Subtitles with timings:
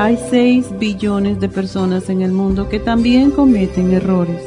[0.00, 4.42] Hay 6 billones de personas en el mundo que también cometen errores.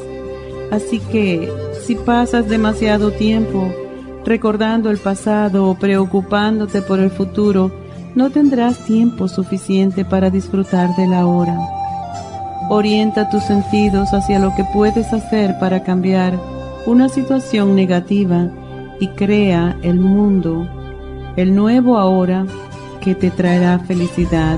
[0.71, 1.47] Así que
[1.79, 3.71] si pasas demasiado tiempo
[4.25, 7.71] recordando el pasado o preocupándote por el futuro,
[8.15, 11.55] no tendrás tiempo suficiente para disfrutar de la hora.
[12.71, 16.33] Orienta tus sentidos hacia lo que puedes hacer para cambiar
[16.87, 18.49] una situación negativa
[18.99, 20.67] y crea el mundo,
[21.35, 22.47] el nuevo ahora
[23.01, 24.57] que te traerá felicidad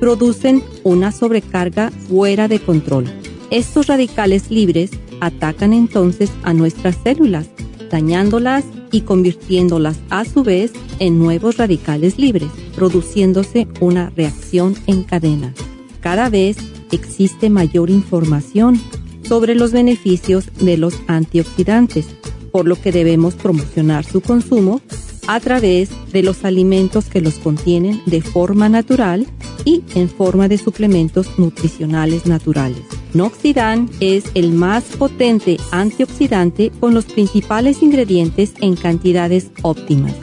[0.00, 3.06] Producen una sobrecarga fuera de control
[3.50, 4.90] estos radicales libres
[5.20, 7.46] atacan entonces a nuestras células,
[7.90, 15.54] dañándolas y convirtiéndolas a su vez en nuevos radicales libres, produciéndose una reacción en cadena.
[16.00, 16.56] Cada vez
[16.90, 18.80] existe mayor información
[19.22, 22.06] sobre los beneficios de los antioxidantes,
[22.50, 24.80] por lo que debemos promocionar su consumo
[25.26, 29.26] a través de los alimentos que los contienen de forma natural
[29.64, 32.82] y en forma de suplementos nutricionales naturales.
[33.14, 40.14] Noxidan es el más potente antioxidante con los principales ingredientes en cantidades óptimas.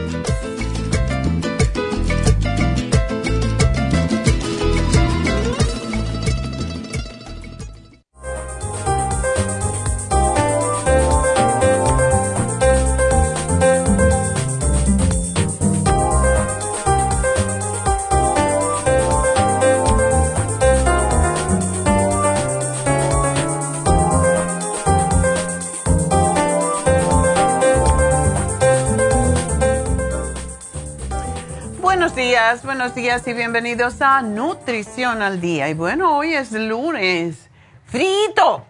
[32.64, 35.70] Buenos días y bienvenidos a Nutrición al Día.
[35.70, 37.48] Y bueno, hoy es lunes,
[37.86, 38.66] frito.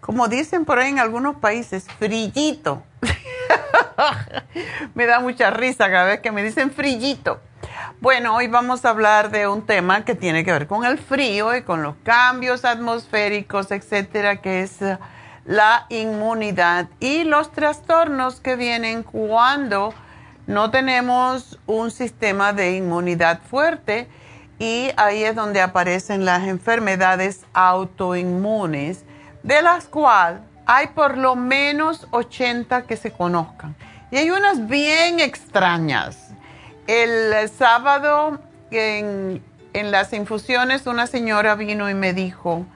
[0.00, 2.82] Como dicen por ahí en algunos países, frillito.
[4.94, 7.42] me da mucha risa cada vez que me dicen frillito.
[8.00, 11.54] Bueno, hoy vamos a hablar de un tema que tiene que ver con el frío
[11.54, 14.98] y con los cambios atmosféricos, etcétera, que es eh,
[15.44, 19.92] la inmunidad y los trastornos que vienen cuando
[20.46, 24.08] no tenemos un sistema de inmunidad fuerte
[24.58, 29.04] y ahí es donde aparecen las enfermedades autoinmunes,
[29.42, 33.74] de las cuales hay por lo menos 80 que se conozcan.
[34.10, 36.30] Y hay unas bien extrañas.
[36.86, 38.40] El sábado
[38.70, 39.42] en,
[39.72, 42.66] en las infusiones una señora vino y me dijo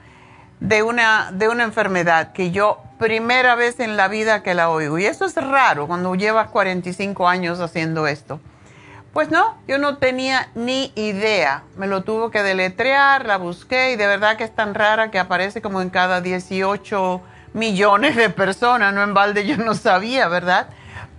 [0.59, 4.97] de una, de una enfermedad que yo primera vez en la vida que la oigo.
[4.97, 8.39] Y eso es raro cuando llevas 45 años haciendo esto.
[9.13, 11.63] Pues no, yo no tenía ni idea.
[11.75, 15.17] Me lo tuvo que deletrear, la busqué y de verdad que es tan rara que
[15.17, 17.21] aparece como en cada 18
[17.53, 18.93] millones de personas.
[18.93, 20.67] No en balde yo no sabía, ¿verdad?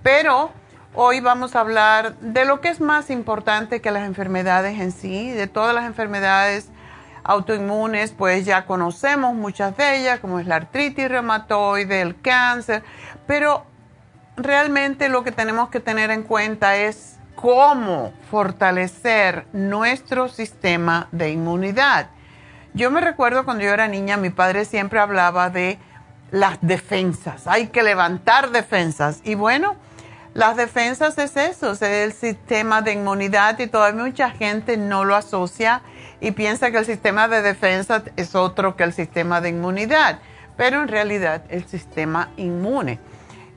[0.03, 0.53] Pero
[0.95, 5.31] hoy vamos a hablar de lo que es más importante que las enfermedades en sí,
[5.31, 6.71] de todas las enfermedades
[7.29, 12.83] autoinmunes, pues ya conocemos muchas de ellas, como es la artritis reumatoide, el cáncer,
[13.27, 13.67] pero
[14.37, 22.09] realmente lo que tenemos que tener en cuenta es cómo fortalecer nuestro sistema de inmunidad.
[22.73, 25.79] Yo me recuerdo cuando yo era niña, mi padre siempre hablaba de
[26.31, 29.21] las defensas, hay que levantar defensas.
[29.23, 29.77] Y bueno,
[30.33, 35.15] las defensas es eso, es el sistema de inmunidad y todavía mucha gente no lo
[35.15, 35.83] asocia
[36.21, 40.19] y piensa que el sistema de defensa es otro que el sistema de inmunidad,
[40.57, 42.99] pero en realidad el sistema inmune.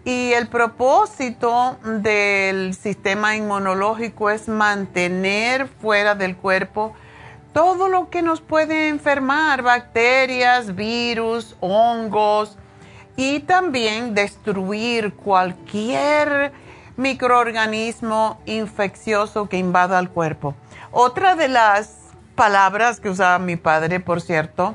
[0.04, 6.94] Y el propósito del sistema inmunológico es mantener fuera del cuerpo
[7.54, 12.58] todo lo que nos puede enfermar, bacterias, virus, hongos,
[13.16, 16.54] y también destruir cualquier
[16.98, 20.56] microorganismo infeccioso que invada el cuerpo.
[20.92, 22.01] Otra de las
[22.42, 24.74] palabras que usaba mi padre, por cierto,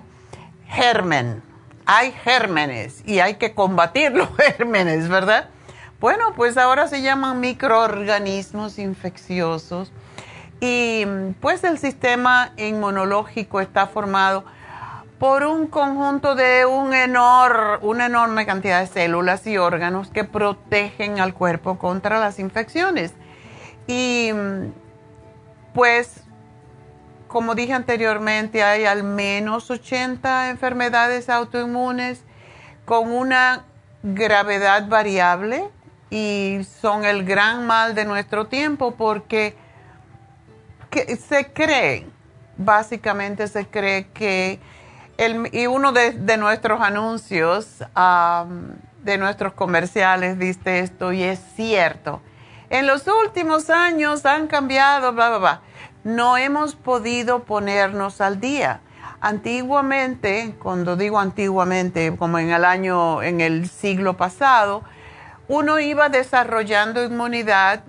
[0.68, 1.42] germen.
[1.84, 5.48] Hay gérmenes y hay que combatir los gérmenes, ¿verdad?
[5.98, 9.90] Bueno, pues ahora se llaman microorganismos infecciosos
[10.60, 11.06] y
[11.40, 14.44] pues el sistema inmunológico está formado
[15.18, 16.94] por un conjunto de un
[17.82, 23.12] una enorme cantidad de células y órganos que protegen al cuerpo contra las infecciones.
[23.88, 24.30] Y
[25.74, 26.25] pues
[27.28, 32.22] como dije anteriormente, hay al menos 80 enfermedades autoinmunes
[32.84, 33.64] con una
[34.02, 35.68] gravedad variable
[36.10, 39.56] y son el gran mal de nuestro tiempo porque
[41.28, 42.06] se cree,
[42.56, 44.60] básicamente se cree que,
[45.18, 47.82] el, y uno de, nuestros anuncios,
[49.02, 52.22] de nuestros comerciales, dice esto y es cierto.
[52.70, 55.60] En los últimos años han cambiado, bla, bla, bla
[56.06, 58.78] no hemos podido ponernos al día.
[59.20, 64.84] Antiguamente, cuando digo antiguamente, como en el año, en el siglo pasado,
[65.48, 67.82] uno iba desarrollando inmunidad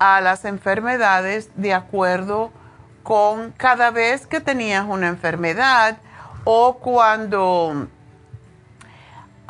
[0.00, 2.50] a las enfermedades de acuerdo
[3.04, 5.98] con cada vez que tenías una enfermedad
[6.42, 7.86] o cuando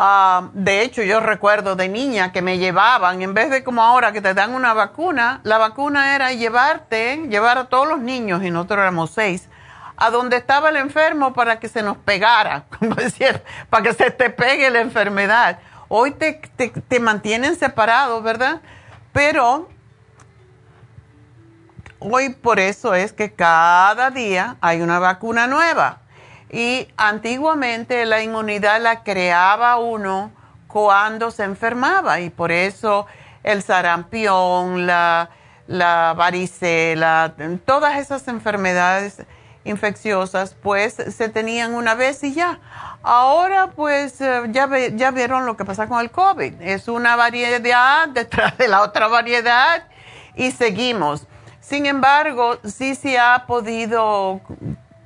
[0.03, 4.13] Ah, de hecho, yo recuerdo de niña que me llevaban, en vez de como ahora
[4.13, 8.51] que te dan una vacuna, la vacuna era llevarte, llevar a todos los niños, y
[8.51, 9.51] nosotros éramos seis,
[9.99, 12.65] a donde estaba el enfermo para que se nos pegara,
[13.69, 15.59] para que se te pegue la enfermedad.
[15.89, 18.63] Hoy te, te, te mantienen separados, ¿verdad?
[19.13, 19.69] Pero
[21.99, 26.01] hoy por eso es que cada día hay una vacuna nueva.
[26.51, 30.33] Y antiguamente la inmunidad la creaba uno
[30.67, 33.07] cuando se enfermaba y por eso
[33.43, 35.31] el sarampión, la,
[35.67, 39.23] la varicela, todas esas enfermedades
[39.65, 42.59] infecciosas pues se tenían una vez y ya.
[43.03, 46.61] Ahora pues eh, ya, ya vieron lo que pasa con el COVID.
[46.61, 49.85] Es una variedad detrás de la otra variedad
[50.35, 51.27] y seguimos.
[51.61, 54.41] Sin embargo, sí se ha podido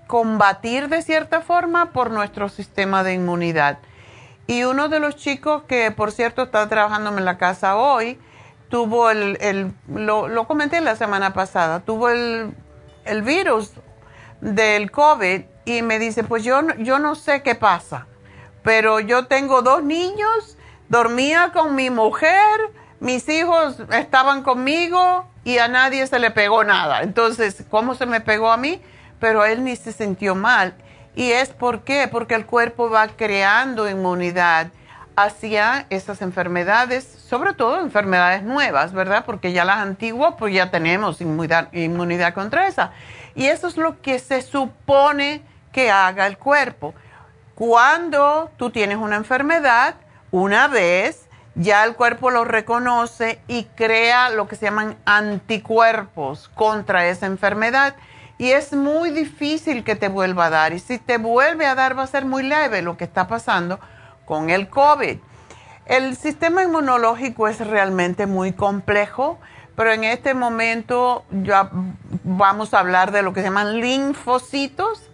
[0.06, 3.78] combatir de cierta forma por nuestro sistema de inmunidad.
[4.46, 8.18] Y uno de los chicos que, por cierto, está trabajando en la casa hoy,
[8.68, 12.52] tuvo el, lo, comenté la semana pasada, tuvo el,
[13.04, 13.72] el, virus
[14.40, 18.06] del COVID y me dice, pues yo, yo no sé qué pasa,
[18.62, 20.58] pero yo tengo dos niños,
[20.88, 22.58] dormía con mi mujer,
[23.00, 27.02] mis hijos estaban conmigo y a nadie se le pegó nada.
[27.02, 28.82] Entonces, ¿cómo se me pegó a mí?
[29.24, 30.74] Pero él ni se sintió mal.
[31.16, 32.08] ¿Y es por qué?
[32.12, 34.66] Porque el cuerpo va creando inmunidad
[35.16, 39.24] hacia esas enfermedades, sobre todo enfermedades nuevas, ¿verdad?
[39.24, 42.92] Porque ya las antiguas, pues ya tenemos inmunidad, inmunidad contra esa.
[43.34, 45.40] Y eso es lo que se supone
[45.72, 46.92] que haga el cuerpo.
[47.54, 49.94] Cuando tú tienes una enfermedad,
[50.32, 57.06] una vez, ya el cuerpo lo reconoce y crea lo que se llaman anticuerpos contra
[57.06, 57.96] esa enfermedad.
[58.36, 60.72] Y es muy difícil que te vuelva a dar.
[60.72, 63.78] Y si te vuelve a dar va a ser muy leve lo que está pasando
[64.24, 65.18] con el COVID.
[65.86, 69.38] El sistema inmunológico es realmente muy complejo,
[69.76, 71.68] pero en este momento ya
[72.24, 75.10] vamos a hablar de lo que se llaman linfocitos.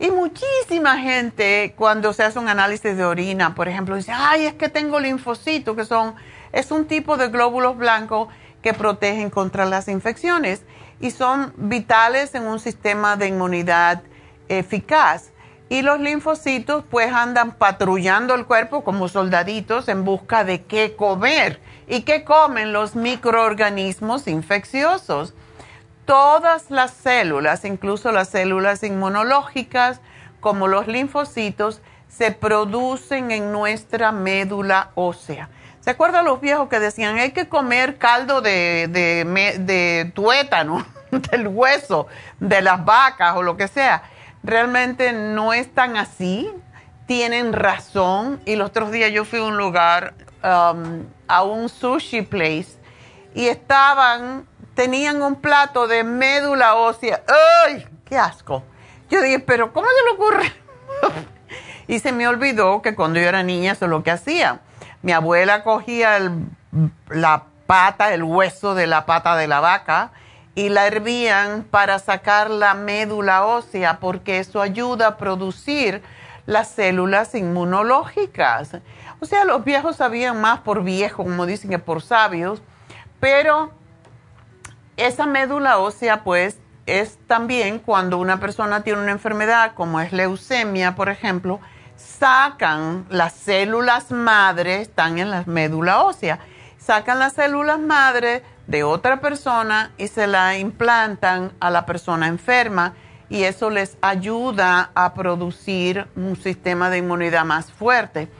[0.00, 4.54] Y muchísima gente cuando se hace un análisis de orina, por ejemplo, dice, ay, es
[4.54, 6.14] que tengo linfocitos, que son,
[6.52, 8.28] es un tipo de glóbulos blancos
[8.62, 10.62] que protegen contra las infecciones
[11.00, 14.02] y son vitales en un sistema de inmunidad
[14.48, 15.30] eficaz.
[15.68, 21.60] Y los linfocitos pues andan patrullando el cuerpo como soldaditos en busca de qué comer.
[21.86, 25.34] ¿Y qué comen los microorganismos infecciosos?
[26.04, 30.00] Todas las células, incluso las células inmunológicas,
[30.40, 35.48] como los linfocitos, se producen en nuestra médula ósea.
[35.84, 42.06] ¿Se acuerdan los viejos que decían hay que comer caldo de, de, tuétano, del hueso,
[42.40, 44.02] de las vacas o lo que sea?
[44.42, 46.50] realmente no es tan así,
[47.06, 48.40] tienen razón.
[48.46, 52.78] Y los otros días yo fui a un lugar, um, a un sushi place,
[53.34, 57.22] y estaban, tenían un plato de médula ósea.
[57.66, 57.86] ¡Ay!
[58.06, 58.62] ¡Qué asco!
[59.10, 60.52] Yo dije, pero ¿cómo se le ocurre?
[61.88, 64.60] y se me olvidó que cuando yo era niña eso es lo que hacía.
[65.04, 66.18] Mi abuela cogía
[67.10, 70.12] la pata, el hueso de la pata de la vaca,
[70.54, 76.02] y la hervían para sacar la médula ósea porque eso ayuda a producir
[76.46, 78.78] las células inmunológicas.
[79.20, 82.62] O sea, los viejos sabían más por viejo, como dicen que por sabios,
[83.20, 83.72] pero
[84.96, 90.94] esa médula ósea pues es también cuando una persona tiene una enfermedad como es leucemia,
[90.94, 91.60] por ejemplo,
[92.24, 96.38] sacan las células madre, están en la médula ósea,
[96.78, 102.94] sacan las células madre de otra persona y se la implantan a la persona enferma
[103.28, 108.30] y eso les ayuda a producir un sistema de inmunidad más fuerte.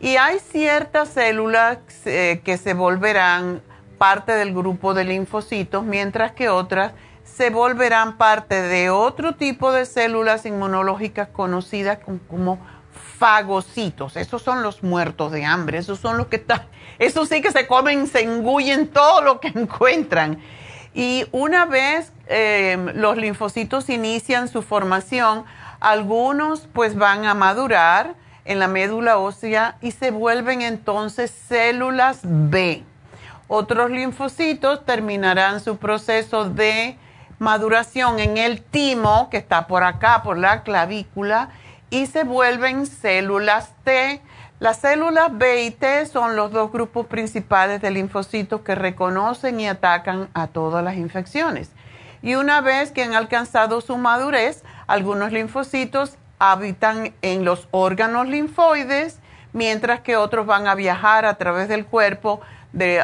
[0.00, 3.60] Y hay ciertas células eh, que se volverán
[3.98, 6.92] parte del grupo de linfocitos, mientras que otras
[7.24, 12.58] se volverán parte de otro tipo de células inmunológicas conocidas como
[13.18, 14.16] fagocitos.
[14.16, 16.62] Esos son los muertos de hambre, esos son los que están
[16.98, 20.40] eso sí que se comen, se engullen todo lo que encuentran.
[20.94, 25.44] Y una vez em, los linfocitos inician su formación,
[25.80, 32.82] algunos pues van a madurar en la médula ósea y se vuelven entonces células B.
[33.46, 36.98] Otros linfocitos terminarán su proceso de
[37.38, 41.50] maduración en el timo, que está por acá, por la clavícula,
[41.90, 44.20] y se vuelven células T
[44.60, 49.68] las células B y T son los dos grupos principales de linfocitos que reconocen y
[49.68, 51.70] atacan a todas las infecciones.
[52.22, 59.20] Y una vez que han alcanzado su madurez, algunos linfocitos habitan en los órganos linfoides,
[59.52, 62.40] mientras que otros van a viajar a través del cuerpo,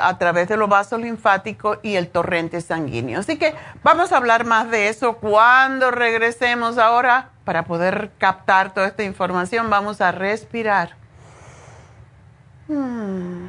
[0.01, 3.21] a través de los vasos linfáticos y el torrente sanguíneo.
[3.21, 7.31] Así que vamos a hablar más de eso cuando regresemos ahora.
[7.45, 10.97] Para poder captar toda esta información, vamos a respirar.
[12.69, 13.49] Hmm.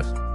[0.00, 0.29] días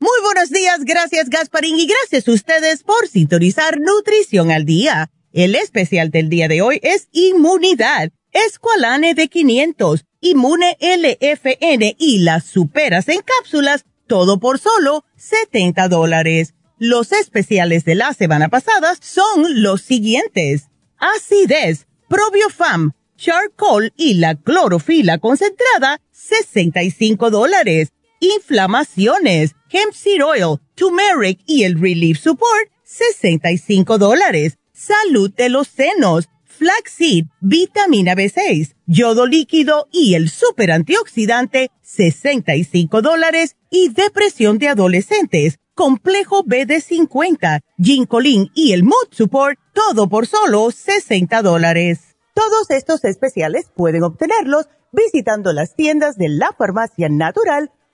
[0.00, 5.10] Muy buenos días, gracias Gasparín y gracias a ustedes por sintonizar Nutrición al Día.
[5.32, 12.44] El especial del día de hoy es Inmunidad, Esqualane de 500, Inmune LFN y las
[12.44, 16.54] superas en cápsulas, todo por solo 70 dólares.
[16.78, 20.68] Los especiales de la semana pasada son los siguientes.
[20.98, 27.92] Acidez, Probiofam, Charcoal y la clorofila concentrada, 65 dólares.
[28.20, 34.58] Inflamaciones, hemp seed oil, turmeric y el relief support, 65 dólares.
[34.72, 43.54] Salud de los senos, flaxseed, vitamina B6, yodo líquido y el super antioxidante, 65 dólares.
[43.70, 50.26] Y depresión de adolescentes, complejo B de 50, ginkolin y el mood support, todo por
[50.26, 52.16] solo 60 dólares.
[52.34, 57.70] Todos estos especiales pueden obtenerlos visitando las tiendas de la farmacia natural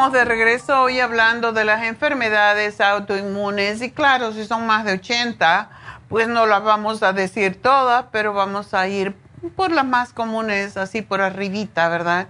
[0.00, 4.94] Estamos de regreso hoy hablando de las enfermedades autoinmunes y claro, si son más de
[4.94, 5.68] 80,
[6.08, 9.14] pues no las vamos a decir todas, pero vamos a ir
[9.56, 12.28] por las más comunes, así por arribita, ¿verdad?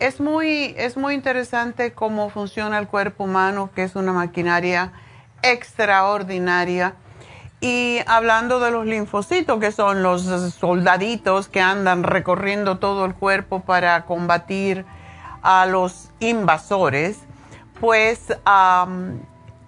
[0.00, 4.90] es, muy, es muy interesante cómo funciona el cuerpo humano, que es una maquinaria
[5.42, 6.94] extraordinaria.
[7.60, 10.22] Y hablando de los linfocitos, que son los
[10.54, 14.84] soldaditos que andan recorriendo todo el cuerpo para combatir
[15.42, 17.18] a los invasores,
[17.80, 18.32] pues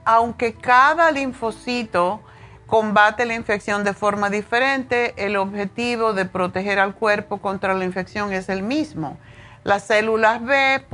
[0.04, 2.20] aunque cada linfocito
[2.66, 8.32] combate la infección de forma diferente, el objetivo de proteger al cuerpo contra la infección
[8.32, 9.18] es el mismo.
[9.64, 10.84] Las células B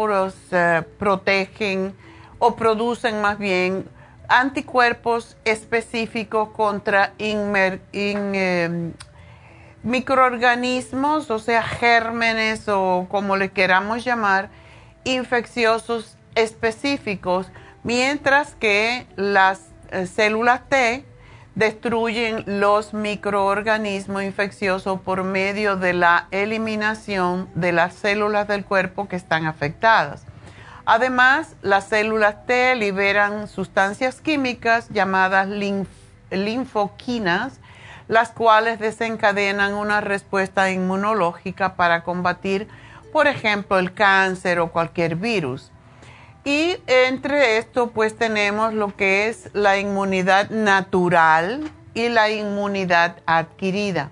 [0.52, 1.94] eh, protegen
[2.38, 3.88] o producen más bien
[4.28, 8.92] anticuerpos específicos contra em,
[9.82, 14.50] microorganismos, o sea, gérmenes o como le queramos llamar,
[15.04, 17.50] infecciosos específicos,
[17.82, 21.04] mientras que las eh, células T
[21.54, 29.16] destruyen los microorganismos infecciosos por medio de la eliminación de las células del cuerpo que
[29.16, 30.24] están afectadas.
[30.86, 35.48] Además, las células T liberan sustancias químicas llamadas
[36.30, 37.60] linfoquinas,
[38.08, 42.68] las cuales desencadenan una respuesta inmunológica para combatir,
[43.12, 45.70] por ejemplo, el cáncer o cualquier virus.
[46.44, 54.10] Y entre esto, pues tenemos lo que es la inmunidad natural y la inmunidad adquirida.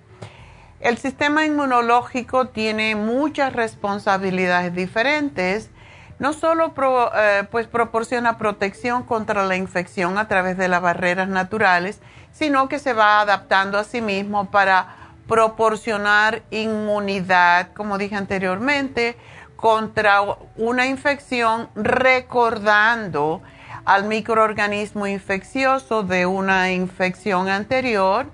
[0.81, 5.71] El sistema inmunológico tiene muchas responsabilidades diferentes
[6.19, 6.75] no solo
[7.17, 12.01] eh, pues proporciona protección contra la infección a través de las barreras naturales,
[12.33, 14.97] sino que se va adaptando a sí mismo para
[15.29, 19.17] proporcionar inmunidad, como dije anteriormente,
[19.55, 20.23] contra
[20.57, 23.43] una infección, recordando
[23.85, 28.27] al microorganismo infeccioso de una infección anterior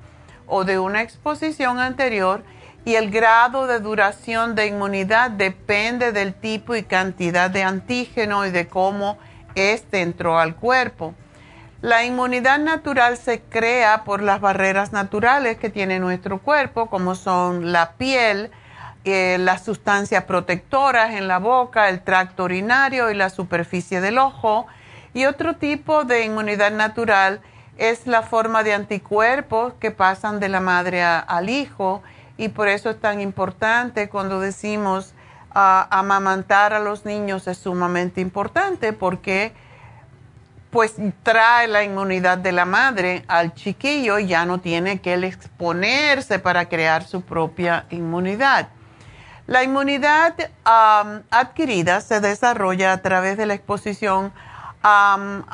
[0.46, 2.42] o de una exposición anterior
[2.84, 8.50] y el grado de duración de inmunidad depende del tipo y cantidad de antígeno y
[8.50, 9.18] de cómo
[9.54, 11.14] éste entró al cuerpo.
[11.84, 17.72] La inmunidad natural se crea por las barreras naturales que tiene nuestro cuerpo, como son
[17.72, 18.50] la piel,
[19.04, 24.66] eh, las sustancias protectoras en la boca, el tracto urinario y la superficie del ojo.
[25.12, 27.42] Y otro tipo de inmunidad natural
[27.76, 32.02] es la forma de anticuerpos que pasan de la madre al hijo
[32.38, 35.12] y por eso es tan importante cuando decimos
[35.50, 39.52] ah, amamantar a los niños es sumamente importante porque
[40.74, 45.22] pues trae la inmunidad de la madre al chiquillo y ya no tiene que él
[45.22, 48.70] exponerse para crear su propia inmunidad.
[49.46, 50.34] La inmunidad
[51.30, 54.32] adquirida se desarrolla a través de la exposición
[54.82, 55.52] a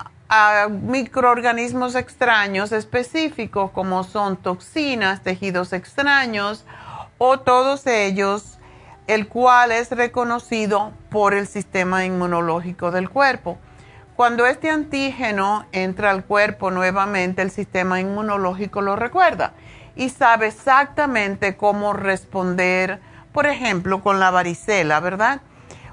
[0.71, 6.65] microorganismos extraños específicos como son toxinas, tejidos extraños
[7.19, 8.59] o todos ellos,
[9.07, 13.59] el cual es reconocido por el sistema inmunológico del cuerpo.
[14.21, 19.55] Cuando este antígeno entra al cuerpo nuevamente, el sistema inmunológico lo recuerda
[19.97, 23.01] y sabe exactamente cómo responder,
[23.33, 25.41] por ejemplo, con la varicela, ¿verdad?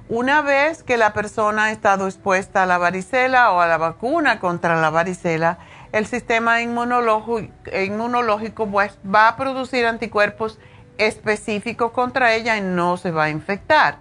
[0.10, 4.42] Una vez que la persona ha estado expuesta a la varicela o a la vacuna
[4.42, 5.60] contra la varicela,
[5.94, 10.60] el sistema inmunológico, pues, va a producir anticuerpos
[10.98, 14.00] específicos contra ella y no se va a infectar.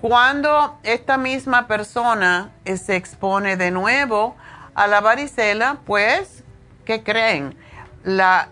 [0.00, 4.34] Cuando esta misma persona eh, se expone de nuevo
[4.74, 6.42] a la varicela, pues,
[6.86, 7.56] ¿qué creen?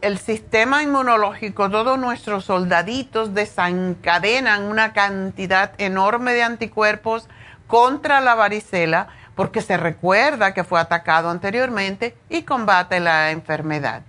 [0.02, 7.30] el sistema inmunológico, todos nuestros soldaditos desencadenan una cantidad enorme de anticuerpos
[7.66, 14.02] contra la varicela porque se recuerda que fue atacado anteriormente y combate la enfermedad.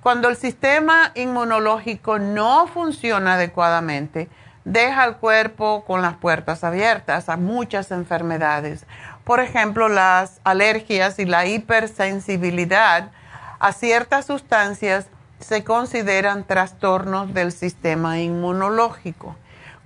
[0.00, 4.30] Cuando el sistema inmunológico no funciona adecuadamente,
[4.64, 8.84] deja al cuerpo con las puertas abiertas a muchas enfermedades.
[9.24, 13.10] Por ejemplo, las alergias y la hipersensibilidad
[13.58, 15.06] a ciertas sustancias
[15.38, 19.36] se consideran trastornos del sistema inmunológico.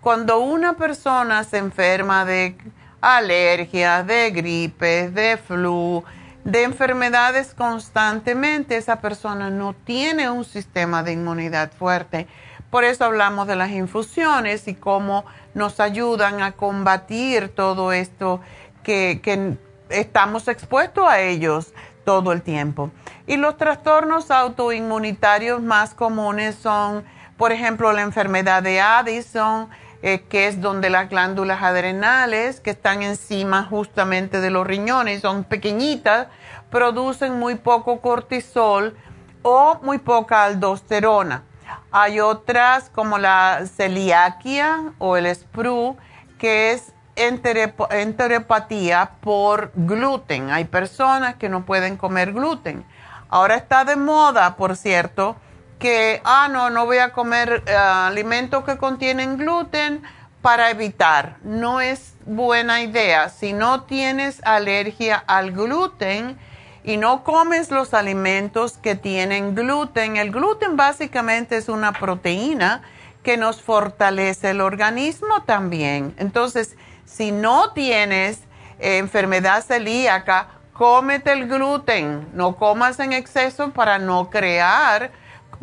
[0.00, 2.56] Cuando una persona se enferma de
[3.00, 6.04] alergias, de gripes, de flu,
[6.44, 12.26] de enfermedades constantemente, esa persona no tiene un sistema de inmunidad fuerte.
[12.74, 18.40] Por eso hablamos de las infusiones y cómo nos ayudan a combatir todo esto
[18.82, 19.56] que,
[19.90, 21.72] estamos expuestos a ellos
[22.04, 22.90] todo el tiempo.
[23.28, 27.04] Y los trastornos autoinmunitarios más comunes son,
[27.36, 29.68] por ejemplo, la enfermedad de Addison,
[30.02, 35.44] eh, que es donde las glándulas adrenales, que están encima justamente de los riñones, son
[35.44, 36.26] pequeñitas,
[36.70, 38.96] producen muy poco cortisol
[39.42, 41.44] o muy poca aldosterona.
[41.90, 45.96] Hay otras como la celiaquia o el SPRU,
[46.38, 50.50] que es enteropatía por gluten.
[50.50, 52.84] Hay personas que no pueden comer gluten.
[53.28, 55.36] Ahora está de moda, por cierto,
[55.78, 60.02] que, ah, no, no voy a comer eh, alimentos que contienen gluten
[60.40, 61.36] para evitar.
[61.42, 63.28] No es buena idea.
[63.28, 66.38] Si no tienes alergia al gluten
[66.84, 72.82] y no comes los alimentos que tienen gluten, el gluten básicamente es una proteína
[73.22, 76.14] que nos fortalece el organismo también.
[76.18, 78.40] Entonces, si no tienes
[78.78, 85.10] eh, enfermedad celíaca, cómete el gluten, no comas en exceso para no crear,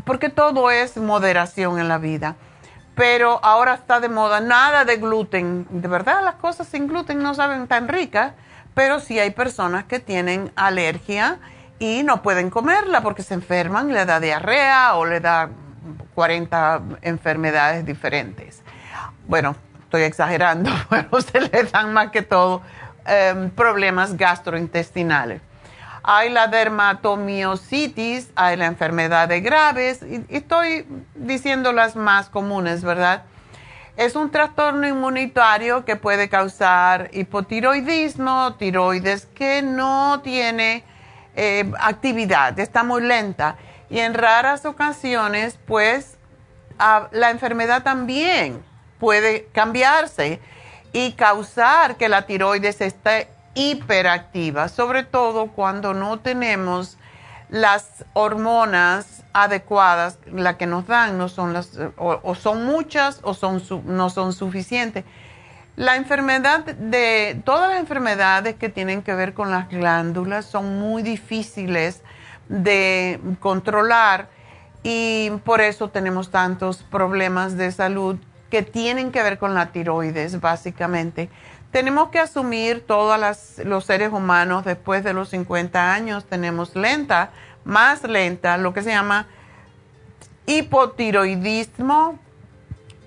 [0.05, 2.36] porque todo es moderación en la vida.
[2.95, 5.67] Pero ahora está de moda nada de gluten.
[5.69, 8.34] De verdad, las cosas sin gluten no saben tan ricas,
[8.73, 11.39] pero sí hay personas que tienen alergia
[11.79, 15.49] y no pueden comerla porque se enferman, le da diarrea o le da
[16.15, 18.62] 40 enfermedades diferentes.
[19.27, 22.62] Bueno, estoy exagerando, pero se le dan más que todo
[23.05, 25.41] em, problemas gastrointestinales.
[26.03, 33.23] Hay la dermatomiositis, hay la enfermedad de Graves, y, estoy diciendo las más comunes, ¿verdad?
[33.97, 40.86] Es un trastorno inmunitario que puede causar hipotiroidismo, tiroides que no tiene
[41.36, 43.58] eh, actividad, está muy lenta.
[43.89, 46.17] Y en raras ocasiones, pues,
[46.80, 48.63] la enfermedad también
[48.99, 50.39] puede cambiarse
[50.93, 56.97] y causar que la tiroides esté hiperactiva, sobre todo cuando no tenemos
[57.51, 63.61] las hormonas adecuadas, las que nos dan no son las, o, son muchas o son
[63.85, 65.03] no son suficientes.
[65.75, 71.03] La enfermedad de, todas las enfermedades que tienen que ver con las glándulas son muy
[71.03, 72.01] difíciles
[72.47, 74.29] de controlar
[74.83, 78.17] y por eso tenemos tantos problemas de salud
[78.49, 81.29] que tienen que ver con la tiroides, básicamente.
[81.71, 83.19] Tenemos que asumir todos
[83.63, 87.31] los seres humanos después de los 50 años, tenemos lenta,
[87.63, 89.27] más lenta, lo que se llama
[90.45, 92.19] hipotiroidismo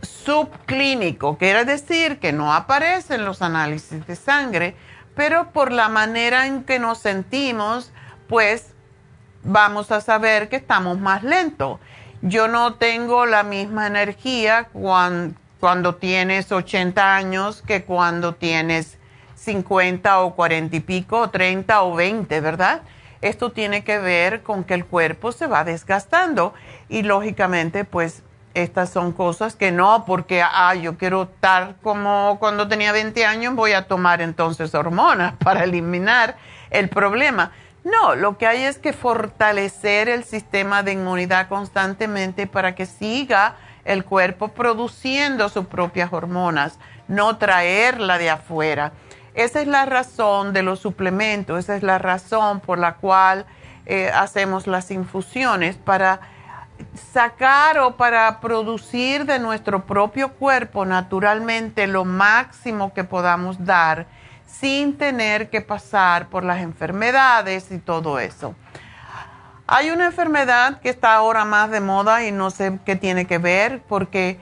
[0.00, 4.77] subclínico, quiere decir que no aparece en los análisis de sangre,
[5.14, 7.92] pero por la manera en que nos sentimos,
[8.29, 8.72] pues
[9.42, 11.79] vamos a saber que estamos más lentos.
[12.22, 18.98] Yo no tengo la misma energía cuando, cuando tienes 80 años que cuando tienes
[19.37, 22.83] 50 o 40 y pico, o 30 o 20, ¿verdad?
[23.22, 26.53] Esto tiene que ver con que el cuerpo se va desgastando
[26.90, 28.22] y lógicamente pues
[28.53, 33.55] estas son cosas que no, porque ah, yo quiero estar como cuando tenía 20 años,
[33.55, 36.37] voy a tomar entonces hormonas para eliminar
[36.68, 37.53] el problema.
[37.85, 43.57] No, lo que hay es que fortalecer el sistema de inmunidad constantemente para que siga
[43.85, 48.92] el cuerpo produciendo sus propias hormonas, no traerla de afuera.
[49.35, 53.47] Esa es la razón de los suplementos, esa es la razón por la cual
[53.87, 56.20] eh, hacemos las infusiones para
[57.12, 64.07] sacar o para producir de nuestro propio cuerpo naturalmente lo máximo que podamos dar
[64.47, 68.55] sin tener que pasar por las enfermedades y todo eso.
[69.66, 73.38] Hay una enfermedad que está ahora más de moda y no sé qué tiene que
[73.38, 74.38] ver porque,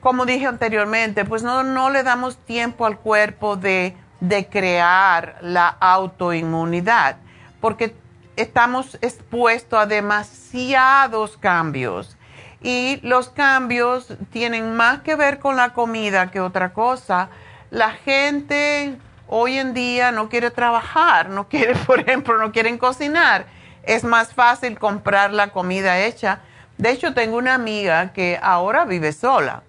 [0.00, 5.66] como dije anteriormente, pues no, no, le damos tiempo al cuerpo de, de crear la
[5.66, 7.16] autoinmunidad
[7.60, 7.96] porque
[8.36, 12.16] estamos expuestos a demasiados cambios
[12.62, 17.28] y los cambios tienen más que ver con la comida que otra cosa.
[17.70, 23.46] La gente hoy en día no quiere trabajar, no quiere, por ejemplo, no quieren cocinar
[23.82, 26.40] es más fácil comprar la comida hecha.
[26.78, 29.62] De hecho, tengo una amiga que ahora vive sola.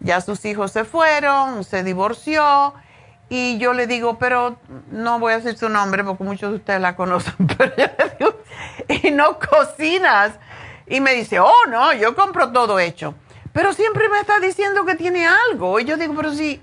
[0.00, 2.74] Ya sus hijos se fueron, se divorció
[3.28, 4.58] y yo le digo, pero
[4.90, 8.16] no voy a decir su nombre porque muchos de ustedes la conocen, pero yo le
[8.18, 8.40] digo,
[8.88, 10.32] y no cocinas.
[10.86, 13.14] Y me dice, oh, no, yo compro todo hecho.
[13.52, 15.78] Pero siempre me está diciendo que tiene algo.
[15.80, 16.62] Y yo digo, pero si,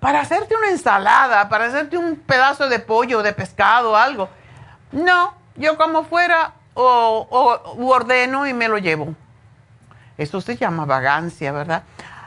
[0.00, 4.30] para hacerte una ensalada, para hacerte un pedazo de pollo, de pescado, algo.
[4.92, 7.26] No, yo como fuera o,
[7.78, 9.14] ordeno y me lo llevo.
[10.16, 11.82] Eso se llama vagancia, ¿verdad?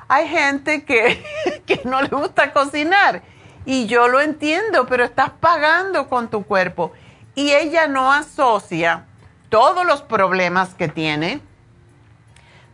[0.08, 1.24] Hay gente que,
[1.66, 3.22] que no le gusta cocinar
[3.66, 6.92] y yo lo entiendo, pero estás pagando con tu cuerpo
[7.36, 9.06] y ella no asocia
[9.50, 11.42] todos los problemas que tiene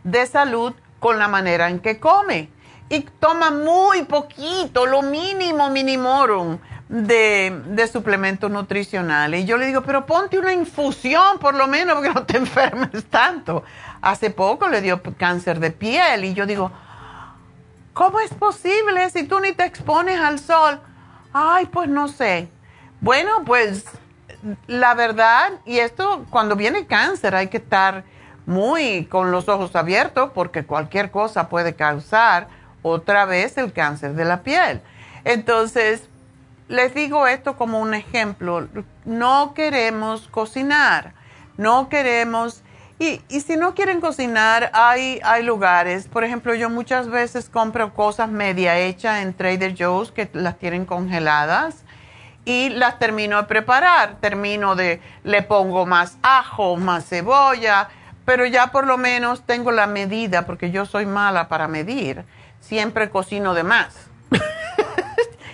[0.04, 2.48] de salud con la manera en que come
[2.88, 6.58] y toma muy poquito, lo mínimo minimorum
[6.90, 9.42] de, de, suplementos nutricionales.
[9.42, 13.04] Y yo le digo, pero ponte una infusión por lo menos porque no te enfermes
[13.04, 13.62] tanto.
[14.02, 16.72] Hace poco le dio cáncer de piel y yo digo,
[17.92, 20.80] ¿cómo es posible si tú ni te expones al sol?
[21.32, 22.48] Ay, pues no sé.
[23.00, 23.84] Bueno, pues
[24.66, 28.02] la verdad, y esto cuando viene cáncer hay que estar
[28.46, 32.48] muy con los ojos abiertos porque cualquier cosa puede causar
[32.82, 34.80] otra vez el cáncer de la piel.
[35.24, 36.09] Entonces,
[36.70, 38.68] les digo esto como un ejemplo.
[39.04, 41.12] No queremos cocinar,
[41.58, 42.62] no queremos...
[42.98, 46.06] Y, y, si no quieren cocinar, hay, hay lugares.
[46.06, 50.84] Por ejemplo, yo muchas veces compro cosas media hechas en Trader Joe's que las tienen
[50.84, 51.82] congeladas
[52.44, 54.16] y las termino de preparar.
[54.20, 57.88] Termino de, le pongo más ajo, más cebolla,
[58.26, 62.26] pero ya por lo menos tengo la medida porque yo soy mala para medir.
[62.60, 64.10] Siempre cocino de más.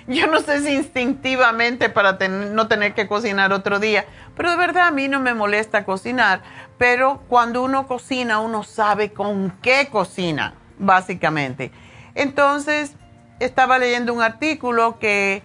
[0.06, 4.04] yo no sé si instintivamente para no tener que cocinar otro día,
[4.36, 6.42] pero de verdad a mí no me molesta cocinar,
[6.78, 11.72] pero cuando uno cocina uno sabe con qué cocina, básicamente.
[12.14, 12.94] Entonces,
[13.40, 15.42] estaba leyendo un artículo que,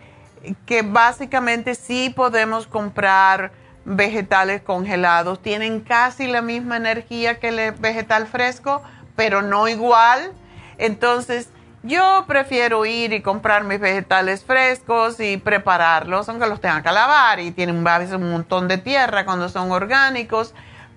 [0.65, 3.51] que básicamente sí podemos comprar
[3.83, 8.81] vegetales congelados, tienen casi la misma energía que el vegetal fresco,
[9.15, 10.33] pero no igual.
[10.77, 11.49] Entonces,
[11.83, 17.39] yo prefiero ir y comprar mis vegetales frescos y prepararlos, aunque los tenga que lavar
[17.39, 20.53] y tienen un montón de tierra cuando son orgánicos,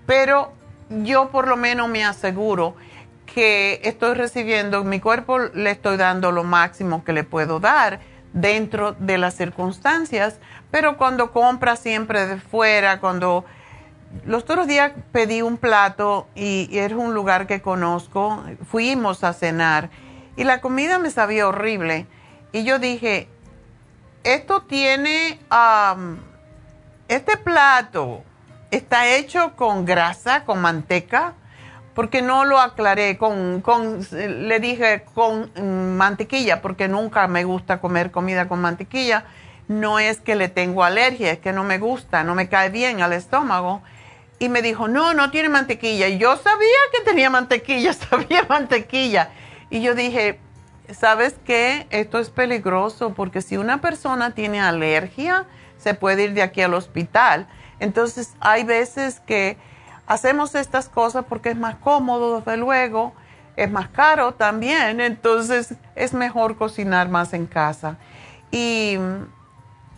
[0.07, 0.53] pero
[0.91, 2.77] yo por lo menos me aseguro
[3.35, 8.01] que estoy recibiendo, mi cuerpo le estoy dando lo máximo que le puedo dar
[8.35, 10.39] dentro de las circunstancias,
[10.71, 13.45] pero cuando compra siempre de fuera, cuando
[14.27, 19.91] los otros días pedí un plato y, y, un lugar que conozco, fuimos a cenar
[20.37, 22.07] y la comida me sabía horrible
[22.53, 23.29] y yo dije,
[24.23, 25.41] esto tiene,
[27.09, 28.23] este plato
[28.71, 31.35] está hecho con grasa, con manteca,
[31.95, 38.11] porque no lo aclaré con, con, le dije con mantequilla, porque nunca me gusta comer
[38.11, 39.25] comida con mantequilla.
[39.69, 43.01] No es que le tengo alergia, es que no me gusta, no me cae bien
[43.01, 43.83] al estómago.
[44.39, 46.09] Y me dijo, no, no tiene mantequilla.
[46.09, 49.31] Y yo sabía que tenía mantequilla, sabía mantequilla.
[49.75, 50.39] Y yo dije,
[50.93, 51.89] ¿sabes qué?
[51.91, 55.47] Esto es peligroso porque si una persona tiene alergia,
[55.79, 57.49] se puede ir de aquí al hospital.
[57.81, 59.57] Entonces, hay veces que
[60.07, 63.15] hacemos estas cosas porque es más cómodo, desde luego,
[63.57, 67.97] es más caro también, entonces es mejor cocinar más en casa.
[68.53, 68.97] Y,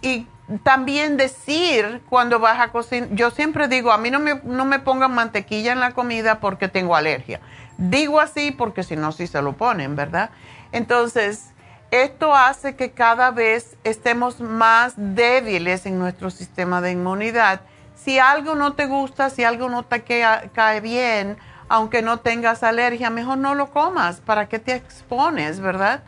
[0.01, 0.27] y
[0.63, 4.79] también decir cuando vas a cocinar, yo siempre digo, a mí no me, no me
[4.79, 7.43] pongan mantequilla en la comida porque tengo alergia.
[7.79, 10.31] Digo así porque si no, sí se lo ponen, ¿verdad?
[10.73, 11.51] Entonces,
[11.91, 17.61] esto hace que cada vez estemos más débiles en nuestro sistema de inmunidad.
[17.95, 21.37] Si algo no te gusta, si algo no te cae bien,
[21.69, 24.21] aunque no tengas alergia, mejor no lo comas.
[24.21, 26.03] ¿Para qué te expones, verdad?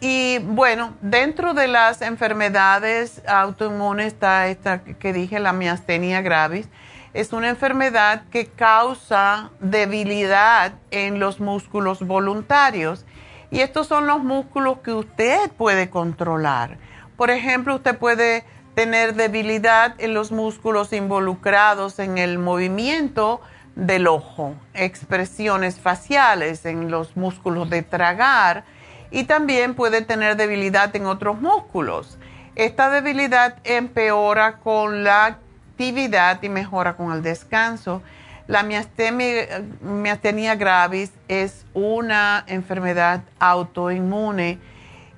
[0.00, 6.68] Y bueno, dentro de las enfermedades autoinmunes está esta que dije, la miastenia gravis.
[7.16, 13.06] Es una enfermedad que causa debilidad en los músculos voluntarios
[13.50, 16.76] y estos son los músculos que usted puede controlar.
[17.16, 23.40] Por ejemplo, usted puede tener debilidad en los músculos involucrados en el movimiento
[23.76, 28.64] del ojo, expresiones faciales en los músculos de tragar
[29.10, 32.18] y también puede tener debilidad en otros músculos.
[32.56, 35.38] Esta debilidad empeora con la
[35.76, 38.00] actividad y mejora con el descanso.
[38.46, 44.58] La miastenia, gravis es una enfermedad autoinmune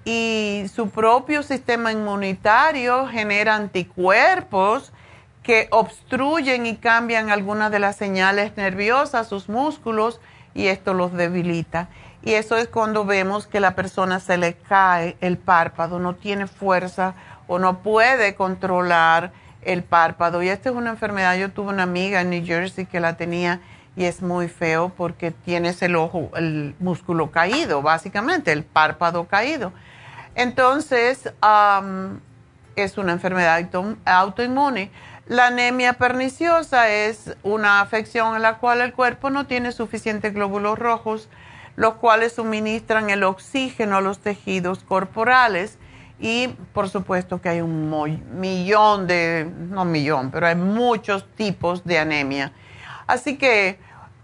[0.05, 4.93] y su propio sistema inmunitario genera anticuerpos
[5.45, 10.21] que obstruyen y cambian algunas de las señales nerviosas, sus músculos,
[10.55, 11.89] y esto los debilita.
[12.25, 16.49] Y eso es cuando vemos que la persona se le cae el párpado, no tiene
[16.49, 17.15] fuerza
[17.47, 19.31] o no puede controlar
[19.69, 20.43] el párpado.
[20.43, 23.61] Y esta es una enfermedad, yo tuve una amiga en New Jersey que la tenía
[23.97, 29.73] y es muy feo porque tienes el ojo, el músculo caído, básicamente, el párpado caído.
[30.35, 31.33] Entonces,
[32.77, 33.69] es una enfermedad
[34.05, 34.91] autoinmune.
[35.27, 40.79] La anemia perniciosa es una afección en la cual el cuerpo no tiene suficientes glóbulos
[40.79, 41.29] rojos,
[41.77, 45.77] los cuales suministran el oxígeno a los tejidos corporales
[46.21, 47.91] y por supuesto que hay un
[48.41, 52.53] millón de, no millón, pero hay muchos tipos de anemia.
[53.07, 53.79] Así que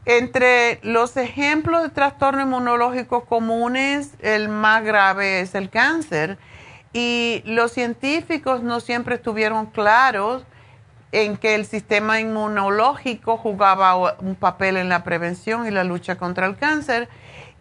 [0.06, 6.36] entre los ejemplos de trastorno inmunológico comunes, el más grave es el cáncer.
[6.92, 10.44] Y los científicos no siempre estuvieron claros
[11.10, 16.46] en que el sistema inmunológico jugaba un papel en la prevención y la lucha contra
[16.46, 17.08] el cáncer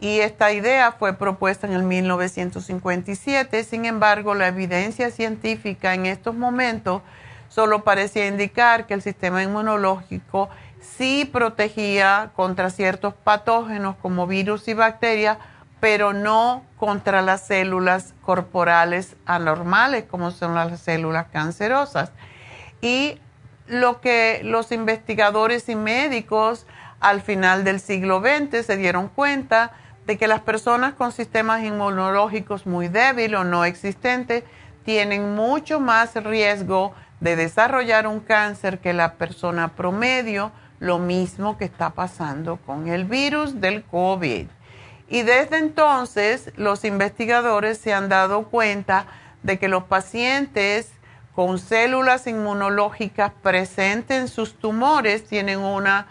[0.04, 3.64] y esta idea fue propuesta en el 1957.
[3.64, 7.02] Sin embargo, la evidencia científica en estos momentos
[7.48, 10.50] solo parecía indicar que el sistema inmunológico
[10.82, 15.38] sí protegía contra ciertos patógenos como virus y bacterias,
[15.80, 22.12] pero no contra las células corporales anormales como son las células cancerosas.
[22.82, 23.22] Y
[23.68, 26.68] lo que los investigadores y médicos
[27.00, 29.72] al final del siglo XX se dieron cuenta
[30.06, 34.44] de que las personas con sistemas inmunológicos muy débiles o no existentes
[34.84, 41.66] tienen mucho más riesgo de desarrollar un cáncer que la persona promedio, lo mismo que
[41.66, 44.48] está pasando con el virus del COVID.
[45.08, 49.06] Y desde entonces los investigadores se han dado cuenta
[49.42, 50.92] de que los pacientes
[51.34, 56.08] con células inmunológicas presentes en sus tumores tienen una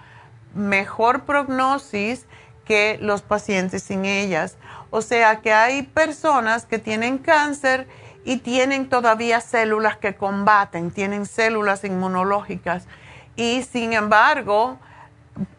[0.54, 2.26] mejor prognosis
[2.64, 4.56] que los pacientes sin ellas.
[4.90, 7.86] O sea que hay personas que tienen cáncer
[8.24, 12.86] y tienen todavía células que combaten, tienen células inmunológicas.
[13.36, 14.78] Y sin embargo,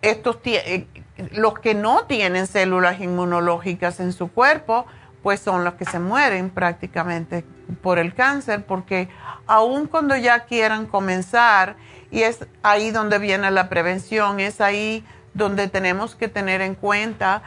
[0.01, 0.87] estos eh,
[1.31, 4.85] los que no tienen células inmunológicas en su cuerpo,
[5.21, 7.45] pues son los que se mueren prácticamente
[7.81, 9.09] por el cáncer, porque
[9.47, 11.75] aun cuando ya quieran comenzar,
[12.11, 17.43] y es ahí donde viene la prevención, es ahí donde tenemos que tener en cuenta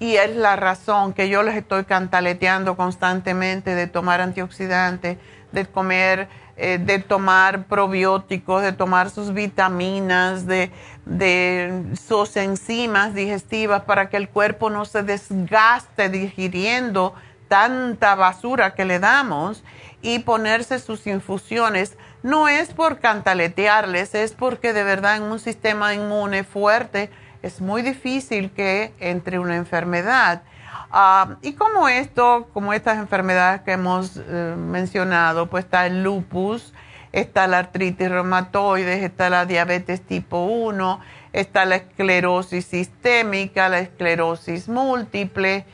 [0.00, 5.18] y es la razón que yo les estoy cantaleteando constantemente de tomar antioxidantes,
[5.52, 10.70] de comer, eh, de tomar probióticos, de tomar sus vitaminas, de,
[11.04, 17.14] de sus enzimas digestivas para que el cuerpo no se desgaste digiriendo
[17.48, 19.62] tanta basura que le damos
[20.00, 21.98] y ponerse sus infusiones.
[22.22, 27.10] No es por cantaletearles, es porque de verdad en un sistema inmune fuerte
[27.42, 30.42] es muy difícil que entre una enfermedad.
[30.90, 36.74] Ah, y como esto, como estas enfermedades que hemos eh, mencionado, pues está el lupus,
[37.12, 41.00] está la artritis reumatoide, está la diabetes tipo 1,
[41.32, 45.64] está la esclerosis sistémica, la esclerosis múltiple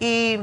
[0.00, 0.38] y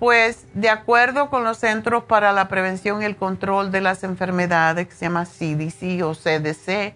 [0.00, 4.88] pues de acuerdo con los Centros para la Prevención y el Control de las Enfermedades,
[4.88, 6.94] que se llama CDC o CDC,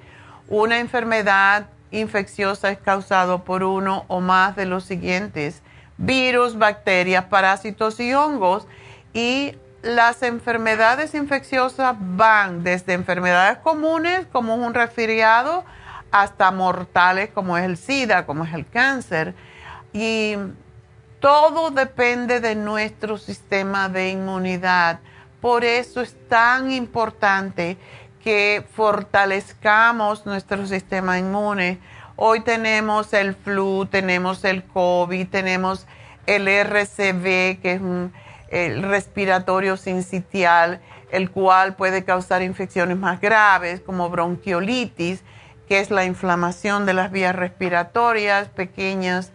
[0.49, 5.63] una enfermedad infecciosa es causado por uno o más de los siguientes
[5.99, 8.67] virus, bacterias, parásitos y hongos.
[9.13, 15.65] Y las enfermedades infecciosas van desde enfermedades comunes como un resfriado
[16.11, 19.35] hasta mortales como es el SIDA, como es el cáncer.
[19.93, 20.37] Y
[21.25, 25.01] todo depende de nuestro sistema de inmunidad.
[25.41, 27.79] Por eso es tan importante
[28.23, 31.79] que fortalezcamos nuestro sistema inmune.
[32.17, 35.87] Hoy tenemos el flu, tenemos el COVID, tenemos
[36.27, 38.13] el RCV, que es un,
[38.51, 45.23] el respiratorio sincitial, el cual puede causar infecciones más graves como bronquiolitis,
[45.69, 49.33] que es la inflamación de las vías respiratorias pequeñas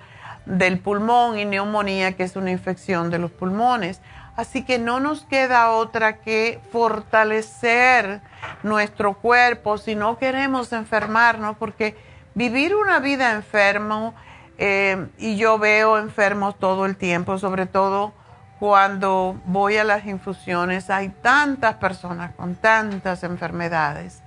[0.49, 4.01] del pulmón y neumonía, que es una infección de los pulmones.
[4.35, 8.21] Así que no nos queda otra que fortalecer
[8.63, 11.95] nuestro cuerpo si no queremos enfermarnos, porque
[12.33, 14.15] vivir una vida enfermo,
[14.57, 18.13] eh, y yo veo enfermos todo el tiempo, sobre todo
[18.59, 24.21] cuando voy a las infusiones, hay tantas personas con tantas enfermedades.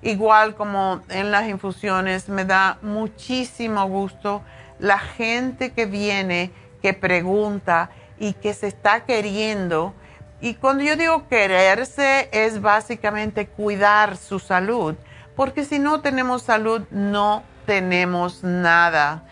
[0.00, 4.42] Igual como en las infusiones, me da muchísimo gusto
[4.78, 6.50] la gente que viene,
[6.82, 9.94] que pregunta y que se está queriendo.
[10.40, 14.94] Y cuando yo digo quererse es básicamente cuidar su salud,
[15.34, 19.24] porque si no tenemos salud no tenemos nada.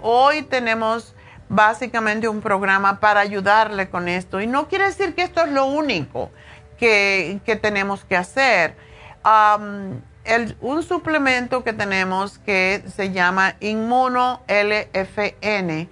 [0.00, 1.14] hoy tenemos
[1.48, 5.64] básicamente un programa para ayudarle con esto y no quiere decir que esto es lo
[5.64, 6.30] único
[6.78, 8.76] que, tenemos que hacer.
[10.60, 15.88] Un suplemento que tenemos que se llama Inmuno LFN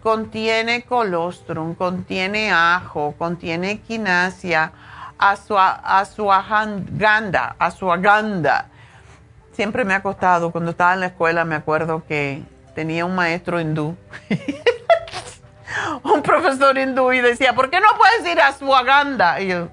[0.00, 4.72] contiene colostrum, contiene ajo, contiene quinasia,
[5.18, 6.06] asuaganda,
[7.58, 8.66] asuaganda.
[9.52, 12.42] Siempre me ha costado, cuando estaba en la escuela me acuerdo que
[12.74, 13.96] tenía un maestro hindú,
[16.02, 19.40] un profesor hindú y decía, ¿por qué no puedes decir asuaganda?
[19.40, 19.68] Y yo,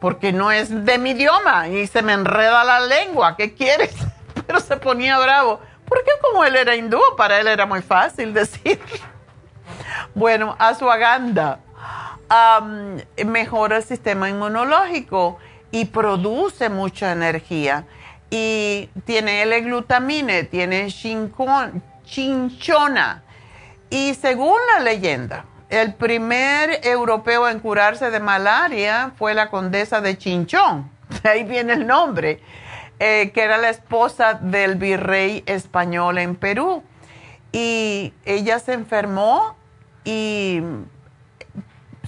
[0.00, 3.94] porque no es de mi idioma y se me enreda la lengua, ¿qué quieres?
[4.46, 8.80] Pero se ponía bravo, porque como él era hindú, para él era muy fácil decir.
[10.14, 11.60] Bueno, asuaganda
[13.24, 15.38] mejora el sistema inmunológico
[15.70, 17.86] y produce mucha energía.
[18.30, 20.88] Y tiene L-glutamine, tiene
[22.04, 23.22] chinchona.
[23.90, 30.16] Y según la leyenda, el primer europeo en curarse de malaria fue la condesa de
[30.16, 30.90] Chinchón.
[31.24, 32.40] ahí viene el nombre,
[32.98, 36.82] eh, que era la esposa del virrey español en Perú.
[37.52, 39.56] Y ella se enfermó
[40.04, 40.62] y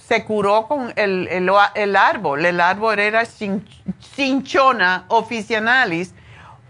[0.06, 2.44] se curó con el, árbol.
[2.44, 6.14] El árbol era cinchona officinalis,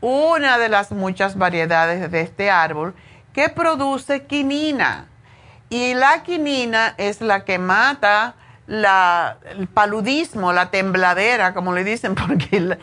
[0.01, 2.95] una de las muchas variedades de este árbol
[3.32, 5.10] que produce quinina.
[5.71, 8.35] Y la quinina es la que mata
[8.66, 12.77] el paludismo, la tembladera, como le dicen, porque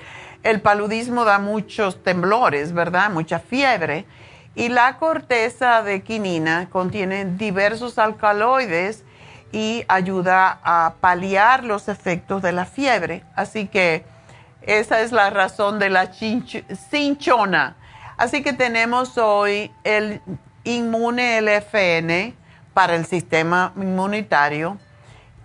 [0.44, 3.12] el paludismo da muchos temblores, ¿verdad?
[3.12, 4.06] Mucha fiebre.
[4.56, 9.04] Y la corteza de quinina contiene diversos alcaloides
[9.52, 13.24] y ayuda a paliar los efectos de la fiebre.
[13.36, 14.06] Así que
[14.62, 17.76] esa es la razón de la cinchona.
[18.18, 20.22] Así que tenemos hoy el
[20.64, 22.47] inmune LFN
[22.78, 24.78] para el sistema inmunitario,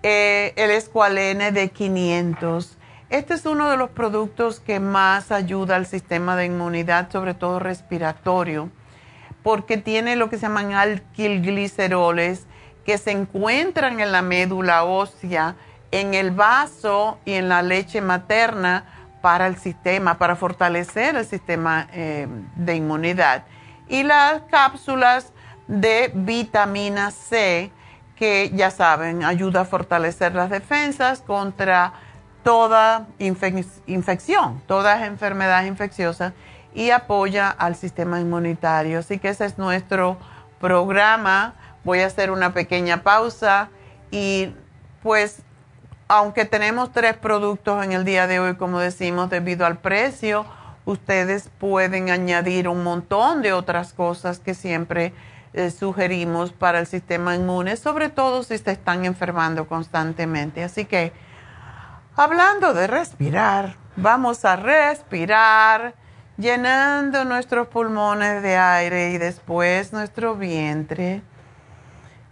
[0.03, 2.77] eh, el escualene de 500.
[3.09, 7.59] Este es uno de los productos que más ayuda al sistema de inmunidad, sobre todo
[7.59, 8.69] respiratorio
[9.43, 12.47] porque tiene lo que se llaman alquilgliceroles
[12.85, 15.57] que se encuentran en la médula ósea,
[15.91, 18.85] en el vaso y en la leche materna
[19.23, 22.27] para el sistema, para fortalecer el sistema eh,
[22.57, 23.45] de inmunidad.
[23.89, 25.32] Y las cápsulas
[25.73, 27.71] de vitamina C,
[28.15, 31.95] que ya saben, ayuda a fortalecer las defensas contra
[32.45, 36.35] toda infección, todas enfermedades infecciosas
[36.75, 38.99] y apoya al sistema inmunitario.
[38.99, 40.19] Así que ese es nuestro
[40.61, 41.55] programa.
[41.85, 43.71] Voy a hacer una pequeña pausa
[44.11, 44.55] y
[45.03, 45.41] pues
[46.07, 50.45] aunque tenemos tres productos en el día de hoy, como decimos, debido al precio,
[50.85, 55.15] ustedes pueden añadir un montón de otras cosas que siempre
[55.55, 60.65] eh, sugerimos para el sistema inmune, sobre todo si se están enfermando constantemente.
[60.65, 61.13] Así que,
[62.17, 65.95] hablando de respirar, vamos a respirar
[66.39, 71.23] llenando nuestros pulmones de aire y después nuestro vientre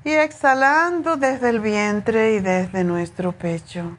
[0.04, 3.98] y exhalando desde el vientre y desde nuestro pecho.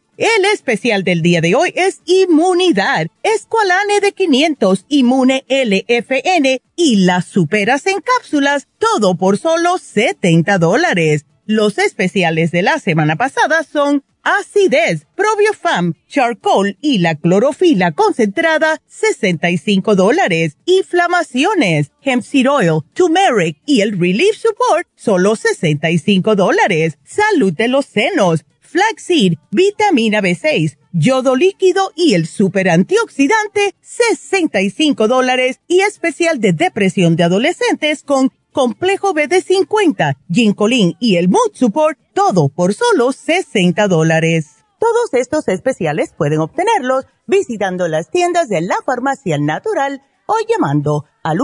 [0.21, 7.25] El especial del día de hoy es Inmunidad, Esqualane de 500, Inmune LFN y las
[7.25, 11.25] superas en cápsulas, todo por solo 70 dólares.
[11.47, 19.95] Los especiales de la semana pasada son acidez, probiofam, charcoal y la clorofila concentrada, 65
[19.95, 20.55] dólares.
[20.65, 26.99] Inflamaciones, hemp seed oil, turmeric y el relief support, solo 65 dólares.
[27.03, 35.59] Salud de los senos, flaxseed, vitamina B6, yodo líquido y el super antioxidante, 65 dólares
[35.67, 42.47] y especial de depresión de adolescentes con complejo BD50, ginkolin y el mood support, todo
[42.49, 44.63] por solo 60 dólares.
[44.79, 51.39] Todos estos especiales pueden obtenerlos visitando las tiendas de la farmacia natural o llamando al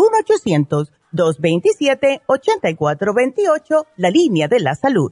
[1.14, 5.12] 1-800-227-8428, la línea de la salud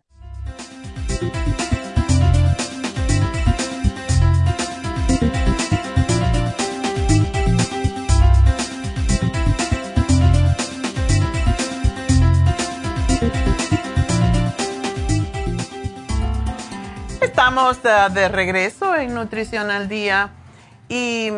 [17.31, 20.31] Estamos eh, de regreso en Nutrición al Día
[20.89, 21.31] y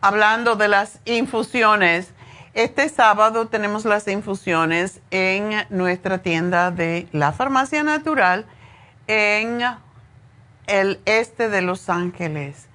[0.00, 2.14] hablando de las infusiones.
[2.54, 8.46] Este sábado tenemos las infusiones en nuestra tienda de la Farmacia Natural
[9.06, 9.60] en
[10.66, 12.66] el este de Los Ángeles.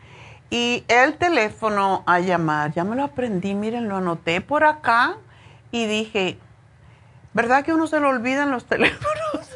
[0.52, 5.16] Y el teléfono a llamar, ya me lo aprendí, miren, lo anoté por acá
[5.72, 6.38] y dije,
[7.34, 9.50] ¿verdad que uno se lo olvidan los teléfonos?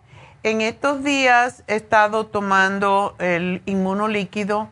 [0.43, 4.69] en estos días he estado tomando el inmunolíquido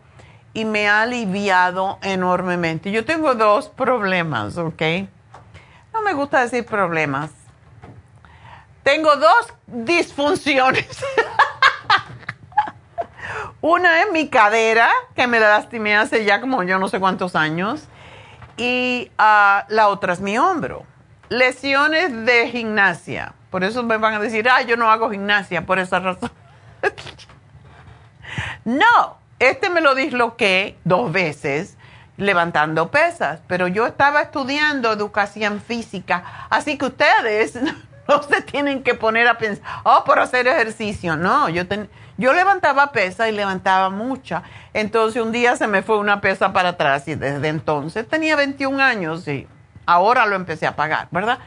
[0.54, 2.92] y me ha aliviado enormemente.
[2.92, 4.82] Yo tengo dos problemas, ¿ok?
[5.94, 7.32] No me gusta decir problemas.
[8.92, 10.88] Tengo dos disfunciones.
[13.62, 17.36] Una es mi cadera, que me la lastimé hace ya como yo no sé cuántos
[17.36, 17.84] años,
[18.58, 20.88] y ah, la otra es mi hombro.
[21.30, 25.80] Lesiones de gimnasia por eso me van a decir, ah, yo no hago gimnasia por
[25.80, 26.32] esa razón.
[28.66, 31.78] no, este me lo disloqué dos veces
[32.18, 37.58] levantando pesas, pero yo estaba estudiando educación física, así que ustedes
[38.10, 41.64] no se tienen que poner a pensar, oh, por hacer ejercicio, no, yo,
[42.18, 44.44] yo levantaba pesas y levantaba mucha,
[44.74, 48.84] entonces un día se me fue una pesa para atrás y desde entonces tenía 21
[48.84, 49.48] años y
[49.86, 51.40] ahora lo empecé a pagar, ¿verdad?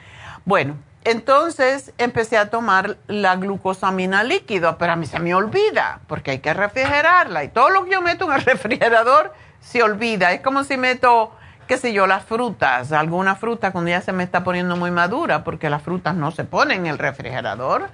[0.44, 6.32] Bueno, entonces empecé a tomar la glucosamina líquido, pero a mí se me olvida porque
[6.32, 10.32] hay que refrigerarla y todo lo que yo meto en el refrigerador se olvida.
[10.32, 11.32] Es como si meto,
[11.72, 15.42] qué sé yo, las frutas, alguna fruta cuando ya se me está poniendo muy madura,
[15.42, 17.88] porque las frutas no se ponen en el refrigerador,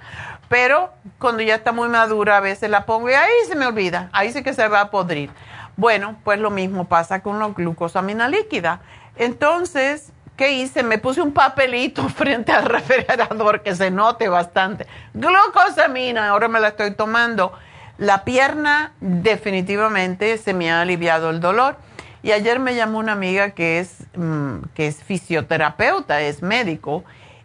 [0.49, 4.09] pero cuando ya está muy madura a veces la pongo y ahí se me olvida,
[4.11, 5.29] ahí sí que se va a podrir.
[5.77, 8.81] Bueno, pues lo mismo pasa con la glucosamina líquida.
[9.15, 10.83] Entonces, ¿Qué hice?
[10.83, 14.87] Me puse un papelito frente al refrigerador que se note bastante.
[15.13, 17.53] Glucosamina, ahora me la estoy tomando.
[17.97, 21.77] La pierna definitivamente se me ha aliviado el dolor.
[22.21, 27.03] Y ayer me llamó una amiga que es, mm, que es fisioterapeuta, es médico,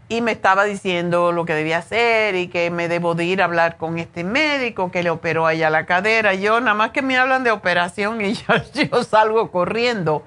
[0.09, 3.47] y me estaba diciendo lo que debía hacer y que me debo de ir a
[3.47, 6.35] hablar con este médico que le operó allá la cadera.
[6.35, 10.25] Yo nada más que me hablan de operación y yo, yo salgo corriendo.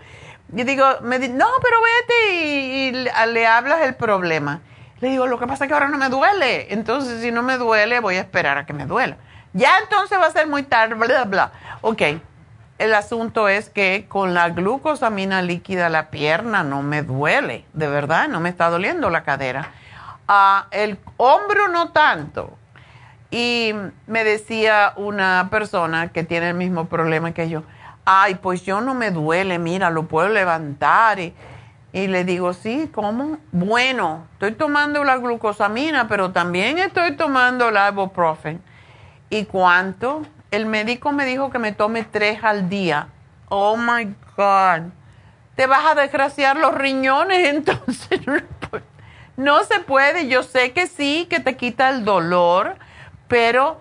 [0.56, 4.62] Y digo, me no, pero vete y, le hablas el problema.
[5.00, 6.74] Le digo, lo que pasa es que ahora no me duele.
[6.74, 9.18] Entonces, si no me duele, voy a esperar a que me duela.
[9.54, 11.52] Ya entonces va a ser muy tarde, bla, bla.
[11.82, 12.02] Ok,
[12.78, 18.28] el asunto es que con la glucosamina líquida la pierna no me duele, de verdad,
[18.28, 19.72] no me está doliendo la cadera.
[20.28, 22.58] Ah, el hombro no tanto.
[23.32, 23.74] Y
[24.06, 27.64] me decía una persona que tiene el mismo problema que yo,
[28.06, 31.20] ay, pues yo no me duele, mira, lo puedo levantar.
[31.20, 31.34] Y,
[31.94, 33.38] le digo, sí, ¿cómo?
[33.52, 38.62] Bueno, estoy tomando la glucosamina, pero también estoy tomando la ibuprofen.
[39.30, 40.22] ¿Y cuánto?
[40.52, 43.10] El médico me dijo que me tome tres al día.
[43.50, 44.92] Oh my God.
[45.56, 48.22] Te vas a desgraciar los riñones, entonces
[49.36, 50.28] no se puede.
[50.28, 52.78] Yo sé que sí, que te quita el dolor,
[53.28, 53.80] pero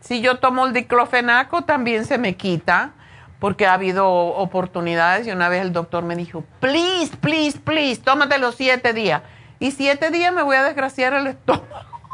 [0.00, 2.92] si yo tomo el diclofenaco también se me quita
[3.38, 8.38] porque ha habido oportunidades y una vez el doctor me dijo, please, please, please, tómate
[8.38, 9.22] los siete días.
[9.58, 11.66] Y siete días me voy a desgraciar el estómago.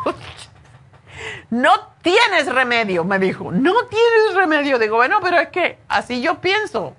[1.50, 1.70] no
[2.02, 4.78] tienes remedio, me dijo, no tienes remedio.
[4.78, 6.94] Digo, bueno, pero es que así yo pienso.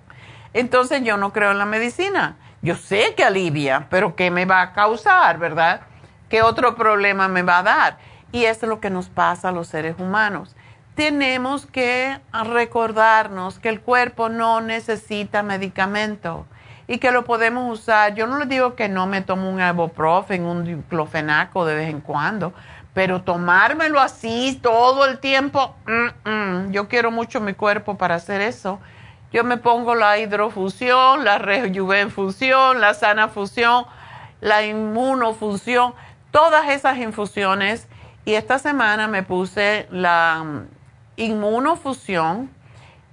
[0.54, 2.38] Entonces yo no creo en la medicina.
[2.62, 5.82] Yo sé que alivia, pero ¿qué me va a causar, verdad?
[6.30, 7.98] ¿Qué otro problema me va a dar?
[8.32, 10.56] Y eso es lo que nos pasa a los seres humanos
[10.96, 16.46] tenemos que recordarnos que el cuerpo no necesita medicamento
[16.88, 18.14] y que lo podemos usar.
[18.14, 22.02] Yo no le digo que no me tomo un ibuprofen, un diclofenaco de vez en
[22.02, 22.54] cuando,
[22.94, 25.76] pero tomármelo así todo el tiempo,
[26.72, 28.80] yo quiero mucho mi cuerpo para hacer eso.
[29.32, 33.86] Yo me pongo la hidrofusión, la rejuvenfusión, la sanafusión,
[34.42, 35.94] la inmunofusión,
[36.32, 37.88] todas esas infusiones.
[38.26, 40.68] Y esta semana me puse la mm,
[41.16, 42.50] inmunofusión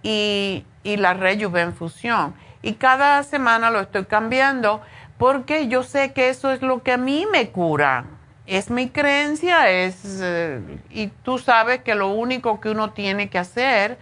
[0.03, 2.35] y, y la rejuvenfusión.
[2.63, 4.81] Y cada semana lo estoy cambiando
[5.19, 8.18] porque yo sé que eso es lo que a mí me cura.
[8.49, 13.39] Es mi creencia, es, eh, y tú sabes que lo único que uno tiene que
[13.39, 13.99] hacer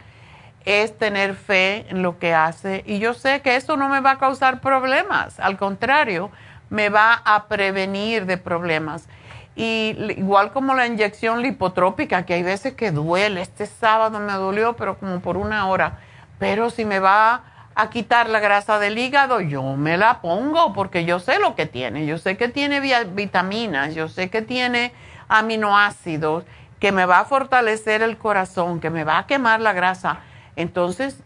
[0.65, 2.85] es tener fe en lo que hace.
[2.87, 6.31] Y yo sé que eso no me va a causar problemas, al contrario,
[6.71, 9.09] me va a prevenir de problemas.
[9.57, 14.77] Y igual como la inyección lipotrópica, que hay veces que duele, este sábado me dolió,
[14.77, 15.99] pero como por una hora,
[16.39, 17.43] pero si me va
[17.79, 21.67] a quitar la grasa del hígado, yo me la pongo porque yo sé lo que
[21.67, 22.07] tiene.
[22.07, 24.93] Yo sé que tiene vitaminas, yo sé que tiene
[25.29, 26.45] aminoácidos,
[26.81, 30.21] que me va a fortalecer el corazón, que me va a quemar la grasa.
[30.57, 31.23] Entonces,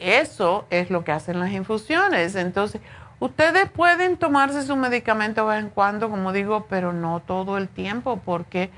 [0.00, 2.34] eso es lo que hacen las infusiones.
[2.34, 2.80] Entonces,
[3.20, 7.68] ustedes pueden tomarse su medicamento de vez en cuando, como digo, pero no todo el
[7.68, 8.70] tiempo, porque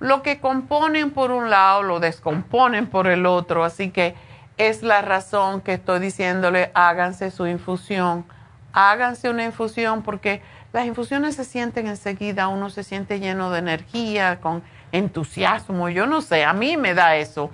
[0.00, 3.62] lo que componen por un lado lo descomponen por el otro.
[3.62, 4.16] Así que
[4.58, 8.24] es la razón que estoy diciéndole, háganse su infusión,
[8.72, 10.42] háganse una infusión porque
[10.72, 16.20] las infusiones se sienten enseguida, uno se siente lleno de energía, con entusiasmo, yo no
[16.20, 17.50] sé, a mí me da eso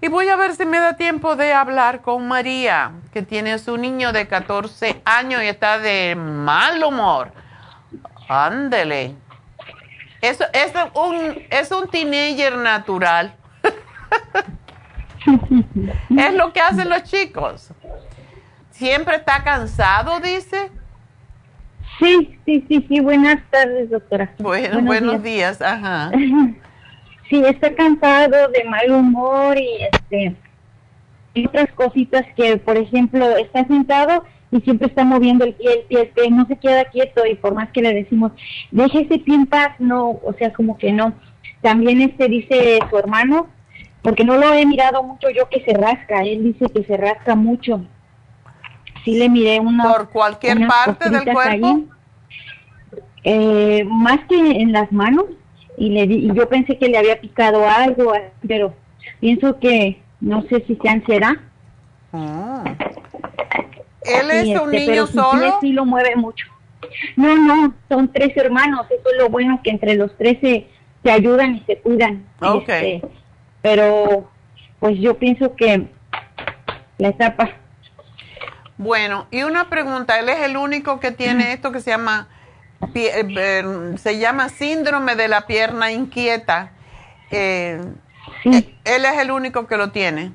[0.00, 3.76] Y voy a ver si me da tiempo de hablar con María, que tiene su
[3.76, 7.32] niño de 14 años y está de mal humor.
[8.28, 9.14] Ándele.
[10.24, 13.34] Es, es, un, es un teenager natural.
[16.16, 17.74] es lo que hacen los chicos.
[18.70, 20.70] Siempre está cansado, dice.
[21.98, 23.00] Sí, sí, sí, sí.
[23.00, 24.32] Buenas tardes, doctora.
[24.38, 25.60] Bueno, buenos, días.
[25.60, 26.10] ajá.
[27.30, 30.36] Sí, está cansado, de mal humor y este
[31.32, 35.82] y otras cositas que, por ejemplo, está sentado y siempre está moviendo el pie, el
[35.86, 38.32] pie, el pie, no se queda quieto y por más que le decimos,
[38.70, 41.12] deje ese pie en paz, no, o sea, como que no.
[41.60, 43.48] También este dice su hermano,
[44.02, 47.34] porque no lo he mirado mucho yo que se rasca, él dice que se rasca
[47.34, 47.84] mucho.
[49.04, 49.92] Sí le miré una...
[49.92, 51.80] ¿Por cualquier parte del cuerpo?
[53.24, 55.24] Eh, más que en las manos,
[55.76, 58.12] y, le y yo pensé que le había picado algo,
[58.46, 58.74] pero
[59.18, 61.32] pienso que no sé si sea ansiedad.
[62.12, 62.62] Ah.
[64.04, 65.58] ¿Él es un niño solo?
[65.60, 66.46] Sí, lo mueve mucho.
[67.16, 68.86] No, no, son tres hermanos.
[68.90, 70.66] Eso es lo bueno que entre los tres se,
[71.10, 72.24] ayudan y se cuidan.
[72.40, 72.96] Okay.
[72.96, 73.08] Este,
[73.62, 74.30] pero,
[74.78, 75.86] pues yo pienso que
[76.98, 77.50] la etapa.
[78.76, 80.18] Bueno, y una pregunta.
[80.18, 82.28] Él es el único que tiene esto que se llama
[82.94, 86.72] eh, se llama síndrome de la pierna inquieta.
[87.30, 87.80] Eh,
[88.44, 90.32] eh, él es el único que lo tiene.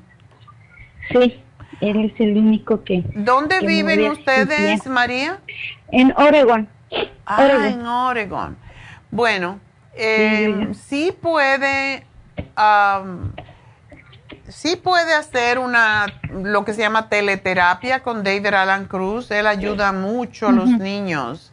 [1.10, 1.42] Sí
[1.80, 3.04] él es el único que...
[3.14, 5.40] ¿Dónde viven ustedes, María?
[5.90, 6.68] En Oregon.
[7.26, 8.56] Ah, en Oregon.
[9.10, 9.58] Bueno,
[9.94, 12.04] eh, sí, puede...
[14.48, 19.30] sí puede hacer una lo que se llama teleterapia con David Alan Cruz.
[19.30, 21.52] Él ayuda mucho a los niños.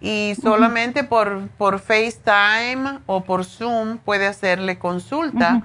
[0.00, 5.62] Y solamente por, por FaceTime o por Zoom puede hacerle consulta.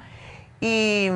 [0.61, 1.09] Y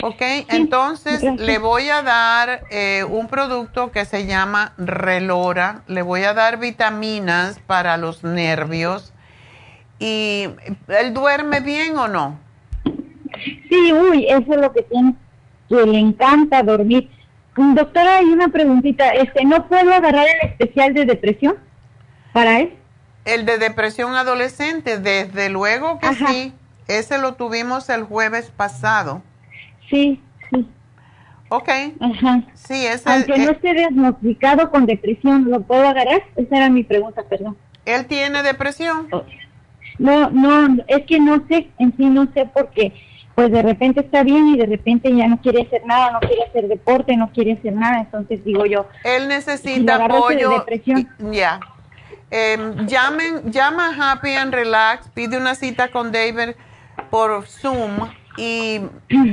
[0.01, 6.23] Ok, entonces le voy a dar eh, un producto que se llama Relora, le voy
[6.23, 9.13] a dar vitaminas para los nervios.
[9.99, 10.47] ¿Y
[10.87, 12.39] él duerme bien o no?
[13.69, 15.15] Sí, uy, eso es lo que tiene,
[15.67, 17.09] que le encanta dormir.
[17.57, 21.57] Doctora, hay una preguntita, este, ¿no puedo agarrar el especial de depresión
[22.31, 22.73] para él?
[23.25, 26.53] El de depresión adolescente, desde luego que sí.
[26.87, 29.21] Ese lo tuvimos el jueves pasado.
[29.89, 30.21] Sí,
[30.51, 30.67] sí.
[31.49, 31.69] Ok.
[31.99, 32.43] Ajá.
[32.53, 36.23] Sí, ese Aunque no esté diagnosticado con depresión, ¿lo puedo agarrar?
[36.35, 37.57] Esa era mi pregunta, perdón.
[37.85, 39.07] ¿Él tiene depresión?
[39.97, 42.93] No, no, es que no sé, en sí no sé porque
[43.35, 46.43] pues de repente está bien y de repente ya no quiere hacer nada, no quiere
[46.43, 48.85] hacer deporte, no quiere hacer nada, entonces digo yo.
[49.03, 50.49] Él si necesita de apoyo.
[50.49, 50.99] depresión.
[50.99, 51.59] y- Ya.
[52.31, 56.49] Em, llamen, llama a Happy and Relax, pide una cita con David
[57.09, 58.09] por Zoom
[58.39, 58.81] y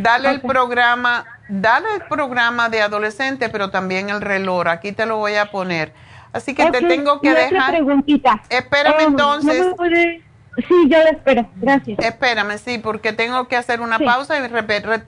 [0.03, 4.67] dale el programa, dale el programa de adolescente, pero también el reloj.
[4.67, 5.93] Aquí te lo voy a poner.
[6.33, 7.71] Así que te tengo que y otra dejar.
[7.71, 8.43] preguntita.
[8.51, 9.59] Espérame Eh, entonces.
[9.61, 10.23] ¿no me puede-
[10.69, 11.99] Sí, yo la espero, gracias.
[11.99, 14.05] Espérame, sí, porque tengo que hacer una Sí.
[14.07, 15.03] pausa y re-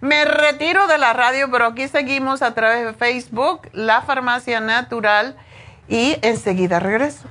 [0.00, 5.34] me retiro de la radio, pero aquí seguimos a través de Facebook, La Farmacia Natural,
[5.88, 7.28] y enseguida regreso.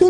[0.00, 0.09] ¿Qué es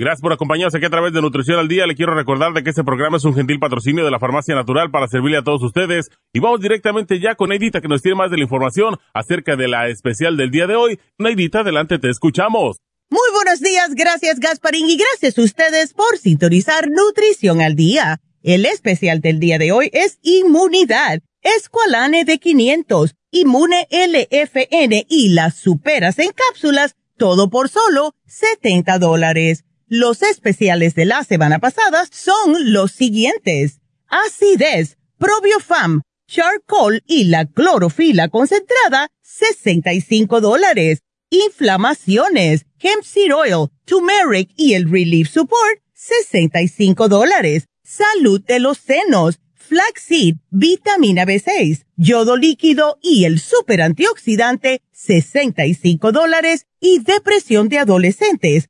[0.00, 1.86] Gracias por acompañarnos aquí a través de Nutrición al Día.
[1.86, 4.90] Le quiero recordar de que este programa es un gentil patrocinio de la Farmacia Natural
[4.90, 6.08] para servirle a todos ustedes.
[6.32, 9.68] Y vamos directamente ya con Neidita que nos tiene más de la información acerca de
[9.68, 10.98] la especial del día de hoy.
[11.18, 12.78] Neidita, adelante, te escuchamos.
[13.10, 18.22] Muy buenos días, gracias Gasparín y gracias a ustedes por sintonizar Nutrición al Día.
[18.42, 25.56] El especial del día de hoy es Inmunidad, Esqualane de 500, Inmune LFN y las
[25.56, 29.66] superas en cápsulas, todo por solo 70 dólares.
[29.92, 33.80] Los especiales de la semana pasada son los siguientes.
[34.06, 41.00] Acidez, Probiofam, Charcoal y la clorofila concentrada, 65 dólares.
[41.30, 47.66] Inflamaciones, Hemp Seed Oil, Turmeric y el Relief Support, 65 dólares.
[47.82, 56.66] Salud de los senos, Flaxseed, Vitamina B6, Yodo líquido y el Super Antioxidante, 65 dólares.
[56.78, 58.69] Y depresión de adolescentes,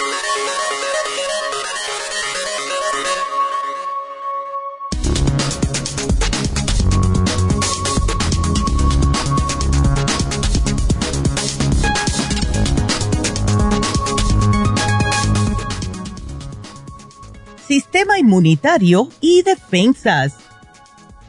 [17.71, 20.33] Sistema inmunitario y defensas.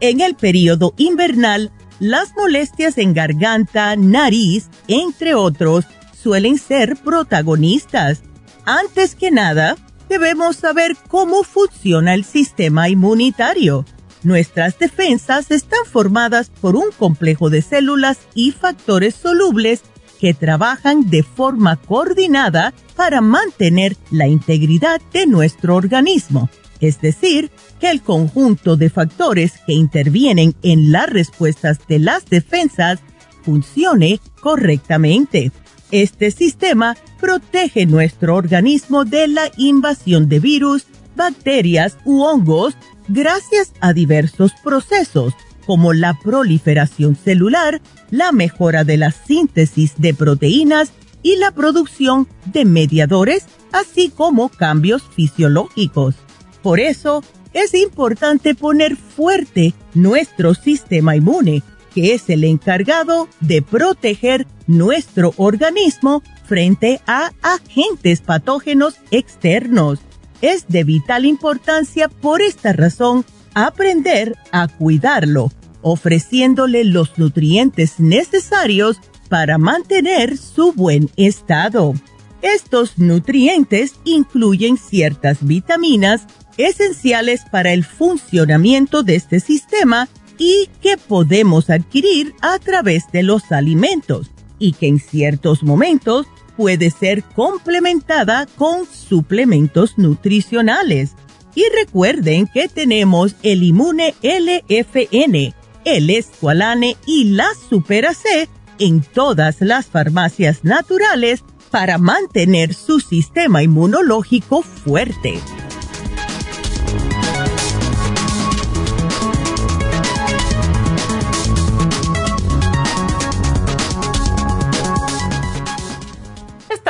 [0.00, 1.70] En el periodo invernal,
[2.00, 5.84] las molestias en garganta, nariz, entre otros,
[6.20, 8.22] suelen ser protagonistas.
[8.64, 9.76] Antes que nada,
[10.08, 13.84] debemos saber cómo funciona el sistema inmunitario.
[14.24, 19.82] Nuestras defensas están formadas por un complejo de células y factores solubles
[20.22, 26.48] que trabajan de forma coordinada para mantener la integridad de nuestro organismo.
[26.78, 27.50] Es decir,
[27.80, 33.00] que el conjunto de factores que intervienen en las respuestas de las defensas
[33.42, 35.50] funcione correctamente.
[35.90, 42.76] Este sistema protege nuestro organismo de la invasión de virus, bacterias u hongos
[43.08, 45.34] gracias a diversos procesos
[45.66, 50.92] como la proliferación celular, la mejora de la síntesis de proteínas
[51.22, 56.16] y la producción de mediadores, así como cambios fisiológicos.
[56.62, 61.62] Por eso, es importante poner fuerte nuestro sistema inmune,
[61.94, 70.00] que es el encargado de proteger nuestro organismo frente a agentes patógenos externos.
[70.40, 73.24] Es de vital importancia por esta razón
[73.54, 75.50] aprender a cuidarlo,
[75.82, 81.94] ofreciéndole los nutrientes necesarios para mantener su buen estado.
[82.42, 86.26] Estos nutrientes incluyen ciertas vitaminas
[86.56, 93.52] esenciales para el funcionamiento de este sistema y que podemos adquirir a través de los
[93.52, 96.26] alimentos y que en ciertos momentos
[96.56, 101.12] puede ser complementada con suplementos nutricionales.
[101.54, 108.48] Y recuerden que tenemos el inmune LFN, el Esqualane y la Supera C
[108.78, 115.40] en todas las farmacias naturales para mantener su sistema inmunológico fuerte.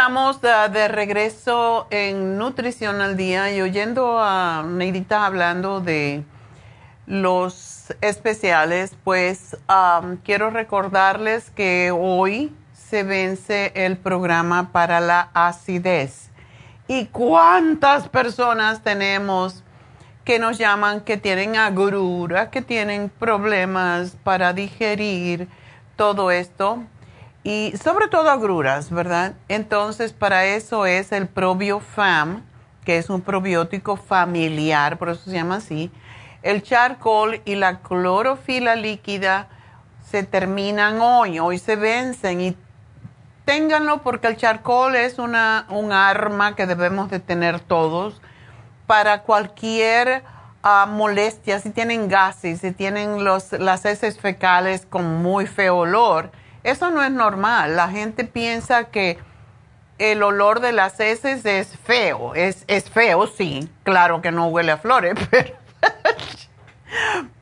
[0.03, 6.25] Estamos de, regreso en Nutrición al Día y oyendo a Neidita hablando de
[7.07, 9.57] los especiales, pues
[10.25, 16.33] quiero recordarles que hoy se vence el programa para la acidez.
[16.89, 19.63] ¿Y cuántas personas tenemos
[20.25, 25.47] que nos llaman que tienen agrura, que tienen problemas para digerir
[25.95, 26.83] todo esto?
[27.45, 29.35] Y sobre todo agruras, ¿verdad?
[29.49, 32.43] Entonces, para eso es el ProbioFam,
[32.85, 35.91] que es un probiótico familiar, por eso se llama así.
[36.43, 39.49] El charcoal y la clorofila líquida
[40.09, 42.57] se terminan hoy, hoy se vencen y
[43.45, 48.21] ténganlo porque el charcoal es una, un arma que debemos de tener todos
[48.87, 50.23] para cualquier
[50.63, 56.31] ah, molestia, si tienen gases, si tienen los, las heces fecales con muy feo olor
[56.65, 57.77] eso no es normal.
[57.77, 59.19] La gente piensa que
[59.99, 62.35] el olor de las heces es feo.
[62.35, 63.69] Es, es feo, sí.
[63.85, 65.55] Claro que no huele a flores, pero,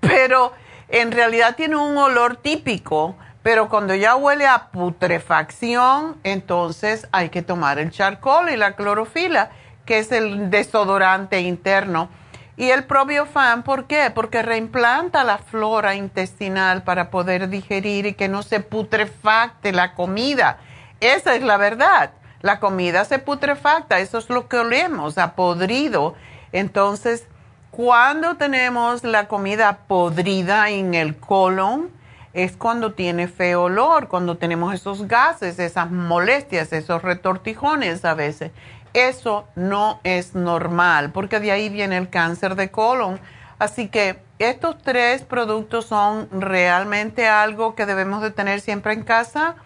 [0.00, 0.52] pero
[0.88, 3.16] en realidad tiene un olor típico.
[3.42, 9.50] Pero cuando ya huele a putrefacción, entonces hay que tomar el charcoal y la clorofila,
[9.86, 12.10] que es el desodorante interno
[12.56, 14.10] y el probiofan, ¿por qué?
[14.14, 20.58] Porque reimplanta la flora intestinal para poder digerir y que no se putrefacte la comida.
[21.00, 22.12] Esa es la verdad.
[22.42, 26.14] La comida se putrefacta, eso es lo que olemos, a podrido.
[26.52, 27.26] Entonces,
[27.70, 31.90] cuando tenemos la comida podrida en el colon,
[32.32, 38.52] es cuando tiene feo olor, cuando tenemos esos gases, esas molestias, esos retortijones a veces.
[38.92, 43.20] Eso no es normal porque de ahí viene el cáncer de colon.
[43.58, 49.56] Así que estos tres productos son realmente algo que debemos de tener siempre en casa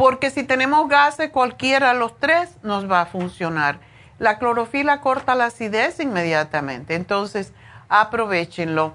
[0.00, 3.80] porque si tenemos gases, cualquiera de los tres nos va a funcionar.
[4.18, 7.52] La clorofila corta la acidez inmediatamente, entonces
[7.90, 8.94] aprovechenlo.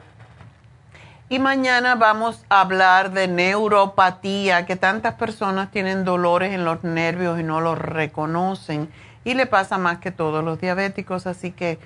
[1.30, 7.40] Y mañana vamos a hablar de neuropatía, que tantas personas tienen dolores en los nervios
[7.40, 8.90] y no los reconocen
[9.26, 11.78] y le pasa más que todos los diabéticos, así que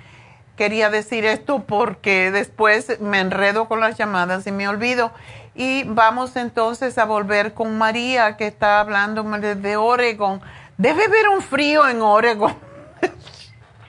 [0.56, 5.12] quería decir esto porque después me enredo con las llamadas y me olvido.
[5.56, 10.42] Y vamos entonces a volver con María, que está hablando de Oregon.
[10.78, 12.54] Debe haber un frío en Oregon.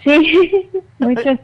[0.03, 1.39] Sí, muchos.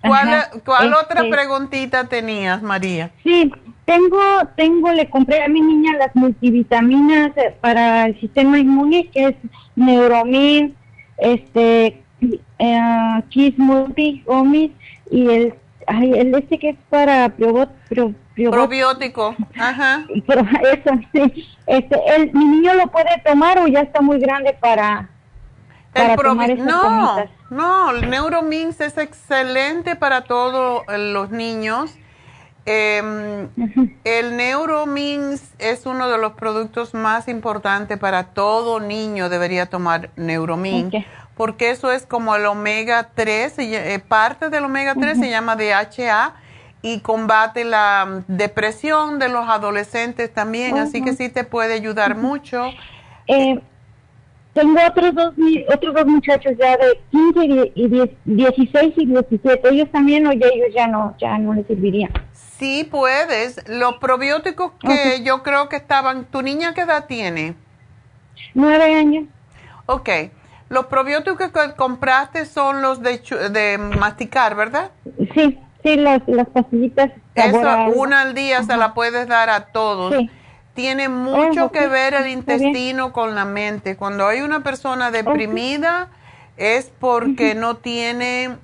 [0.00, 3.10] ¿Cuál, cuál otra este preguntita tenías, María?
[3.24, 3.50] Sí,
[3.84, 4.20] tengo,
[4.56, 9.34] tengo, le compré a mi niña las multivitaminas para el sistema inmune, que es
[9.74, 10.76] Neuromin,
[11.22, 12.02] este
[12.58, 14.70] eh, Kiss Multi Omis
[15.10, 15.54] y el
[15.86, 17.32] ay, el este que es para
[18.36, 20.04] probiótico ajá.
[20.26, 20.42] pero
[20.72, 25.08] eso sí este el mi niño lo puede tomar o ya está muy grande para
[25.92, 31.94] para tomar esas no no el Neuromins es excelente para todos los niños
[32.64, 33.48] eh,
[34.04, 40.94] el Neuromins es uno de los productos más importantes para todo niño, debería tomar Neuromins,
[41.36, 46.34] porque eso es como el omega 3, eh, parte del omega 3 se llama DHA
[46.82, 52.70] y combate la depresión de los adolescentes también, así que sí te puede ayudar mucho.
[53.26, 53.60] Eh,
[54.52, 55.34] tengo otros dos,
[55.72, 57.88] otros dos muchachos ya de 15 y,
[58.24, 59.68] 16 y 17.
[59.70, 62.10] Ellos también o ya ellos ya no, ya no les servirían.
[62.32, 63.66] Sí puedes.
[63.68, 67.54] Los probióticos que yo creo que estaban, ¿tu niña qué edad tiene?
[68.54, 69.24] Nueve años.
[69.86, 70.08] Ok.
[70.68, 74.90] Los probióticos que compraste son los de, de masticar, ¿verdad?
[75.34, 77.10] Sí, sí, las, las pastillitas.
[77.34, 77.58] Eso,
[77.94, 80.14] una al día se la puedes dar a todos.
[80.74, 83.96] Tiene mucho que ver el intestino con la mente.
[83.96, 86.08] Cuando hay una persona deprimida
[86.56, 88.56] es porque no tiene,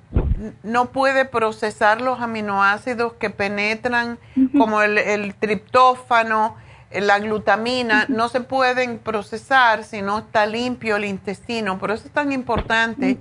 [0.63, 4.17] no puede procesar los aminoácidos que penetran,
[4.57, 6.55] como el, el triptófano,
[6.91, 11.77] la glutamina, no se pueden procesar si no está limpio el intestino.
[11.77, 13.17] Por eso es tan importante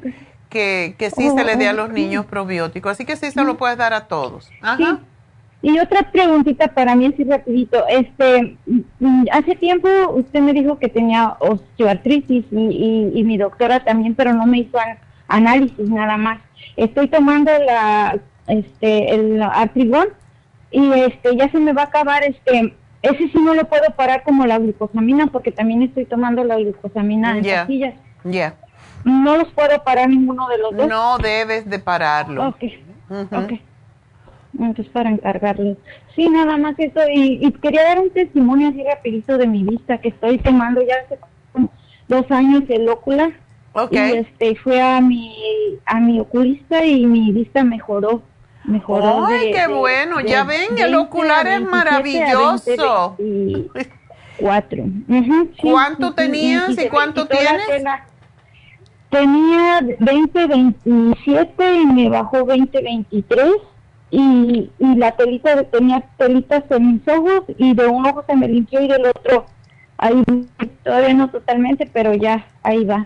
[0.49, 2.93] que, que sí se le dé a los niños probióticos.
[2.93, 4.51] Así que sí se lo puedes dar a todos.
[4.63, 5.01] Ajá.
[5.61, 7.85] Y otra preguntita para mí así rapidito.
[7.89, 8.57] Este,
[9.01, 14.33] mm, hace tiempo usted me dijo que tenía osteoartritis y, y, mi doctora también, pero
[14.33, 14.79] no me hizo
[15.27, 16.39] análisis nada más.
[16.77, 20.09] Estoy tomando la, este, el artrigón
[20.71, 24.23] y este, ya se me va a acabar este, ese sí no lo puedo parar
[24.23, 27.95] como la glucosamina porque también estoy tomando la glucosamina en pastillas.
[28.23, 28.55] Ya.
[29.05, 30.89] No los puedo parar ninguno de los dos.
[30.89, 32.49] No debes de pararlo.
[32.49, 32.63] Ok.
[33.33, 33.63] okay
[34.67, 35.77] entonces para encargarles.
[36.15, 37.01] Sí, nada más eso.
[37.13, 41.19] Y, quería dar un testimonio así rapidito de mi vista, que estoy tomando ya hace
[42.09, 43.31] dos años el ócula.
[43.73, 44.15] Okay.
[44.15, 45.35] Y este, fue a mi,
[45.87, 48.23] a mi oculista y mi vista mejoró.
[48.65, 49.27] Mejoró.
[49.27, 50.21] ¡Ay, qué bueno!
[50.21, 53.17] ya ven, el ocular es maravilloso.
[54.39, 54.85] cuatro.
[55.61, 57.85] ¿Cuánto tenías y, cuánto tienes?
[59.11, 63.53] tenía 2027 y me bajó 2023
[64.11, 68.49] y, y la telita tenía telitas en mis ojos y de un ojo se me
[68.49, 69.47] limpió y del otro
[69.99, 70.23] ahí
[70.85, 73.05] todavía no totalmente pero ya ahí va.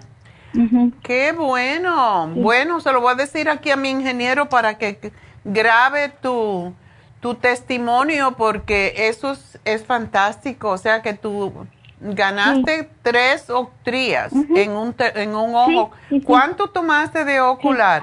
[1.02, 2.28] Qué bueno.
[2.34, 5.12] Bueno se lo voy a decir aquí a mi ingeniero para que
[5.44, 6.74] grabe tu
[7.20, 10.70] tu testimonio porque eso es, fantástico.
[10.70, 11.52] O sea que tú
[12.00, 15.90] ganaste tres octrías en un en un ojo.
[16.24, 18.02] ¿cuánto tomaste de ocular?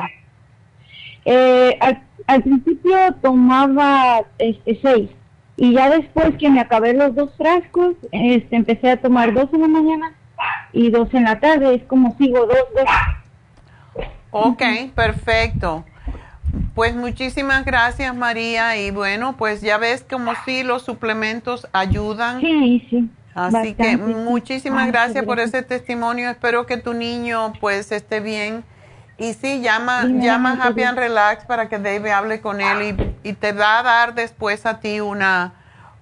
[1.31, 1.77] Eh,
[2.25, 5.09] al principio tomaba este, seis
[5.57, 9.61] y ya después que me acabé los dos frascos, este, empecé a tomar dos en
[9.61, 10.13] la mañana
[10.73, 11.75] y dos en la tarde.
[11.75, 14.05] Es como sigo dos, dos.
[14.31, 14.63] Ok,
[14.95, 15.85] perfecto.
[16.73, 22.41] Pues muchísimas gracias María y bueno, pues ya ves como si los suplementos ayudan.
[22.41, 23.09] Sí, sí.
[23.35, 26.29] Así que muchísimas gracias por ese testimonio.
[26.31, 28.63] Espero que tu niño pues esté bien
[29.19, 33.33] y sí, llama, llama a Happy and Relax para que Dave hable con él y,
[33.33, 35.53] te va a dar después a ti una,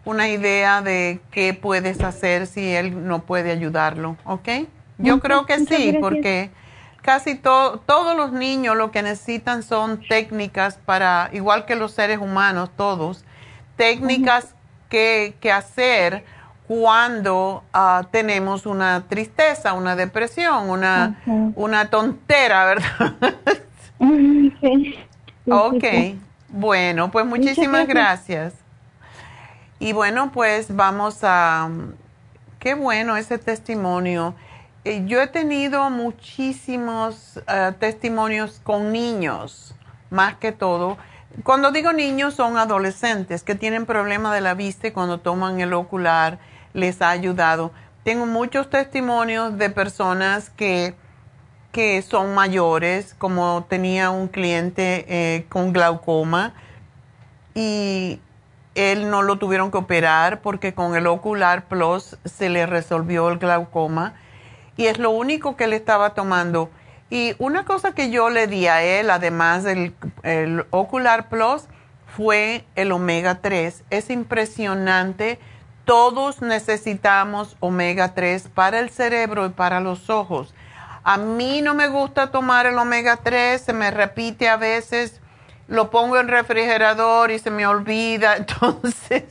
[0.06, 4.50] una idea de qué puedes hacer si él no puede ayudarlo, ¿ok?
[5.00, 6.52] Yo creo que sí, porque
[7.02, 12.70] casi todos los niños lo que necesitan son técnicas para, igual que los seres humanos,
[12.78, 13.26] todos,
[13.78, 14.54] técnicas
[14.90, 16.24] que, que hacer
[16.68, 21.22] cuando ah, tenemos una tristeza, una depresión, una,
[21.56, 23.16] una tontera, ¿verdad?
[25.50, 25.86] ok,
[26.50, 28.54] bueno, pues muchísimas gracias.
[29.80, 31.70] Y bueno, pues vamos a...
[32.60, 34.36] Qué bueno ese testimonio.
[34.84, 39.74] Eh, yo he tenido muchísimos ah, testimonios con niños,
[40.10, 40.98] más que todo.
[41.44, 45.74] Cuando digo niños son adolescentes que tienen problema de la vista y cuando toman el
[45.74, 46.40] ocular
[46.78, 47.72] les ha ayudado.
[48.04, 50.94] Tengo muchos testimonios de personas que,
[51.72, 56.54] que son mayores, como tenía un cliente eh, con glaucoma
[57.56, 58.22] y
[58.76, 63.40] él no lo tuvieron que operar porque con el Ocular Plus se le resolvió el
[63.40, 64.14] glaucoma
[64.78, 66.70] y es lo único que él estaba tomando.
[67.10, 71.64] Y una cosa que yo le di a él, además del el Ocular Plus,
[72.06, 73.84] fue el omega 3.
[73.90, 75.40] Es impresionante
[75.88, 80.54] todos necesitamos omega 3 para el cerebro y para los ojos.
[81.06, 85.22] A mí no me gusta tomar el omega 3, se me repite a veces,
[85.70, 89.24] lo pongo en refrigerador y se me olvida, entonces,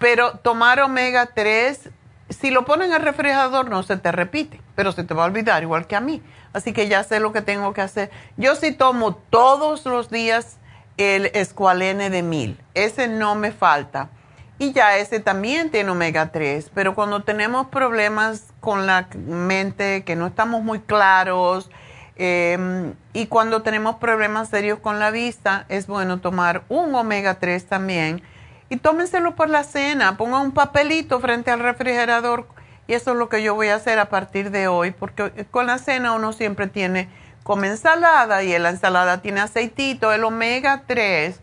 [0.00, 1.88] pero tomar omega 3,
[2.30, 5.26] si lo ponen en el refrigerador no se te repite, pero se te va a
[5.26, 6.20] olvidar igual que a mí.
[6.52, 8.10] Así que ya sé lo que tengo que hacer.
[8.36, 10.56] Yo sí tomo todos los días
[10.96, 14.10] el escualene de mil, ese no me falta
[14.58, 20.16] y ya ese también tiene omega 3, pero cuando tenemos problemas con la mente, que
[20.16, 21.70] no estamos muy claros,
[22.16, 27.66] em, y cuando tenemos problemas serios con la vista, es bueno tomar un omega 3
[27.66, 28.20] también.
[28.68, 32.48] Y tómenselo por la cena, pongan un papelito frente al refrigerador.
[32.88, 35.66] Y eso es lo que yo voy a hacer a partir de hoy, porque con
[35.66, 37.08] la cena uno siempre tiene
[37.44, 41.40] como ensalada y la ensalada tiene aceitito, el omega 3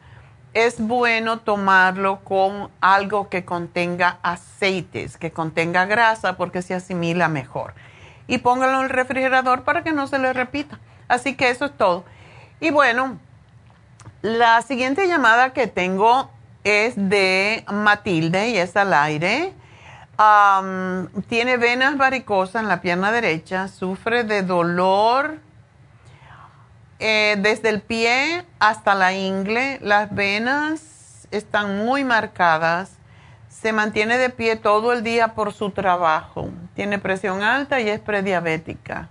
[0.55, 7.73] es bueno tomarlo con algo que contenga aceites, que contenga grasa, porque se asimila mejor.
[8.25, 10.79] Y póngalo en el refrigerador para que no se le repita.
[11.09, 12.05] Así que eso es todo.
[12.61, 13.19] Y bueno,
[14.21, 16.31] la siguiente llamada que tengo
[16.63, 19.53] es de Matilde y es al aire.
[21.27, 25.39] tiene venas varicosas en la pierna derecha, sufre de dolor
[26.99, 32.97] eh, desde el pie hasta la ingle, las venas están muy marcadas.
[33.49, 36.49] Se mantiene de pie todo el día por su trabajo.
[36.75, 39.09] Tiene presión alta y es prediabética.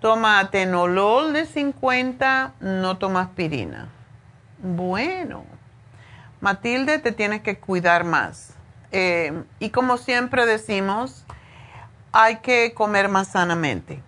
[0.00, 3.88] Toma atenolol de 50, no toma aspirina.
[4.58, 5.44] Bueno,
[6.40, 8.54] Matilde, te tienes que cuidar más.
[8.92, 11.24] Eh, y como siempre decimos,
[12.12, 14.02] hay que comer más sanamente.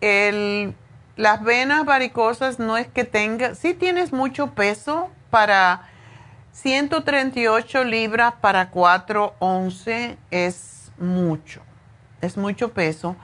[0.00, 0.74] El
[1.18, 5.82] las venas varicosas no es que tenga, si tienes mucho peso para
[6.52, 11.60] 138 libras para 411 es mucho,
[12.20, 13.16] es mucho peso.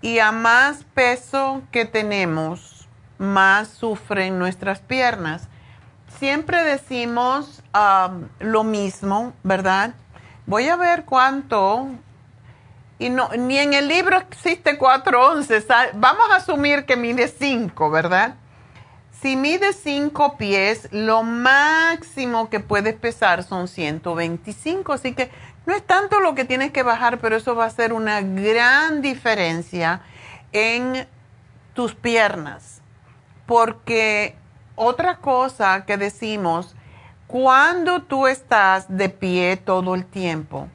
[0.00, 2.88] Y a más peso que tenemos,
[3.18, 5.48] más sufren nuestras piernas.
[6.20, 9.94] Siempre decimos um, lo mismo, ¿verdad?
[10.46, 11.88] Voy a ver cuánto
[13.02, 15.64] y no, ni en el libro existe 411.
[15.94, 18.36] Vamos a asumir que mide 5, ¿verdad?
[19.20, 24.92] Si mide 5 pies, lo máximo que puedes pesar son 125.
[24.92, 25.30] Así que
[25.66, 29.02] no es tanto lo que tienes que bajar, pero eso va a ser una gran
[29.02, 30.02] diferencia
[30.52, 31.08] en
[31.74, 32.82] tus piernas.
[33.46, 34.36] Porque
[34.76, 36.76] otra cosa que decimos,
[37.26, 40.68] cuando tú estás de pie todo el tiempo,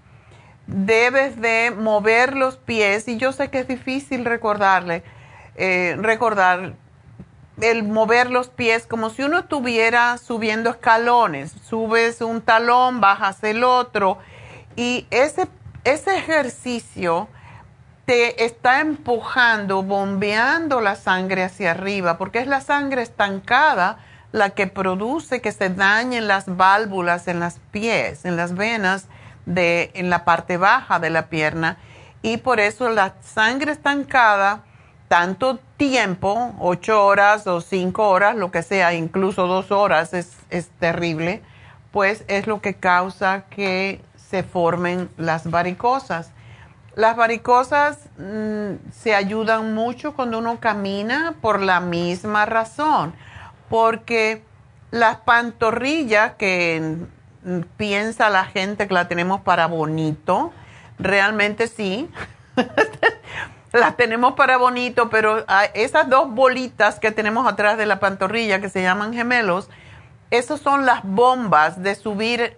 [0.68, 5.03] debes de mover los pies y yo sé que es difícil recordarle,
[5.56, 6.73] eh, recordar
[7.61, 13.64] el mover los pies como si uno estuviera subiendo escalones, subes un talón, bajas el
[13.64, 14.19] otro
[14.76, 15.48] y ese,
[15.84, 17.27] ese ejercicio
[18.06, 23.98] te está empujando, bombeando la sangre hacia arriba, porque es la sangre estancada
[24.31, 29.07] la que produce que se dañen las válvulas en las pies, en las venas
[29.48, 31.78] de, en la parte baja de la pierna
[32.22, 34.64] y por eso la sangre estancada,
[35.07, 40.69] tanto tiempo, ocho horas o cinco horas, lo que sea, incluso dos horas es, es
[40.80, 41.41] terrible,
[41.91, 46.32] pues es lo que causa que se formen las varicosas.
[46.95, 53.14] Las varicosas mm, se ayudan mucho cuando uno camina por la misma razón,
[53.69, 54.44] porque
[54.91, 56.98] las pantorrillas que
[57.78, 60.52] piensa la gente que la tenemos para bonito.
[60.99, 62.10] Realmente sí.
[63.74, 68.69] las tenemos para bonito, pero esas dos bolitas que tenemos atrás de la pantorrilla que
[68.69, 69.69] se llaman gemelos,
[70.30, 72.57] esas son las bombas de subir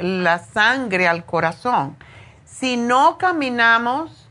[0.00, 1.96] la sangre al corazón.
[2.44, 4.28] Si no caminamos,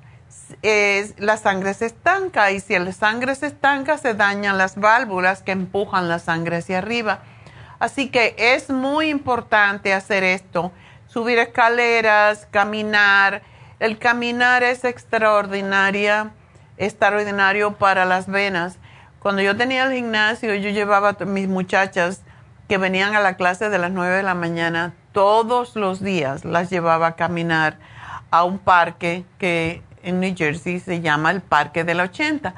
[1.18, 5.52] la sangre se estanca y si la sangre se estanca, se dañan las válvulas que
[5.52, 7.20] empujan la sangre hacia arriba.
[7.80, 10.72] Así que es muy importante hacer esto,
[11.08, 13.42] subir escaleras, caminar.
[13.80, 16.32] El caminar es extraordinaria,
[16.78, 18.78] extraordinario para las venas.
[19.20, 22.22] Cuando yo tenía el gimnasio, yo llevaba a mis muchachas
[22.68, 26.70] que venían a la clase de las 9 de la mañana, todos los días las
[26.70, 27.80] llevaba a caminar
[28.30, 32.54] a un parque que en New Jersey se llama el Parque de la 80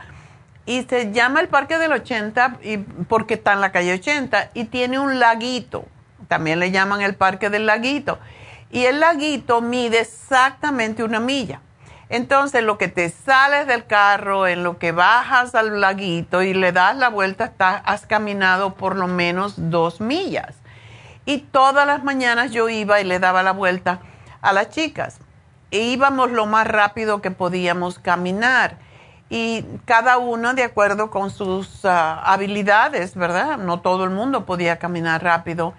[0.65, 4.65] y se llama el Parque del 80 y, porque está en la calle 80 y
[4.65, 5.85] tiene un laguito.
[6.27, 8.19] También le llaman el Parque del Laguito.
[8.71, 11.59] Y el laguito mide exactamente una milla.
[12.07, 16.71] Entonces, lo que te sales del carro, en lo que bajas al laguito y le
[16.71, 17.53] das la vuelta,
[17.85, 20.55] has caminado por lo menos dos millas.
[21.25, 23.99] Y todas las mañanas yo iba y le daba la vuelta
[24.41, 25.19] a las chicas.
[25.71, 28.77] E íbamos lo más rápido que podíamos caminar
[29.31, 33.57] y cada uno de acuerdo con sus ah, habilidades, ¿verdad?
[33.57, 35.73] No todo el mundo podía caminar rápido,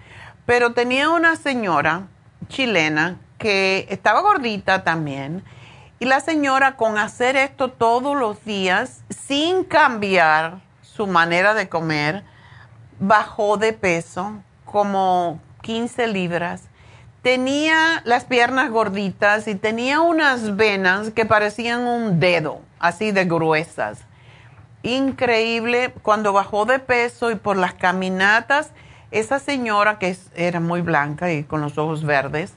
[0.47, 2.09] pero tenía una señora
[2.49, 5.45] chilena que estaba gordita también
[5.99, 12.25] y la señora con hacer esto todos los días sin cambiar su manera de comer,
[13.01, 14.33] bajó de peso
[14.65, 16.71] como 15 libras
[17.23, 24.05] tenía las piernas gorditas y tenía unas venas que parecían un dedo, así de gruesas.
[24.83, 28.73] Increíble, cuando bajó de peso y por las caminatas,
[29.13, 32.55] esa señora que era muy blanca y con los ojos verdes,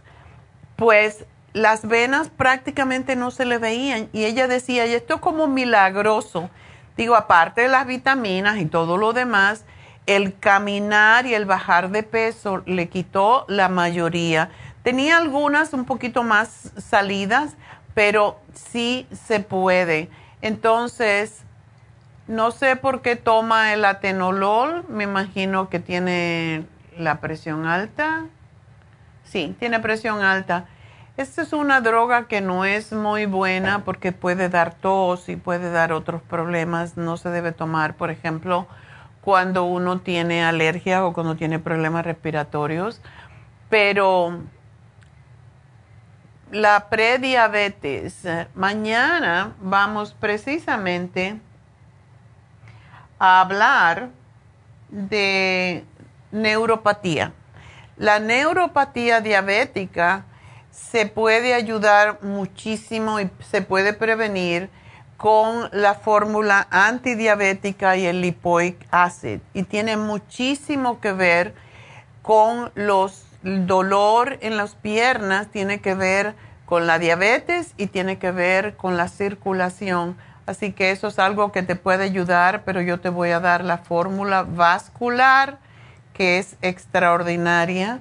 [0.75, 5.47] pues las venas prácticamente no se le veían y ella decía, y esto es como
[5.47, 6.49] milagroso.
[6.97, 9.63] Digo, aparte de las vitaminas y todo lo demás,
[10.05, 14.49] el caminar y el bajar de peso le quitó la mayoría.
[14.83, 17.55] Tenía algunas un poquito más salidas,
[17.95, 20.09] pero sí se puede.
[20.43, 21.41] Entonces,
[22.27, 26.65] no sé por qué toma el atenolol, me imagino que tiene
[26.97, 28.25] la presión alta.
[29.23, 30.65] Sí, tiene presión alta.
[31.17, 35.71] Esta es una droga que no es muy buena porque puede dar tos y puede
[35.71, 36.97] dar otros problemas.
[36.97, 38.67] No se debe tomar, por ejemplo,
[39.21, 43.01] cuando uno tiene alergia o cuando tiene problemas respiratorios.
[43.69, 44.41] Pero
[46.51, 48.23] la prediabetes,
[48.53, 51.39] mañana vamos precisamente
[53.19, 54.09] a hablar
[54.89, 55.83] de
[56.31, 57.33] neuropatía.
[57.97, 60.25] La neuropatía diabética
[60.71, 64.69] se puede ayudar muchísimo y se puede prevenir
[65.17, 69.39] con la fórmula antidiabética y el lipoic acid.
[69.53, 71.53] Y tiene muchísimo que ver
[72.21, 76.35] con los dolor en las piernas, tiene que ver
[76.65, 80.17] con la diabetes y tiene que ver con la circulación.
[80.47, 83.63] Así que eso es algo que te puede ayudar, pero yo te voy a dar
[83.63, 85.59] la fórmula vascular,
[86.13, 87.99] que es extraordinaria,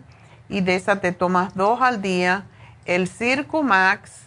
[0.49, 2.45] y de esa te tomas dos al día
[2.85, 4.25] el Circumax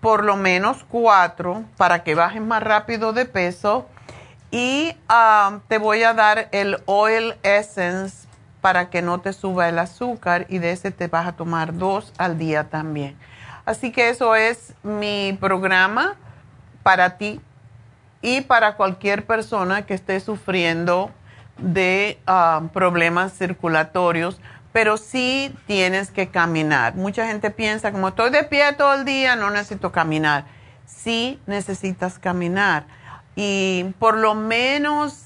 [0.00, 3.86] por lo menos cuatro para que bajes más rápido de peso
[4.50, 8.26] y um, te voy a dar el Oil Essence
[8.60, 12.12] para que no te suba el azúcar y de ese te vas a tomar dos
[12.18, 13.16] al día también.
[13.64, 16.16] Así que eso es mi programa
[16.82, 17.40] para ti
[18.22, 21.10] y para cualquier persona que esté sufriendo
[21.58, 24.40] de um, problemas circulatorios
[24.72, 26.94] pero sí tienes que caminar.
[26.94, 30.44] Mucha gente piensa, como estoy de pie todo el día, no necesito caminar.
[30.86, 32.84] Sí necesitas caminar.
[33.34, 35.24] Y por lo menos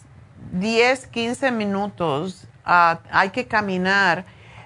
[0.52, 4.24] 10, 15 minutos ah, hay que caminar.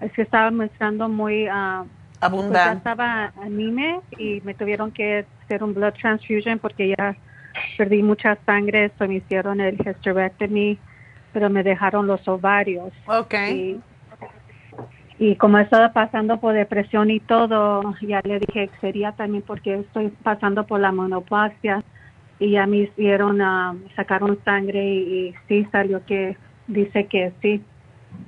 [0.01, 1.85] es que estaba mostrando muy uh,
[2.19, 2.77] abundante.
[2.77, 7.15] estaba anime y me tuvieron que hacer un blood transfusion porque ya
[7.77, 10.77] perdí mucha sangre, so me hicieron el hysterectomy,
[11.33, 12.93] pero me dejaron los ovarios.
[13.07, 13.81] Okay
[15.21, 19.75] y como estaba pasando por depresión y todo, ya le dije que sería también porque
[19.75, 21.83] estoy pasando por la menopausia
[22.41, 26.35] y ya me hicieron, uh, sacaron sangre y, sí salió que
[26.67, 27.63] dice que sí,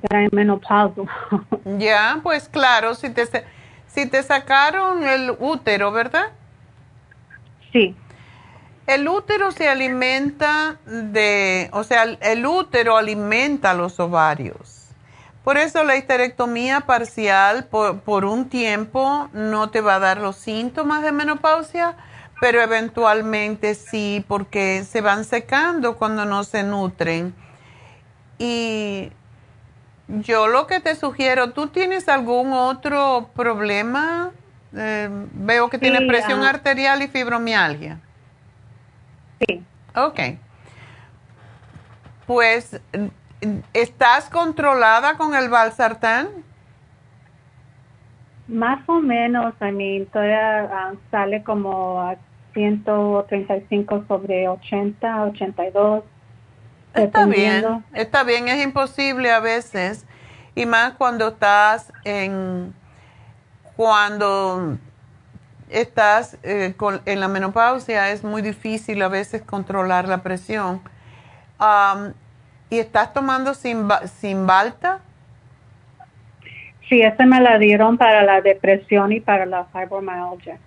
[0.09, 1.03] era menopausia.
[1.77, 3.25] Ya, pues claro, si te,
[3.87, 6.31] si te sacaron el útero, ¿verdad?
[7.71, 7.95] Sí.
[8.85, 14.83] El útero se alimenta de, o sea, el útero alimenta los ovarios.
[15.43, 21.01] Por eso la histerectomía parcial por, un tiempo no te va a dar los síntomas
[21.03, 21.97] de menopausia,
[22.43, 27.33] pero eventualmente sí, porque se van secando cuando no se nutren
[28.37, 29.13] Y
[30.09, 34.31] yo lo que te sugiero, ¿tú tienes algún otro problema?
[34.75, 38.01] Eh, veo que tienes presión arterial y fibromialgia.
[39.47, 39.63] Sí.
[39.95, 40.19] Ok.
[42.27, 42.81] Pues,
[43.71, 46.27] ¿estás controlada con el valsartán?
[48.49, 52.01] Más o menos, a mí todavía ah, sale como
[52.53, 56.03] 135 sobre 80, 82.
[56.93, 60.05] Está bien, está bien, es imposible a veces,
[60.53, 62.73] y más cuando estás en,
[63.75, 64.77] cuando
[65.69, 66.75] estás eh,
[67.05, 70.81] en la menopausia, es muy difícil a veces controlar la presión.
[72.69, 73.87] ¿Y estás tomando sin,
[74.19, 74.99] sin balta?
[76.89, 80.57] Sí, esa me la dieron para la depresión y para la fibromialgia.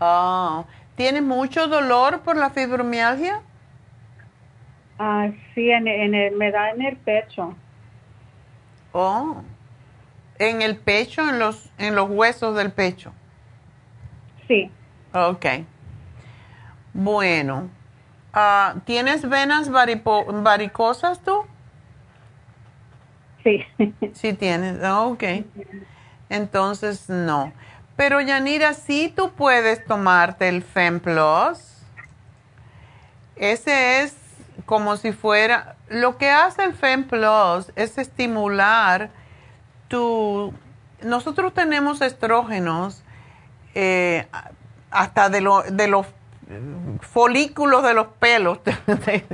[0.00, 0.64] Ah,
[0.96, 3.40] ¿Tiene mucho dolor por la fibromialgia?
[4.98, 7.54] Ah, sí, en, en me da en el pecho.
[8.92, 9.42] Oh,
[10.38, 13.12] en el pecho, en los, en los huesos del pecho.
[14.48, 14.70] Sí.
[15.12, 15.46] Ok.
[16.94, 17.68] Bueno,
[18.32, 21.44] ah, ¿tienes venas varicosas tú?
[23.44, 23.64] Sí.
[24.14, 25.22] Sí tienes, ok.
[26.28, 27.52] Entonces, no.
[27.98, 31.58] Pero Yanira, sí tú puedes tomarte el FemPlus.
[33.34, 34.14] Ese es
[34.66, 39.10] como si fuera, lo que hace el FemPlus es estimular
[39.88, 40.54] tu,
[41.02, 43.02] nosotros tenemos estrógenos
[43.74, 44.28] eh,
[44.92, 45.40] hasta de,
[45.72, 46.06] de los
[47.00, 49.24] folículos de los pelos, de,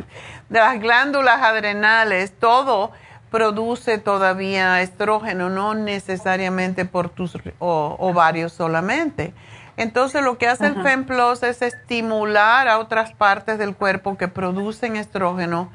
[0.48, 2.92] las glándulas adrenales, todo
[3.34, 9.34] produce todavía estrógeno, no necesariamente por tus ovarios solamente.
[9.76, 14.94] Entonces lo que hace el FemPlus es estimular a otras partes del cuerpo que producen
[14.94, 15.68] estrógeno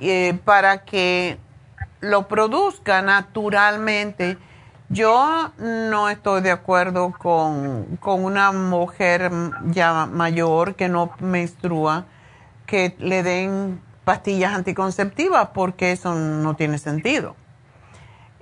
[0.00, 1.36] eh, para que
[2.00, 4.38] lo produzca naturalmente.
[4.88, 9.30] Yo no estoy de acuerdo con, con una mujer
[9.66, 12.06] ya mayor que no menstrua
[12.64, 17.34] que le den pastillas anticonceptivas porque eso no tiene sentido.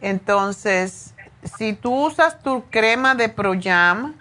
[0.03, 1.15] Entonces,
[1.57, 4.15] si tú usas tu crema de Proyam,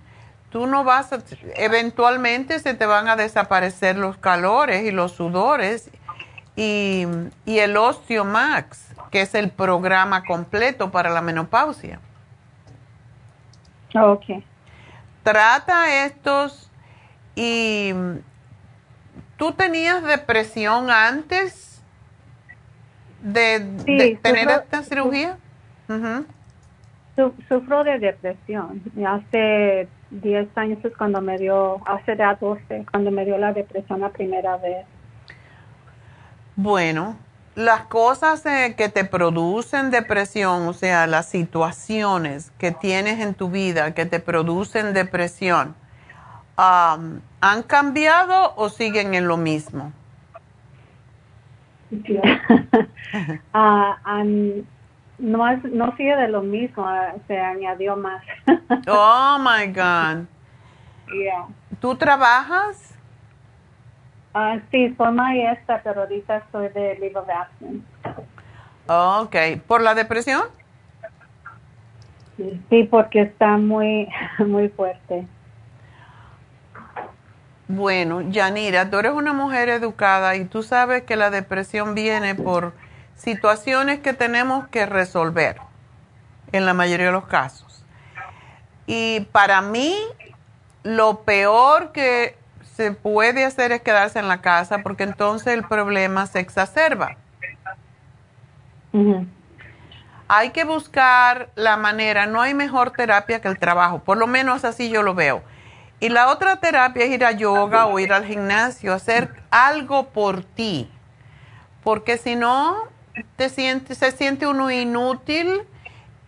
[0.52, 1.20] tú no vas a,
[1.58, 5.90] eventualmente se te van a desaparecer los calores y los sudores
[6.56, 7.06] y,
[7.46, 12.00] y el Osteomax, que es el programa completo para la menopausia.
[13.94, 14.42] Ok.
[15.24, 16.72] Trata estos
[17.36, 17.92] y
[19.44, 21.84] ¿Tú tenías depresión antes
[23.22, 25.38] de, tener esta cirugía?
[27.50, 28.82] sufro de depresión.
[29.06, 34.00] Hace 10 años es cuando me dio, hace ya 12, cuando me dio la depresión
[34.00, 34.86] la primera vez.
[36.56, 37.18] Bueno,
[37.56, 43.50] las cosas eh, que te producen depresión, o sea, las situaciones que tienes en tu
[43.50, 45.76] vida que te producen depresión,
[46.56, 49.92] ¿han cambiado o siguen en lo mismo?
[53.54, 54.24] Ah,
[55.20, 58.24] no, no sigue de lo mismo, ah, se añadió más.
[58.88, 60.26] oh my God.
[61.80, 62.98] ¿Tú trabajas?
[64.34, 67.86] Uh, sí, soy maestra, pero ahorita estoy de leave of absence.
[68.88, 69.62] ok.
[69.68, 70.42] ¿Por la depresión?
[72.70, 74.10] Sí, porque está muy,
[74.40, 75.28] muy fuerte.
[77.68, 82.74] Bueno, Yanira, tú eres una mujer educada y tú sabes que la depresión viene por
[83.16, 85.58] situaciones que tenemos que resolver
[86.52, 87.86] en la mayoría de los casos.
[88.86, 89.96] Y para mí,
[90.84, 92.38] lo peor que
[92.76, 97.16] se puede hacer es quedarse en la casa porque entonces el problema se exacerba.
[100.28, 104.66] Hay que buscar la manera, no hay mejor terapia que el trabajo, por lo menos
[104.66, 105.44] así yo lo veo
[106.04, 110.44] y la otra terapia es ir a yoga o ir al gimnasio, hacer algo por
[110.44, 110.92] ti.
[111.82, 112.76] Porque si no,
[113.38, 115.62] te siente, se siente uno inútil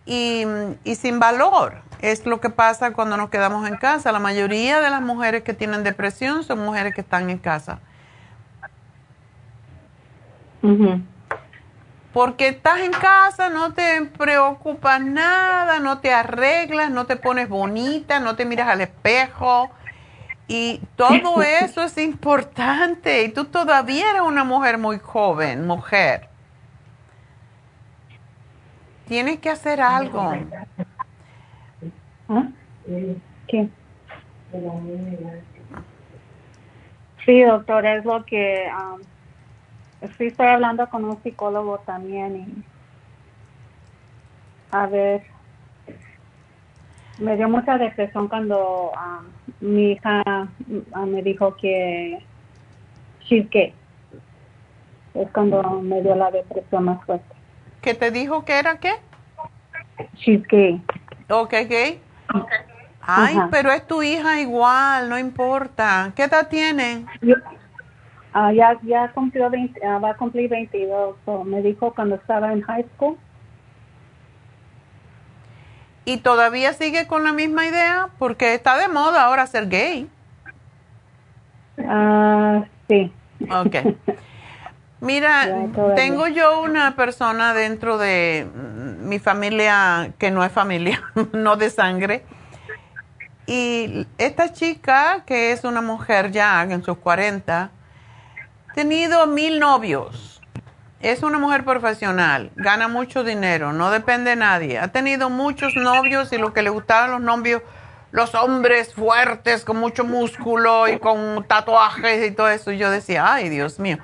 [0.06, 0.44] y,
[0.82, 1.74] y sin valor.
[2.00, 4.12] Es lo que pasa cuando nos quedamos en casa.
[4.12, 7.78] La mayoría de las mujeres que tienen depresión son mujeres que están en casa.
[12.16, 18.20] Porque estás en casa, no te preocupas nada, no te arreglas, no te pones bonita,
[18.20, 19.70] no te miras al espejo.
[20.48, 23.22] Y todo eso es importante.
[23.24, 26.30] Y tú todavía eres una mujer muy joven, mujer.
[29.06, 30.32] Tienes que hacer algo.
[32.30, 32.48] ¿Ah?
[33.46, 33.68] ¿Qué?
[37.26, 39.02] Sí, doctor, es lo que um,
[40.16, 42.64] sí estoy hablando con un psicólogo también y
[44.70, 45.22] a ver,
[47.18, 49.22] me dio mucha depresión cuando ah,
[49.60, 52.18] mi hija ah, me dijo que
[53.20, 53.74] she's gay.
[55.14, 57.34] Es cuando me dio la depresión más fuerte.
[57.80, 58.92] ¿Que te dijo que era qué?
[60.14, 60.82] She's gay.
[61.30, 62.00] Ok, gay.
[63.00, 66.12] Ay, pero es tu hija igual, no importa.
[66.16, 67.06] ¿Qué edad tiene?
[68.38, 71.16] Ah, ya ya cumplió 20, ah, va a cumplir 22.
[71.24, 73.16] So, me dijo cuando estaba en high school.
[76.04, 78.10] ¿Y todavía sigue con la misma idea?
[78.18, 80.10] Porque está de moda ahora ser gay.
[81.78, 83.10] Ah, sí.
[83.50, 83.96] Ok.
[85.00, 91.02] Mira, tengo yo una persona dentro de mm, mi familia que no es familia,
[91.32, 92.22] no de sangre.
[93.46, 97.75] Y esta chica, que es una mujer ya en sus 40, ha
[98.76, 100.42] tenido mil novios.
[101.00, 104.78] Es una mujer profesional, gana mucho dinero, no depende de nadie.
[104.78, 107.62] Ha tenido muchos novios y lo que le gustaban los novios,
[108.10, 112.70] los hombres fuertes, con mucho músculo y con tatuajes y todo eso.
[112.70, 113.96] Y yo decía, ay, Dios mío.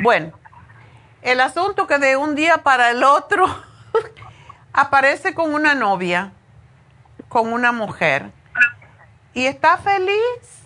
[0.00, 0.32] Bueno,
[1.22, 3.46] el asunto que de un día para el otro
[4.72, 6.30] aparece con una novia,
[7.28, 8.30] con una mujer,
[9.34, 10.60] y está feliz.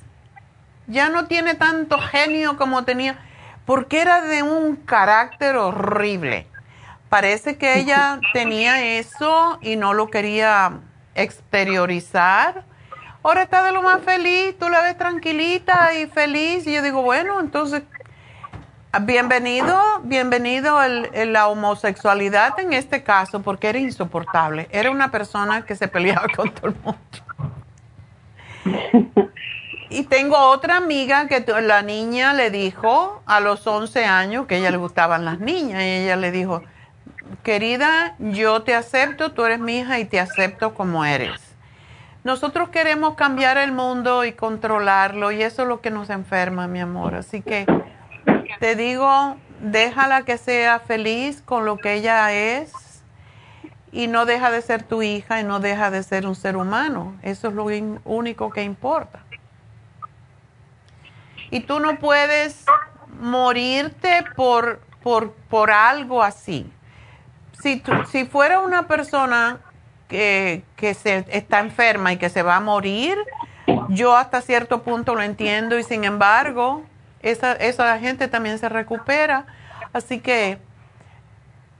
[0.87, 3.24] Ya no tiene tanto genio como tenía,
[3.67, 6.47] porque era de un carácter horrible.
[7.09, 10.81] Parece que ella tenía eso y no lo quería
[11.15, 12.65] exteriorizar.
[13.23, 16.67] Ahora está de lo más feliz, tú la ves tranquilita y feliz.
[16.67, 17.83] Y yo digo, bueno, entonces
[19.03, 24.69] Bienvenido, bienvenido el, el- la homosexualidad en este caso, porque era insoportable.
[24.71, 27.01] Era una persona que se peleaba con todo el mundo.
[29.95, 34.59] Y tengo otra amiga que la niña le dijo a los 11 años que a
[34.59, 36.63] ella le gustaban las niñas y ella le dijo,
[37.45, 41.41] querida, yo te acepto, tú eres mi hija y te acepto como eres.
[42.25, 46.81] Nosotros queremos cambiar el mundo y controlarlo y eso es lo que nos enferma, mi
[46.81, 47.15] amor.
[47.15, 47.65] Así que
[48.59, 52.73] te digo, déjala que sea feliz con lo que ella es
[53.93, 57.15] y no deja de ser tu hija y no deja de ser un ser humano.
[57.23, 57.67] Eso es lo
[58.05, 59.24] único que importa.
[61.55, 62.65] Y tú no puedes
[63.21, 66.69] morirte por, por, por algo así.
[67.63, 69.59] Si, tú- si fuera una persona
[70.09, 73.17] que, que se, está enferma y que se va a morir,
[73.89, 76.83] yo hasta cierto punto lo entiendo y sin embargo,
[77.23, 79.47] esa, esa gente también se recupera.
[79.93, 80.59] Así que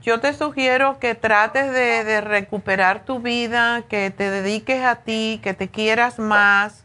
[0.03, 5.41] yo te sugiero que trates de, de recuperar tu vida, que te dediques a ti,
[5.43, 6.84] que te quieras más,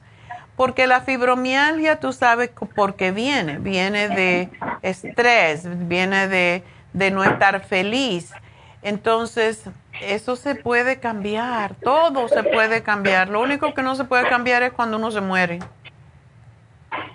[0.60, 3.60] porque la fibromialgia tú sabes por qué viene.
[3.60, 4.50] Viene de
[4.82, 8.34] estrés, viene de, de no estar feliz.
[8.82, 9.70] Entonces,
[10.02, 13.30] eso se puede cambiar, todo se puede cambiar.
[13.30, 15.60] Lo único que no se puede cambiar es cuando uno se muere.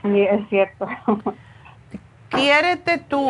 [0.01, 0.89] Sí, es cierto.
[2.31, 3.29] Quiérete tú.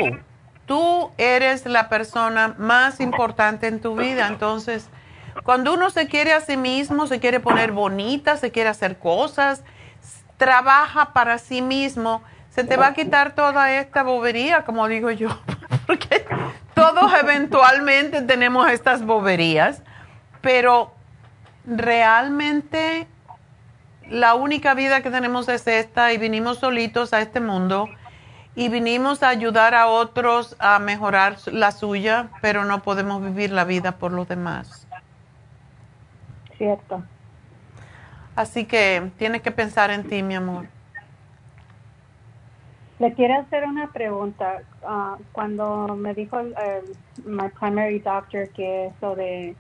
[0.65, 4.29] Tú eres la persona más importante en tu vida.
[4.29, 4.89] Entonces,
[5.43, 9.65] cuando uno se quiere a sí mismo, se quiere poner bonita, se quiere hacer cosas,
[10.37, 15.29] trabaja para sí mismo, se te va a quitar toda esta bobería, como digo yo.
[15.87, 16.25] Porque
[16.75, 19.83] todos eventualmente tenemos estas boberías,
[20.41, 20.93] pero
[21.67, 23.07] realmente
[24.09, 27.89] la única vida que tenemos es esta y vinimos solitos a este mundo
[28.55, 33.65] y vinimos a ayudar a otros a mejorar la suya, pero no podemos vivir la
[33.65, 34.87] vida por los demás.
[36.57, 37.03] Cierto.
[38.37, 40.67] Así que tienes que pensar en ti, mi amor.
[42.99, 44.63] Le quiero hacer una pregunta.
[44.85, 49.57] Ah, cuando me dijo el, el- my primary doctor que eso de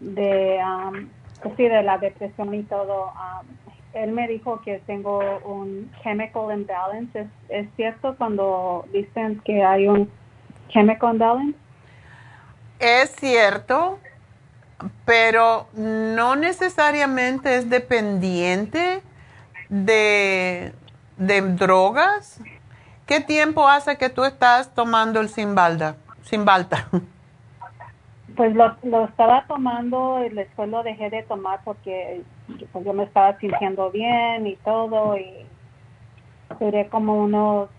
[0.00, 1.08] de um,
[1.42, 3.46] pues sí, de la depresión y todo, um,
[3.94, 7.20] él me dijo que tengo un chemical imbalance.
[7.20, 10.10] ¿Es, es cierto cuando dicen que hay un
[10.68, 11.58] chemical imbalance?
[12.78, 13.98] Es cierto,
[15.04, 19.02] pero no necesariamente es dependiente
[19.68, 20.72] de,
[21.16, 22.40] de drogas.
[23.06, 25.96] ¿Qué tiempo hace que tú estás tomando el Simbalda?
[26.22, 26.88] Simbalta.
[28.36, 32.22] Pues lo, lo estaba tomando y después lo dejé de tomar porque
[32.72, 35.46] pues, yo me estaba sintiendo bien y todo y
[36.60, 37.70] duré como unos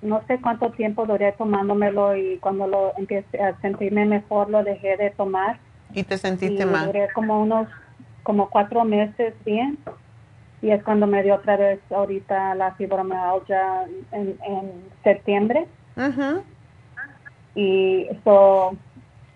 [0.00, 4.96] no sé cuánto tiempo duré tomándomelo y cuando lo empecé a sentirme mejor lo dejé
[4.96, 5.58] de tomar
[5.94, 6.86] Y te y sentiste mal.
[6.86, 7.68] duré como unos
[8.22, 9.78] como cuatro meses bien
[10.60, 14.70] y es cuando me dio otra vez ahorita la fibromialgia en, en
[15.02, 15.66] septiembre
[17.54, 18.76] Y eso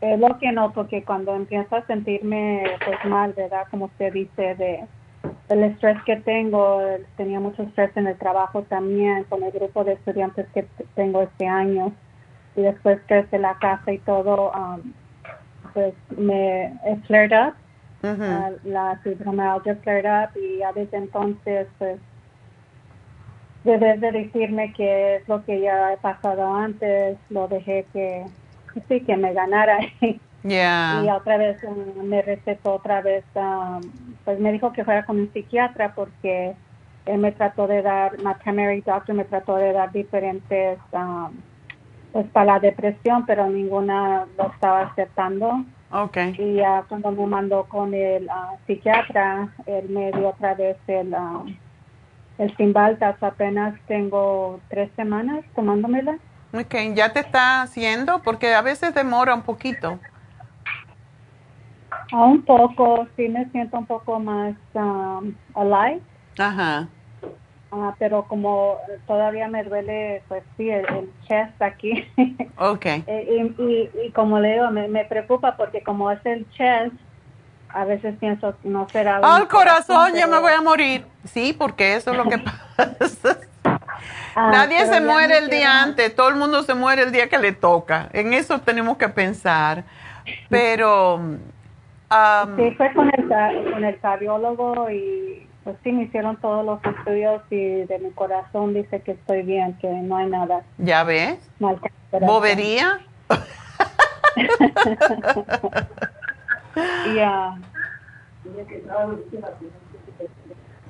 [0.00, 3.66] es lo que noto, que cuando empiezo a sentirme pues mal, ¿verdad?
[3.70, 4.84] Como usted dice, de
[5.48, 6.80] el estrés que tengo,
[7.16, 11.46] tenía mucho estrés en el trabajo también, con el grupo de estudiantes que tengo este
[11.46, 11.92] año,
[12.56, 14.92] y después crece la casa y todo, um,
[15.76, 16.72] pues me
[17.06, 17.54] flared up,
[18.02, 21.98] uh, la fibromialgia flared up, y a desde entonces, pues,
[23.62, 28.24] debes de decirme que es lo que ya he pasado antes, lo dejé que,
[28.88, 29.78] sí, que me ganara.
[31.04, 33.80] Y otra vez um, me recetó otra vez, um,
[34.24, 36.54] pues me dijo que fuera con un psiquiatra porque
[37.06, 41.32] él me trató de dar, my primary doctor me trató de dar diferentes, um,
[42.16, 45.66] pues para la depresión, pero ninguna lo estaba aceptando.
[45.90, 46.34] Okay.
[46.38, 51.14] Y ya cuando me mandó con el uh, psiquiatra, él me dio otra vez el,
[52.38, 56.16] el Simbaltas, apenas tengo tres semanas tomándomela.
[56.54, 59.98] Ok, ya te está haciendo porque a veces demora un poquito.
[62.14, 66.00] Un poco, sí me siento un poco más um, alive.
[66.38, 66.88] Ajá.
[67.76, 70.86] Uh, pero como todavía me duele, pues sí, el,
[71.28, 72.08] chest aquí.
[72.58, 72.86] Ok.
[72.86, 76.94] y, y, y, como le digo, me, me, preocupa porque como es el chest,
[77.68, 79.18] a veces pienso no será...
[79.18, 81.04] Al corazón, ya me voy a morir.
[81.24, 82.38] Sí, porque eso es lo que
[82.76, 83.40] pasa.
[84.34, 87.36] Ah, Nadie se muere el día antes, todo el mundo se muere el día que
[87.36, 88.08] le toca.
[88.14, 89.84] En eso tenemos que pensar.
[90.48, 91.20] Pero
[92.56, 93.28] sí, fue con el,
[93.70, 98.72] con el cardiólogo y pues sí, me hicieron todos los estudios y de mi corazón
[98.72, 100.62] dice que estoy bien, que no hay nada.
[100.78, 101.38] ¿Ya ves?
[102.20, 103.00] ¿Bobería?
[107.16, 107.56] Ya.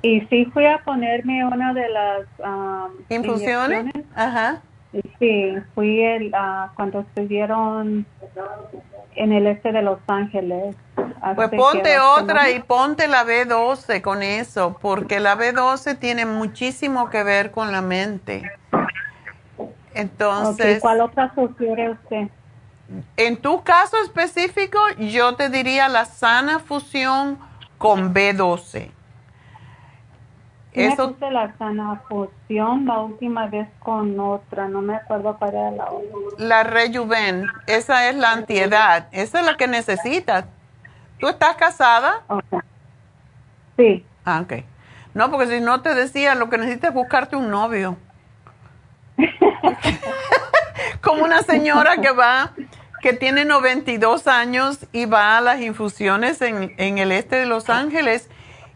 [0.02, 3.94] Y sí fui a ponerme una de las um, infusiones.
[4.16, 4.62] Ajá.
[5.20, 8.04] Sí, fui el, uh, cuando estuvieron
[9.16, 10.76] en el este de Los Ángeles.
[11.34, 17.24] Pues ponte otra y ponte la B12 con eso, porque la B12 tiene muchísimo que
[17.24, 18.42] ver con la mente.
[19.94, 22.28] Entonces, ¿cuál otra sugiere usted?
[23.16, 27.38] En tu caso específico, yo te diría la sana fusión
[27.78, 28.90] con B12.
[30.76, 35.54] Eso, me puse la sana fusión la última vez con otra, no me acuerdo cuál
[35.54, 36.18] era la otra.
[36.36, 40.44] La Rejuven, esa es la antiedad, esa es la que necesitas.
[41.18, 42.24] ¿Tú estás casada?
[43.78, 44.04] Sí.
[44.26, 44.64] Ah, ok.
[45.14, 47.96] No, porque si no te decía, lo que necesitas es buscarte un novio.
[51.00, 52.52] Como una señora que va,
[53.00, 57.70] que tiene 92 años y va a las infusiones en, en el este de Los
[57.70, 58.28] Ángeles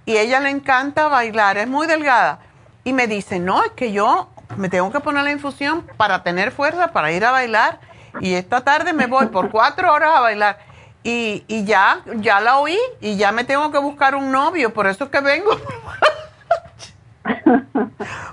[0.05, 2.40] y ella le encanta bailar, es muy delgada.
[2.85, 6.51] Y me dice, no, es que yo me tengo que poner la infusión para tener
[6.51, 7.81] fuerza, para ir a bailar.
[8.20, 10.59] Y esta tarde me voy por cuatro horas a bailar.
[11.02, 14.86] Y, y ya, ya la oí y ya me tengo que buscar un novio, por
[14.86, 15.51] eso es que vengo.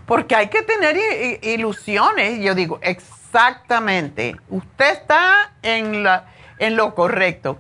[0.05, 0.97] Porque hay que tener
[1.43, 2.39] ilusiones.
[2.39, 6.25] Yo digo, exactamente, usted está en, la,
[6.59, 7.57] en lo correcto.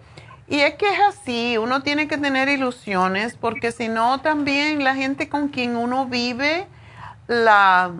[0.49, 4.95] Y es que es así, uno tiene que tener ilusiones porque si no también la
[4.95, 6.67] gente con quien uno vive
[7.27, 7.91] la,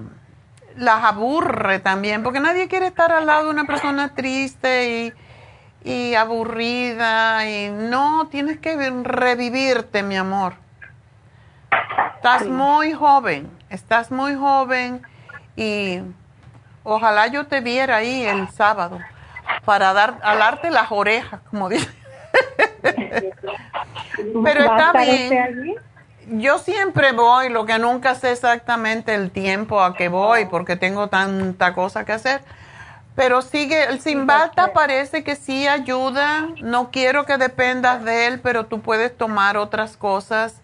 [0.78, 5.14] las aburre también, porque nadie quiere estar al lado de una persona triste
[5.84, 10.54] y, y aburrida y no, tienes que revivirte, mi amor.
[12.16, 15.02] Estás muy joven, estás muy joven
[15.58, 16.00] y
[16.84, 19.00] ojalá yo te viera ahí el sábado
[19.66, 22.07] para dar, alarte las orejas, como dice.
[24.44, 25.76] Pero está bien.
[26.30, 31.08] Yo siempre voy, lo que nunca sé exactamente el tiempo a que voy porque tengo
[31.08, 32.42] tanta cosa que hacer.
[33.16, 36.50] Pero sigue, el Simbalta parece que sí ayuda.
[36.62, 40.62] No quiero que dependas de él, pero tú puedes tomar otras cosas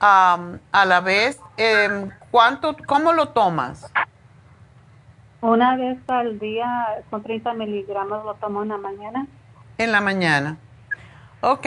[0.00, 1.40] a la vez.
[1.58, 3.92] Eh, ¿cuánto, ¿Cómo lo tomas?
[5.42, 9.26] Una vez al día, con 30 miligramos, lo tomo en la mañana.
[9.78, 10.56] En la mañana.
[11.46, 11.64] Ok.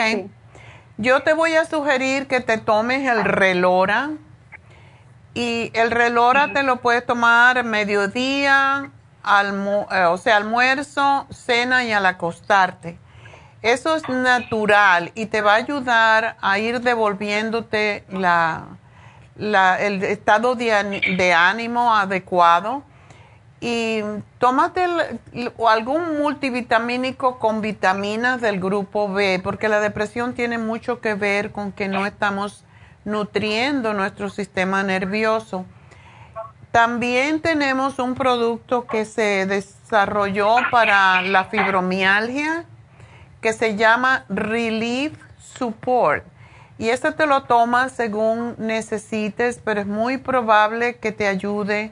[0.98, 4.10] Yo te voy a sugerir que te tomes el relora.
[5.34, 8.92] Y el relora te lo puedes tomar mediodía,
[9.24, 13.00] eh, o sea, almuerzo, cena y al acostarte.
[13.62, 18.68] Eso es natural y te va a ayudar a ir devolviéndote la,
[19.38, 22.84] el estado de ánimo adecuado
[23.62, 24.02] y
[24.38, 24.86] tómate
[25.68, 31.72] algún multivitamínico con vitaminas del grupo B, porque la depresión tiene mucho que ver con
[31.74, 32.64] que no estamos
[33.04, 35.66] nutriendo nuestro sistema nervioso.
[36.72, 42.66] También tenemos un producto que se, desarrolló para la fibromialgia
[43.42, 46.24] que se llama Relief Support.
[46.78, 51.92] Y este te lo tomas según necesites, pero es muy probable que te ayude.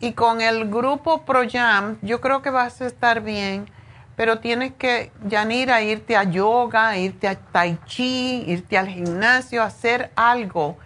[0.00, 3.70] Y con el grupo ProYam, yo creo que vas a estar bien,
[4.16, 10.10] pero tienes que, Yanira, irte a yoga, irte a tai chi, irte al gimnasio, hacer
[10.16, 10.78] algo.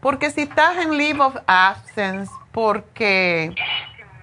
[0.00, 3.54] Porque si estás en leave of absence, porque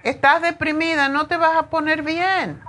[0.02, 2.60] estás deprimida, no te vas a poner bien.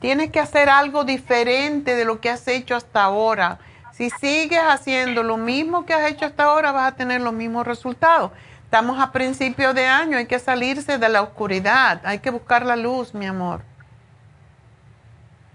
[0.00, 3.58] Tienes que hacer algo diferente de lo que has hecho hasta ahora.
[3.92, 7.66] Si sigues haciendo lo mismo que has hecho hasta ahora, vas a tener los mismos
[7.66, 8.30] resultados.
[8.66, 12.74] Estamos a principio de año, hay que salirse de la oscuridad, hay que buscar la
[12.74, 13.60] luz, mi amor.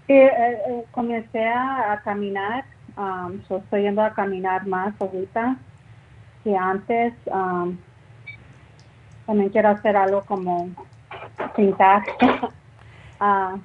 [0.06, 0.30] Sí, eh,
[0.66, 2.64] eh, comencé a, caminar,
[2.96, 5.56] um, estoy yendo a caminar más ahorita
[6.42, 7.12] que antes.
[7.26, 7.76] Um,
[9.26, 10.70] también quiero hacer algo como
[11.54, 12.02] pintar.
[13.20, 13.60] uh,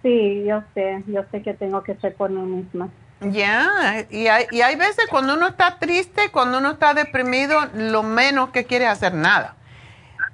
[0.00, 2.88] sí, yo sé, yo sé que tengo que ser por mí misma.
[3.32, 8.02] Ya, y, hay, y hay veces cuando uno está triste, cuando uno está deprimido, lo
[8.02, 9.54] menos que quiere hacer nada.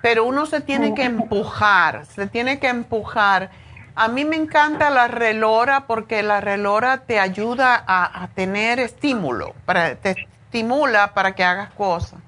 [0.02, 3.50] Pero uno se tiene que empujar, se tiene que empujar.
[3.94, 9.94] A mí me encanta la relora porque la relora te ayuda a, tener estímulo, para,
[9.96, 12.18] te estimula para que hagas cosas.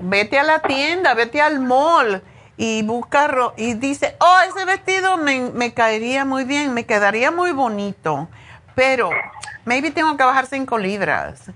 [0.00, 2.22] Vete a la tienda, vete al mall
[2.56, 8.28] y busca y dice, oh, ese vestido me, caería muy bien, me quedaría muy bonito,
[8.80, 9.10] pero
[9.66, 11.50] maybe tengo que bajar cinco libras.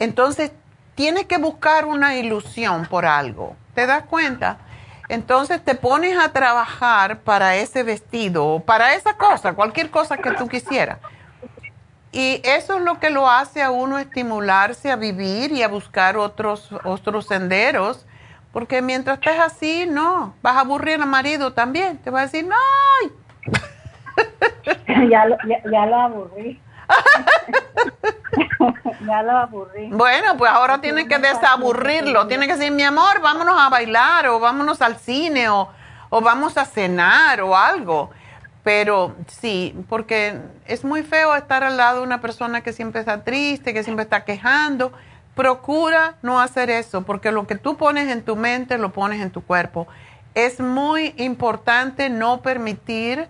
[0.00, 0.50] Entonces,
[0.96, 3.54] tienes que buscar una ilusión por algo.
[3.74, 4.58] ¿Te das cuenta?
[5.08, 10.48] Entonces te pones a trabajar para ese vestido, para esa cosa, cualquier cosa que tú
[10.48, 10.98] quisieras.
[12.10, 16.16] Y eso es lo que lo hace a uno estimularse a vivir y a buscar
[16.16, 18.04] otros, otros senderos
[18.52, 21.98] porque mientras estés así, no, vas a aburrir al marido también.
[21.98, 22.56] Te va a decir, no.
[25.10, 25.36] ya, lo,
[25.70, 26.60] ya, lo aburrí.
[29.06, 29.88] ya lo aburrí.
[29.90, 32.26] Bueno, pues ahora tiene que desaburrirlo.
[32.26, 35.68] Tiene que decir, mi amor, vámonos a bailar o vámonos al cine o,
[36.10, 38.10] o vamos a cenar o algo.
[38.62, 43.22] Pero sí, porque es muy feo estar al lado de una persona que siempre está
[43.22, 44.92] triste, que siempre está quejando
[45.34, 49.30] Procura no hacer eso, porque lo que tú pones en tu mente lo pones en
[49.30, 49.88] tu cuerpo.
[50.34, 53.28] Es muy importante no permitir.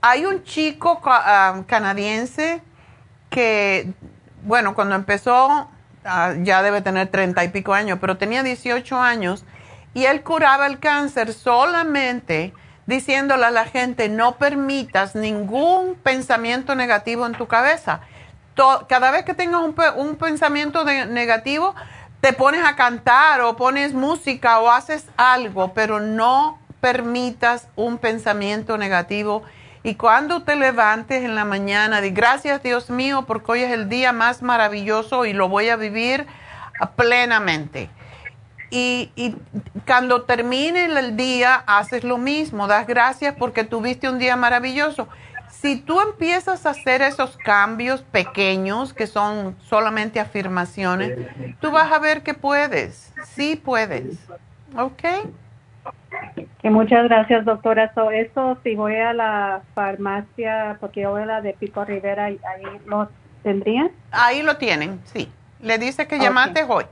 [0.00, 1.00] Hay un chico
[1.66, 2.62] canadiense
[3.28, 3.92] que,
[4.42, 5.68] bueno, cuando empezó,
[6.04, 9.44] ah, ya debe tener treinta y pico años, pero tenía 18 años
[9.92, 12.54] y él curaba el cáncer solamente
[12.86, 18.00] diciéndole a la gente, no permitas ningún pensamiento negativo en tu cabeza
[18.88, 21.74] cada vez que tengas un, pensamiento negativo,
[22.20, 28.76] te pones a cantar o pones música o haces algo, pero no permitas un pensamiento
[28.76, 29.42] negativo.
[29.82, 33.88] Y cuando te levantes en la mañana, di gracias Dios mío porque hoy es el
[33.88, 36.26] día más maravilloso y lo voy a vivir
[36.96, 37.88] plenamente.
[38.70, 39.34] Y, y,
[39.86, 45.08] cuando termine el día, haces lo mismo, das gracias porque tuviste un día maravilloso
[45.60, 51.18] si tú empiezas a hacer esos cambios pequeños que son solamente afirmaciones,
[51.60, 54.16] tú vas a ver que puedes, sí puedes.
[54.76, 55.02] ¿Ok?
[56.60, 57.92] Que muchas gracias, doctora.
[57.94, 62.24] So, eso, si voy a la farmacia, porque yo voy a la de Pico Rivera,
[62.26, 62.38] ¿ahí
[62.86, 63.08] lo
[63.42, 63.90] tendrían?
[64.10, 65.30] Ahí lo tienen, sí.
[65.60, 66.84] Le dice que llamaste hoy.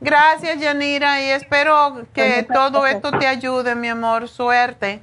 [0.00, 4.28] Gracias, Yanira, y espero que todo esto te ayude, mi amor.
[4.28, 5.00] Suerte.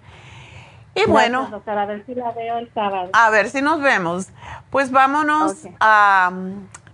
[0.93, 3.09] Y bueno, a ver si la veo el sábado.
[3.13, 4.29] A ver si nos vemos.
[4.69, 6.31] Pues vámonos a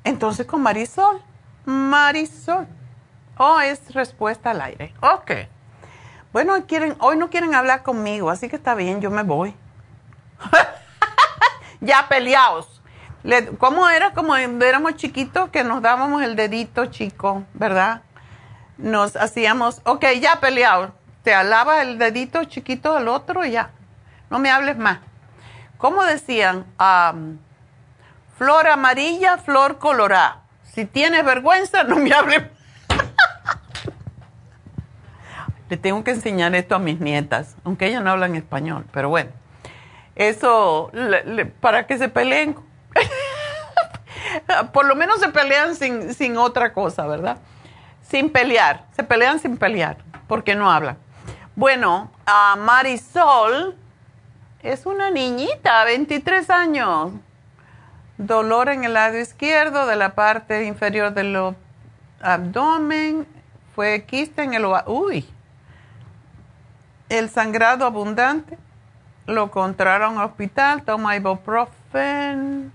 [0.03, 1.21] entonces con Marisol.
[1.65, 2.67] Marisol.
[3.37, 4.93] Oh, es respuesta al aire.
[5.01, 5.31] Ok.
[6.37, 9.55] Bueno, quieren, hoy no quieren hablar conmigo, así que está bien, yo me voy.
[11.81, 12.79] ya peleados.
[13.57, 14.13] ¿Cómo era?
[14.13, 18.03] Como éramos chiquitos que nos dábamos el dedito chico, ¿verdad?
[18.77, 20.91] Nos hacíamos, ok, ya peleados.
[21.23, 23.71] Te alaba el dedito chiquito al otro ya
[24.29, 24.99] no me hables más.
[25.79, 26.67] ¿Cómo decían?
[28.37, 30.43] flor amarilla, flor colorada.
[30.61, 32.43] Si tienes vergüenza, no me hables.
[35.69, 39.31] Le tengo que enseñar esto a mis nietas, aunque ellas no hablan español, pero bueno.
[40.15, 40.91] Eso,
[41.61, 42.55] para que se peleen.
[44.73, 47.37] Por lo menos se pelean sin, sin otra cosa, ¿verdad?
[48.01, 48.85] Sin pelear.
[48.95, 50.97] Se pelean sin pelear, porque no hablan.
[51.55, 53.75] Bueno, a Marisol
[54.63, 57.11] es una niñita, 23 años.
[58.17, 61.55] Dolor en el lado izquierdo de la parte inferior del
[62.21, 63.27] abdomen.
[63.75, 65.27] Fue quista en el Uy,
[67.09, 68.57] el sangrado abundante,
[69.25, 72.71] lo encontraron en hospital, toma ibuprofen,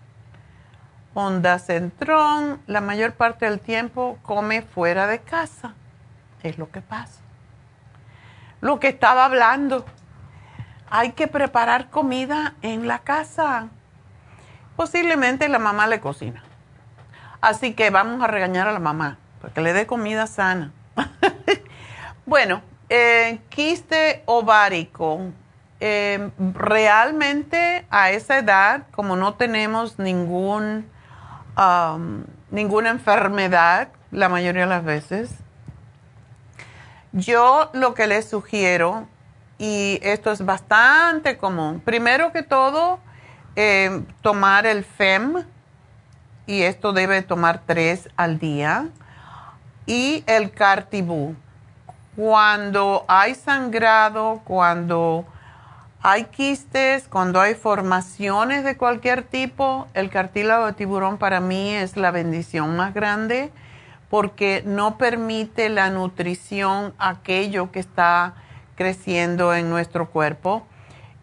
[1.15, 5.75] ondacentrón, la mayor parte del tiempo come fuera de casa.
[6.43, 7.21] Es lo que pasa.
[8.61, 9.85] Lo que estaba hablando.
[10.91, 13.69] Hay que preparar comida en la casa.
[14.77, 16.43] Posiblemente la mamá le cocina.
[17.41, 20.73] Así que vamos a regañar a la mamá, para que le dé comida sana.
[22.27, 22.63] bueno,
[22.95, 25.33] eh, quiste ovárico.
[25.81, 30.87] Eh, realmente a esa edad, como no tenemos ningún,
[31.57, 35.31] um, ninguna enfermedad, la mayoría de las veces,
[37.13, 39.09] yo lo que les sugiero,
[39.59, 43.01] y esto es bastante común, primero que todo,
[43.57, 45.47] eh, tomar el FEM,
[46.47, 48.89] y esto debe tomar tres al día,
[49.87, 51.35] y el Cartibú
[52.17, 55.25] cuando hay sangrado, cuando
[56.03, 61.97] hay quistes, cuando hay formaciones de cualquier tipo, el cartílago de tiburón para mí es
[61.97, 63.53] la bendición más grande
[64.11, 68.35] porque no permite la nutrición aquello que está
[68.77, 70.67] creciendo en nuestro cuerpo.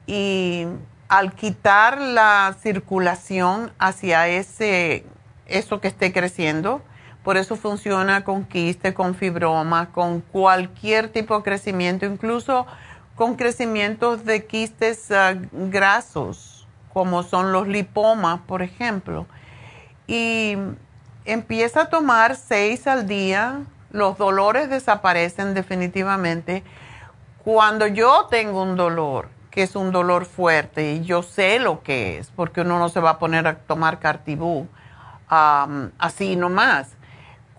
[0.08, 0.66] Y
[1.08, 5.06] al quitar la circulación hacia ese
[5.46, 6.82] eso que esté creciendo,
[7.30, 12.66] por eso funciona con quiste, con fibroma, con cualquier tipo de crecimiento, incluso
[13.14, 19.28] con crecimientos de quistes ah, grasos, como son los lipomas, por ejemplo.
[20.08, 20.58] Y
[21.24, 23.60] empieza a tomar seis al día,
[23.92, 26.64] los dolores desaparecen definitivamente.
[27.44, 32.18] Cuando yo tengo un dolor, que es un dolor fuerte, y yo sé lo que
[32.18, 34.68] es, porque uno no se va a poner a tomar cartibú
[35.30, 36.96] así nomás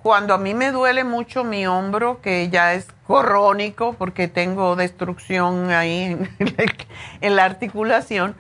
[0.03, 5.71] cuando a mí me duele mucho mi hombro, que ya es crónico porque tengo destrucción
[5.71, 6.17] ahí
[7.21, 8.35] en, la articulación,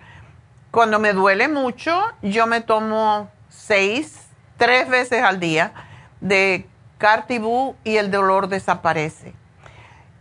[0.70, 5.72] cuando me duele mucho, yo me tomo seis, tres veces al día
[6.20, 6.66] de
[6.96, 9.34] Cartibú y el dolor desaparece.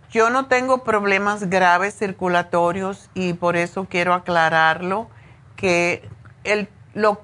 [0.09, 5.07] Yo no tengo problemas graves circulatorios y por eso quiero aclararlo
[5.55, 6.09] que
[6.43, 6.67] el,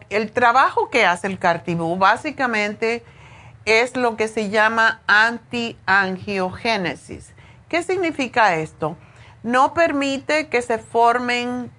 [0.09, 3.03] el trabajo que hace el Cartibú básicamente
[3.65, 7.33] es lo que se llama antiangiogénesis.
[7.67, 8.95] ¿Qué significa esto?
[9.43, 11.71] No permite que se formen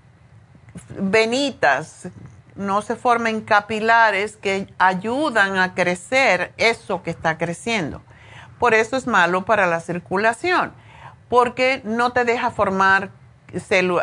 [0.99, 2.09] venitas,
[2.55, 8.03] no se formen capilares que ayudan a crecer eso que está creciendo.
[8.59, 10.73] Por eso es malo para la circulación,
[11.29, 13.11] porque no te deja formar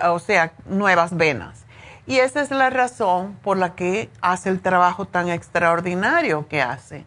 [0.03, 1.65] o sea, nuevas venas.
[2.05, 7.05] Y esa es la razón por la que hace el trabajo tan extraordinario que hace.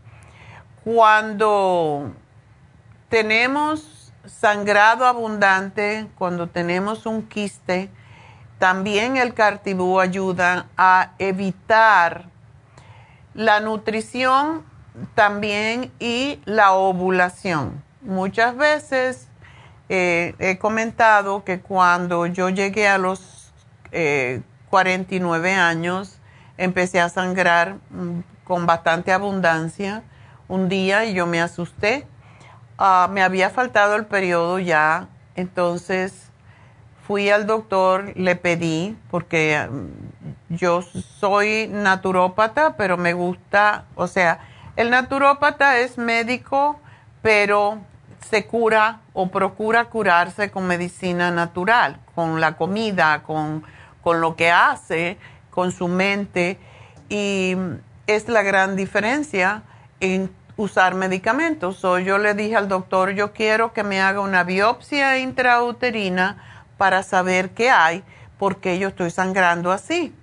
[0.86, 2.12] Cuando
[3.08, 7.90] tenemos sangrado abundante, cuando tenemos un quiste,
[8.60, 12.26] también el cartibú ayuda a evitar
[13.34, 14.62] la nutrición
[15.16, 17.82] también y la ovulación.
[18.00, 19.26] Muchas veces
[19.88, 23.52] eh, he comentado que cuando yo llegué a los
[24.70, 26.20] 49 eh, años,
[26.56, 30.04] empecé a sangrar mm, con bastante abundancia
[30.48, 32.06] un día y yo me asusté.
[32.78, 36.26] Ah, me había faltado el periodo ya, entonces
[37.06, 44.40] fui al doctor, le pedí, porque mm, yo soy naturópata, pero me gusta, o sea,
[44.74, 46.78] el naturópata es médico,
[47.22, 47.78] pero
[48.28, 53.62] se cura o procura curarse con medicina natural, con la comida, con,
[54.02, 55.16] con lo que hace,
[55.50, 56.58] con su mente,
[57.08, 57.56] y
[58.06, 59.62] es la gran diferencia
[60.00, 61.76] en usar medicamentos.
[61.76, 66.42] So, yo le dije al doctor, yo quiero que me haga una biopsia intrauterina
[66.78, 68.02] para saber qué hay,
[68.38, 70.14] porque yo estoy sangrando así.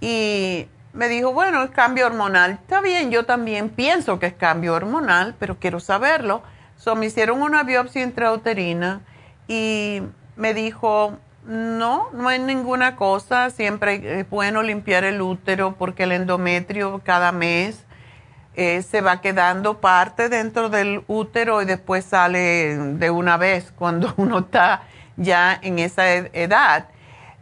[0.00, 2.52] Y me dijo, bueno, es cambio hormonal.
[2.52, 6.42] Está bien, yo también pienso que es cambio hormonal, pero quiero saberlo.
[6.76, 9.00] So, me hicieron una biopsia intrauterina
[9.48, 10.02] y
[10.36, 16.12] me dijo, no, no hay ninguna cosa, siempre es bueno limpiar el útero porque el
[16.12, 17.83] endometrio cada mes
[18.56, 24.14] eh, se va quedando parte dentro del útero y después sale de una vez cuando
[24.16, 24.82] uno está
[25.16, 26.88] ya en esa edad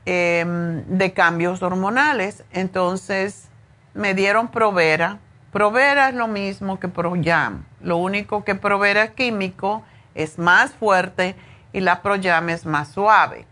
[0.06, 2.44] em, de cambios hormonales.
[2.52, 3.48] Entonces
[3.94, 5.18] me dieron Provera.
[5.52, 7.66] Provera es lo mismo que Proyam.
[7.82, 9.82] Lo único que Provera es químico,
[10.14, 11.36] es más fuerte
[11.74, 13.44] y la Proyam es más suave.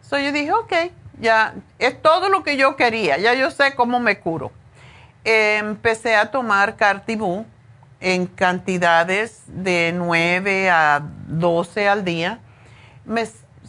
[0.00, 0.72] So yo dije, ok,
[1.20, 4.50] ya es todo lo que yo quería, ya yo sé cómo me curo
[5.26, 7.44] empecé a tomar Cartibú
[8.00, 12.38] en cantidades de 9 a 12 al día.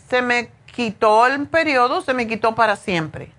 [0.08, 3.32] se me quitó el periodo, se me quitó para siempre.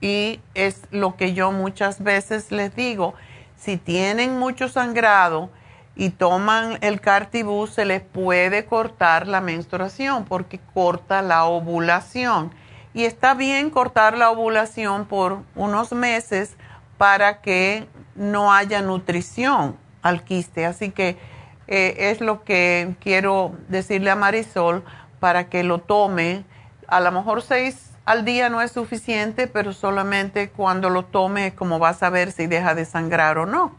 [0.00, 3.14] Y es lo que yo muchas veces les digo,
[3.56, 5.50] si tienen mucho sangrado
[5.96, 12.52] y toman el cartibú, se les puede cortar la menstruación porque corta la ovulación.
[12.94, 16.56] Y está bien cortar la ovulación por unos meses
[16.98, 20.66] para que no haya nutrición al quiste.
[20.66, 21.18] Así que
[21.66, 24.84] eh, es lo que quiero decirle a Marisol
[25.20, 26.44] para que lo tome.
[26.86, 31.78] A lo mejor seis al día no es suficiente, pero solamente cuando lo tome como
[31.78, 33.76] vas a ver si deja de sangrar o no.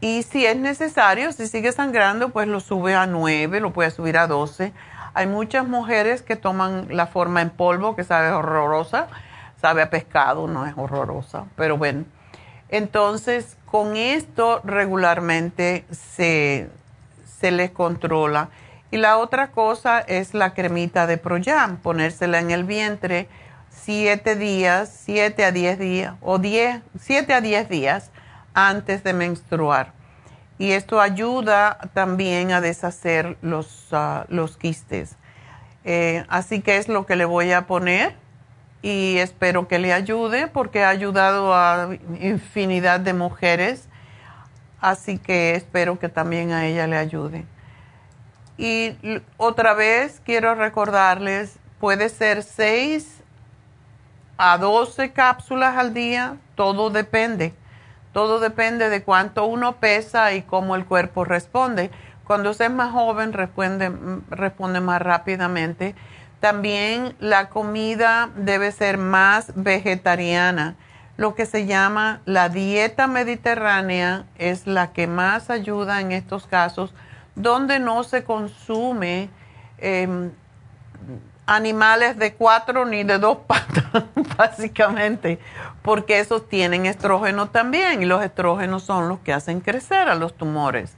[0.00, 4.16] Y si es necesario, si sigue sangrando, pues lo sube a nueve, lo puede subir
[4.16, 4.72] a doce.
[5.12, 9.08] Hay muchas mujeres que toman la forma en polvo, que sabe horrorosa,
[9.60, 12.04] sabe a pescado, no es horrorosa, pero bueno.
[12.68, 16.68] Entonces, con esto regularmente se,
[17.40, 18.50] se les controla.
[18.90, 23.28] Y la otra cosa es la cremita de Proyam, ponérsela en el vientre
[23.70, 28.10] siete días, siete a diez días, o diez, siete a diez días
[28.54, 29.92] antes de menstruar.
[30.58, 35.16] Y esto ayuda también a deshacer los, ah, los quistes.
[35.84, 38.16] Eh, así que es lo que le voy a poner
[38.82, 41.90] y espero que le ayude porque ha ayudado a
[42.20, 43.88] infinidad de mujeres.
[44.80, 47.44] Así que espero que también a ella le ayude.
[48.56, 48.96] Y
[49.36, 53.22] otra vez quiero recordarles, puede ser 6
[54.36, 57.54] a 12 cápsulas al día, todo depende.
[58.12, 61.90] Todo depende de cuánto uno pesa y cómo el cuerpo responde.
[62.24, 63.92] Cuando usted es más joven, responde,
[64.30, 65.94] responde más rápidamente.
[66.40, 70.76] También la comida debe ser más vegetariana.
[71.16, 76.94] Lo que se llama la dieta mediterránea es la que más ayuda en estos casos
[77.34, 79.30] donde no se consume
[79.78, 80.30] em,
[81.46, 84.04] animales de cuatro ni de dos patas,
[84.36, 85.40] básicamente,
[85.82, 90.36] porque esos tienen estrógeno también y los estrógenos son los que hacen crecer a los
[90.36, 90.94] tumores.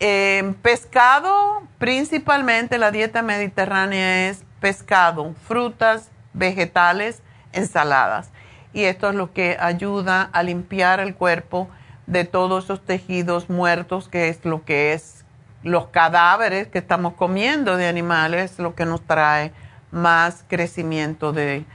[0.00, 7.20] Em, pescado, principalmente la dieta mediterránea es pescado, frutas, vegetales,
[7.52, 8.30] ensaladas.
[8.72, 11.68] Y esto es lo que ayuda a limpiar el cuerpo
[12.06, 15.26] de todos esos tejidos muertos, que es lo que es
[15.64, 19.52] los cadáveres que estamos comiendo de animales, lo que nos trae
[19.90, 21.66] más crecimiento de,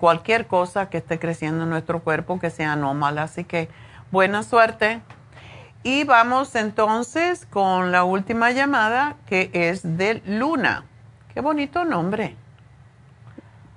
[0.00, 3.22] cualquier cosa que esté creciendo en nuestro cuerpo que sea anómala.
[3.22, 3.68] Así que
[4.10, 5.02] buena suerte.
[5.84, 10.86] Y vamos entonces con la última llamada que es de Luna.
[11.34, 12.36] Qué bonito nombre.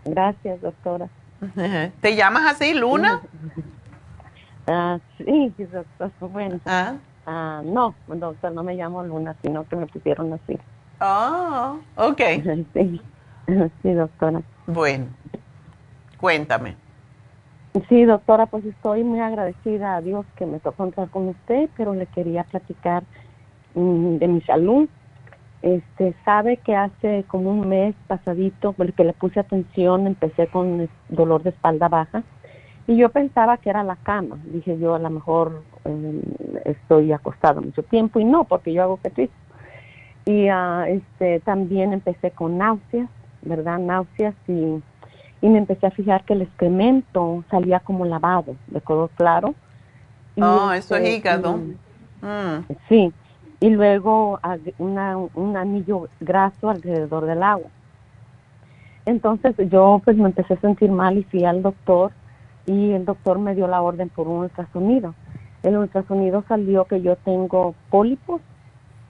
[0.06, 1.10] Gracias, doctora.
[2.02, 3.20] ¿Te llamas así, Luna?
[4.70, 6.12] Ah, sí, doctor.
[6.20, 6.60] Bueno.
[6.66, 6.96] Ah.
[7.26, 10.60] Ah, no, doctor, no me llamo Luna, sino que me pusieron así.
[11.00, 12.22] Ah, ok.
[12.74, 13.02] Sí,
[13.82, 14.42] sí, doctora.
[14.66, 15.08] Bueno,
[16.18, 16.76] cuéntame.
[17.88, 21.94] Sí, doctora, pues estoy muy agradecida a Dios que me tocó entrar con usted, pero
[21.94, 23.04] le quería platicar
[23.74, 24.90] mm, de mi salud.
[25.68, 31.44] Este, sabe que hace como un mes pasadito, porque le puse atención, empecé con dolor
[31.44, 32.24] de espalda baja
[32.88, 34.38] y yo pensaba que era la cama.
[34.46, 36.22] Dije yo, a lo mejor eh,
[36.64, 39.36] estoy acostado mucho tiempo y no, porque yo hago ejercicio.
[40.26, 43.10] Y uh, este, también empecé con náuseas,
[43.42, 43.78] ¿verdad?
[43.78, 44.82] Náuseas y,
[45.42, 49.54] y me empecé a fijar que el excremento salía como lavado, de color claro.
[50.42, 51.58] oh, eso es este, hígado.
[52.22, 52.74] Mm.
[52.88, 53.12] Sí,
[53.60, 54.40] y luego
[54.78, 57.70] una, un anillo graso alrededor del agua.
[59.06, 62.12] Entonces yo pues me empecé a sentir mal y fui al doctor
[62.66, 65.16] y el doctor me dio la orden por un ultrasonido.
[65.64, 68.42] El ultrasonido salió que yo tengo pólipos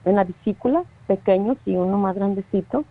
[0.04, 2.84] en la vesícula, pequeños y uno más grandecito.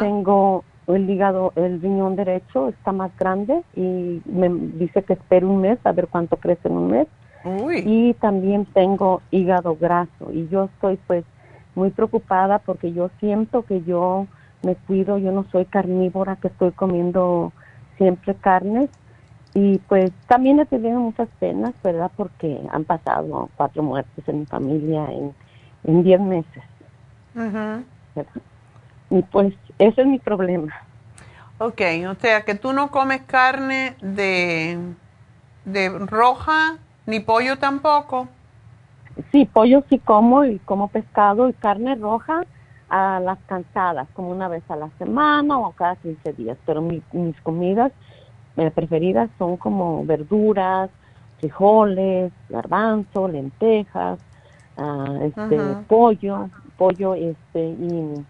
[0.00, 5.60] Tengo el hígado, el riñón derecho está más grande y me dice que espero un
[5.60, 7.06] mes a ver cuánto crece en un mes.
[7.44, 11.24] Y también tengo hígado graso y yo estoy pues
[11.74, 14.26] muy preocupada porque yo siento que yo
[14.62, 17.52] me cuido, yo no soy carnívora, que estoy comiendo
[17.96, 18.90] siempre carnes
[19.54, 22.10] y pues también he tenido muchas penas, ¿verdad?
[22.16, 25.34] Porque han pasado cuatro muertes en mi familia en,
[25.84, 26.62] en diez meses.
[29.10, 30.72] Y pues ese es mi problema.
[31.58, 34.78] Ok, o sea que tú no comes carne de,
[35.64, 36.76] de roja
[37.10, 38.28] ni pollo tampoco.
[39.32, 42.42] Sí, pollo sí como y como pescado y carne roja
[42.88, 47.40] a las cansadas, como una vez a la semana o cada 15 días, pero mis
[47.42, 47.92] comidas
[48.56, 50.90] mis preferidas son como verduras,
[51.38, 54.20] frijoles, garbanzo, lentejas,
[54.76, 58.26] ah, este pollo, pollo este y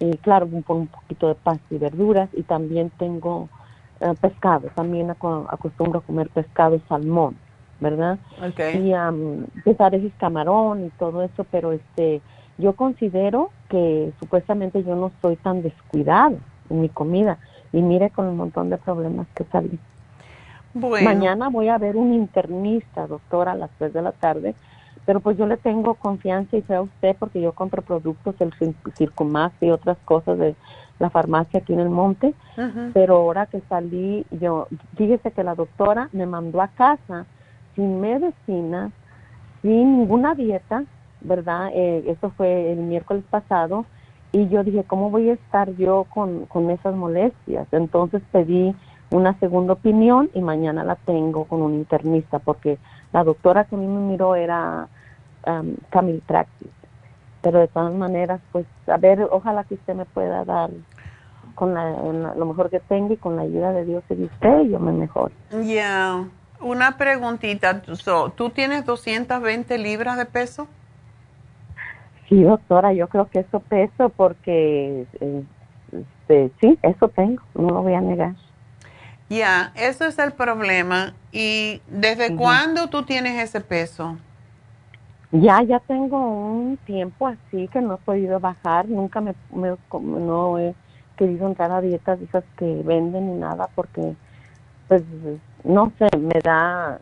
[0.00, 3.50] y claro, un, un poquito de pasta y verduras y también tengo
[4.00, 7.40] eh, pescado, también aco- acostumbro a comer pescado, salmón,
[7.80, 8.18] ¿verdad?
[8.50, 8.88] Okay.
[8.88, 9.44] Y um,
[9.78, 12.20] a veces camarón y todo eso, pero este,
[12.56, 16.38] yo considero que supuestamente yo no soy tan descuidado
[16.70, 17.38] en mi comida
[17.72, 19.78] y mire con un montón de problemas que salí.
[20.74, 21.04] Bueno.
[21.04, 24.54] Mañana voy a ver un internista, doctora, a las 3 de la tarde,
[25.04, 28.52] pero pues yo le tengo confianza y fe a usted porque yo compro productos, el
[28.52, 30.54] Cir- Circumax y otras cosas de
[30.98, 32.90] la farmacia aquí en el monte, Ujú.
[32.92, 37.26] pero ahora que salí, yo, fíjese que la doctora me mandó a casa
[37.78, 38.90] sin medicina,
[39.62, 40.82] sin ninguna dieta,
[41.20, 41.70] ¿verdad?
[41.72, 43.86] Eh, eso fue el miércoles pasado
[44.32, 47.68] y yo dije, ¿cómo voy a estar yo con, con esas molestias?
[47.70, 48.74] Entonces pedí
[49.12, 52.78] una segunda opinión y mañana la tengo con un internista porque
[53.12, 54.88] la doctora que a mí me miró era
[55.46, 56.22] um, Camille.
[57.40, 60.70] Pero de todas maneras, pues, a ver, ojalá que usted me pueda dar
[61.54, 64.62] con la, lo mejor que tenga y con la ayuda de Dios y de usted,
[64.62, 65.32] yo me mejore.
[65.62, 66.28] Ya,
[66.60, 67.82] una preguntita.
[67.94, 70.66] So, ¿Tú tienes 220 libras de peso?
[72.28, 75.42] Sí, doctora, yo creo que eso peso porque, eh,
[75.92, 78.34] este, sí, eso tengo, no lo voy a negar.
[79.30, 81.14] Ya, eso es el problema.
[81.32, 84.16] ¿Y desde cuándo tú tienes ese peso?
[85.30, 90.58] Ya, ya tengo un tiempo así que no he podido bajar, nunca me, me- no
[90.58, 90.74] he
[91.16, 94.14] querido entrar a dietas esas que venden ni nada porque,
[94.88, 95.02] pues,
[95.64, 97.00] no sé, me da,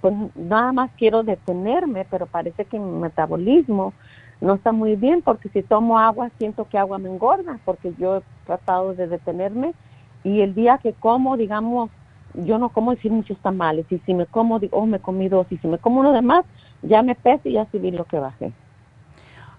[0.00, 3.94] pues nada más quiero detenerme, pero parece que mi metabolismo
[4.40, 8.18] no está muy bien porque si tomo agua siento que agua me engorda porque yo
[8.18, 9.74] he tratado de detenerme
[10.22, 11.90] y el día que como, digamos,
[12.34, 15.46] yo no como decir muchos tamales y si me como, digo, oh, me comí dos
[15.50, 16.44] y si me como uno de más,
[16.82, 18.52] ya me peso y ya vi lo que bajé.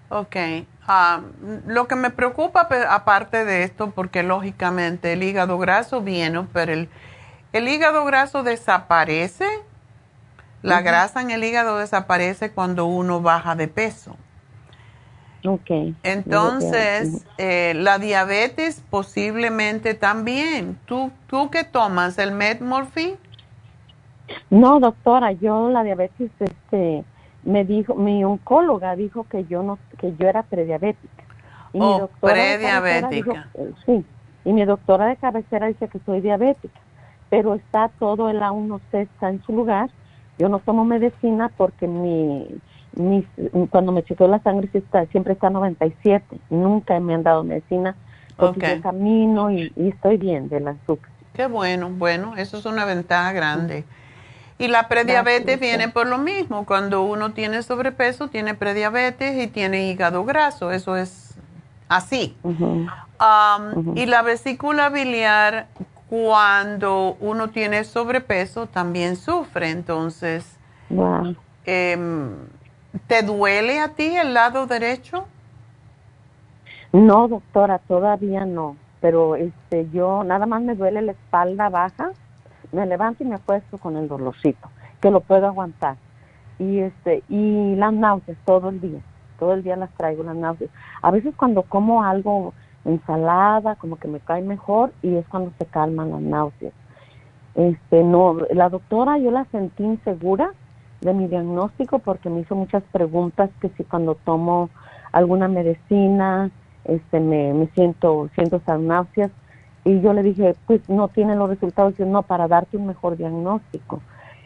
[0.08, 0.36] Ok.
[0.88, 1.20] ah,
[1.66, 6.88] lo que me preocupa, aparte de esto, porque lógicamente el hígado graso viene, pero el,
[7.52, 9.46] el hígado graso desaparece.
[10.62, 14.16] La grasa en el hígado desaparece cuando uno baja de peso.
[15.46, 15.70] Ok.
[16.02, 20.78] Entonces, eh, la diabetes posiblemente también.
[20.84, 22.18] ¿Tú, tú qué tomas?
[22.18, 23.16] ¿El Metmorphin?
[24.50, 27.04] No, doctora, yo la diabetes, este,
[27.42, 31.24] me dijo, mi oncóloga dijo que yo no, que yo era prediabética.
[31.72, 33.08] Y Oh, prediabética.
[33.10, 34.04] dijo- eh, sí,
[34.44, 36.78] y mi doctora de cabecera dice que soy diabética,
[37.30, 39.90] pero está todo el A1C está en su lugar.
[40.38, 42.46] Yo no tomo medicina porque mi,
[42.96, 43.24] mis,
[43.70, 46.24] cuando me chequeó la sangre está, siempre está 97.
[46.50, 47.96] Nunca me han dado medicina
[48.36, 48.64] porque Ok.
[48.76, 51.10] yo camino y, y estoy bien del azúcar.
[51.32, 53.84] Qué bueno, bueno, eso es una ventaja grande.
[54.58, 56.66] Y la prediabetes Gracias, viene por lo mismo.
[56.66, 60.70] Cuando uno tiene sobrepeso, tiene prediabetes y tiene hígado graso.
[60.72, 61.38] Eso es
[61.88, 62.36] así.
[62.44, 63.96] Um.
[63.96, 65.68] Y la vesícula biliar,
[66.10, 69.70] cuando uno tiene sobrepeso, también sufre.
[69.70, 70.58] Entonces,
[70.90, 71.36] Wow.
[71.64, 72.34] em,
[73.06, 75.26] ¿te duele a ti el lado derecho?
[76.92, 78.76] No, doctora, todavía no.
[79.00, 82.10] Pero este, yo nada más me duele la espalda baja.
[82.72, 84.68] Me levanto y me acuesto con el dolorcito,
[85.00, 85.96] que lo puedo aguantar.
[86.58, 89.00] Y este, y las náuseas todo el día.
[89.38, 90.70] Todo el día las traigo las náuseas.
[91.02, 92.52] A veces cuando como algo
[92.84, 96.72] ensalada, como que me cae mejor y es cuando se calman las náuseas.
[97.54, 100.52] Este, no, la doctora yo la sentí insegura
[101.00, 104.70] de mi diagnóstico porque me hizo muchas preguntas que si cuando tomo
[105.12, 106.50] alguna medicina,
[106.84, 109.30] este, me, me siento, siento esas náuseas
[109.84, 113.16] y yo le dije, pues no tiene los resultados, y no, para darte un mejor
[113.16, 114.00] diagnóstico.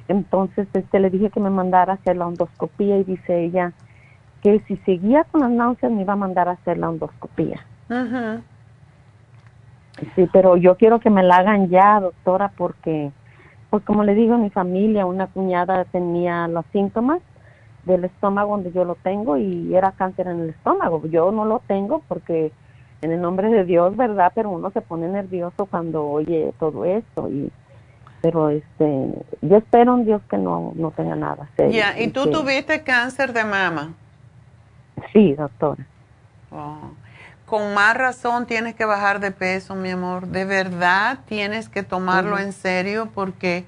[0.08, 3.72] Entonces, este, le dije que me mandara a hacer la endoscopía y dice ella
[4.42, 7.66] que si seguía con las náuseas me iba a mandar a hacer la endoscopía.
[7.90, 8.42] Ujú.
[10.16, 13.12] Sí, pero yo quiero que me la hagan ya, doctora, porque,
[13.70, 17.20] pues como le digo, mi familia, una cuñada tenía los síntomas
[17.84, 21.02] del estómago donde yo lo tengo y era cáncer en el estómago.
[21.06, 22.50] Yo no lo tengo porque
[23.02, 24.32] en el nombre de Dios, ¿verdad?
[24.34, 27.50] Pero uno se pone nervioso cuando oye todo esto y
[28.22, 29.10] pero este
[29.42, 31.72] yo espero en Dios que no no tenga nada serio.
[31.78, 33.92] Ya, ¿y tú que- tuviste cáncer de mama?
[35.12, 35.84] Sí, doctora.
[36.50, 36.90] Oh.
[37.46, 40.26] Con más razón tienes que bajar de peso, mi amor.
[40.28, 43.66] De verdad tienes que tomarlo en serio porque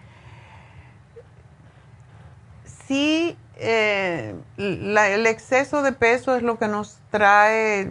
[2.86, 7.90] sí, eh, la- el exceso de peso es lo que nos trae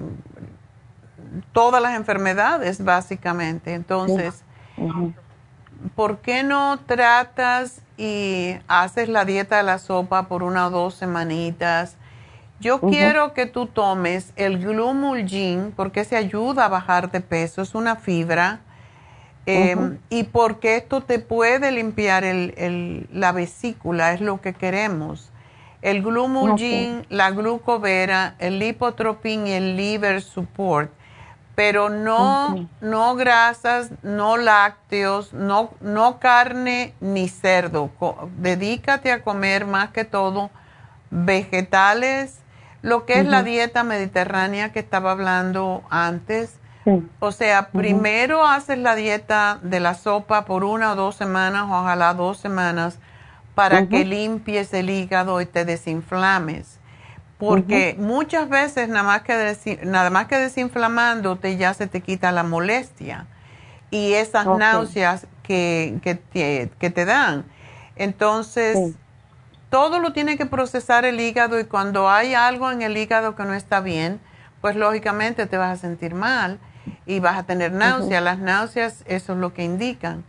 [1.54, 3.74] todas las enfermedades, básicamente.
[3.74, 4.44] Entonces.
[5.96, 10.96] ¿por qué no tratas y haces la dieta de la sopa por una o dos
[10.96, 11.96] semanitas
[12.60, 17.76] Yo quiero que tú tomes el Glumulgin porque se ayuda a bajar de peso, es
[17.76, 18.62] una fibra.
[19.46, 25.32] Em, y porque esto te puede limpiar el, la vesícula, es lo que queremos.
[25.84, 30.90] El Glumulgin, la glucovera, el lipotropin y el liver support
[31.56, 37.90] pero no, no grasas, no lácteos, no, no carne ni cerdo.
[38.38, 40.52] dedícate a comer más que todo
[41.10, 42.40] vegetales,
[42.86, 46.60] lo que es la dieta mediterránea que estaba hablando antes.
[47.20, 52.14] O sea, primero haces la dieta de la sopa por una o dos semanas, ojalá
[52.14, 53.00] dos semanas,
[53.56, 56.80] para que limpies el hígado y te desinflames.
[57.40, 62.44] Porque muchas veces nada más, que nada más que desinflamándote ya se te quita la
[62.44, 63.26] molestia
[63.90, 67.46] y esas náuseas que, que, te, que, te, dan.
[67.96, 68.96] Entonces,
[69.70, 73.44] todo lo tiene que procesar el hígado y cuando hay algo en el hígado que
[73.44, 74.20] no está bien,
[74.62, 76.60] pues lógicamente te vas a sentir mal
[77.06, 78.24] y vas a tener náuseas.
[78.24, 80.24] Las náuseas, eso es lo que indican.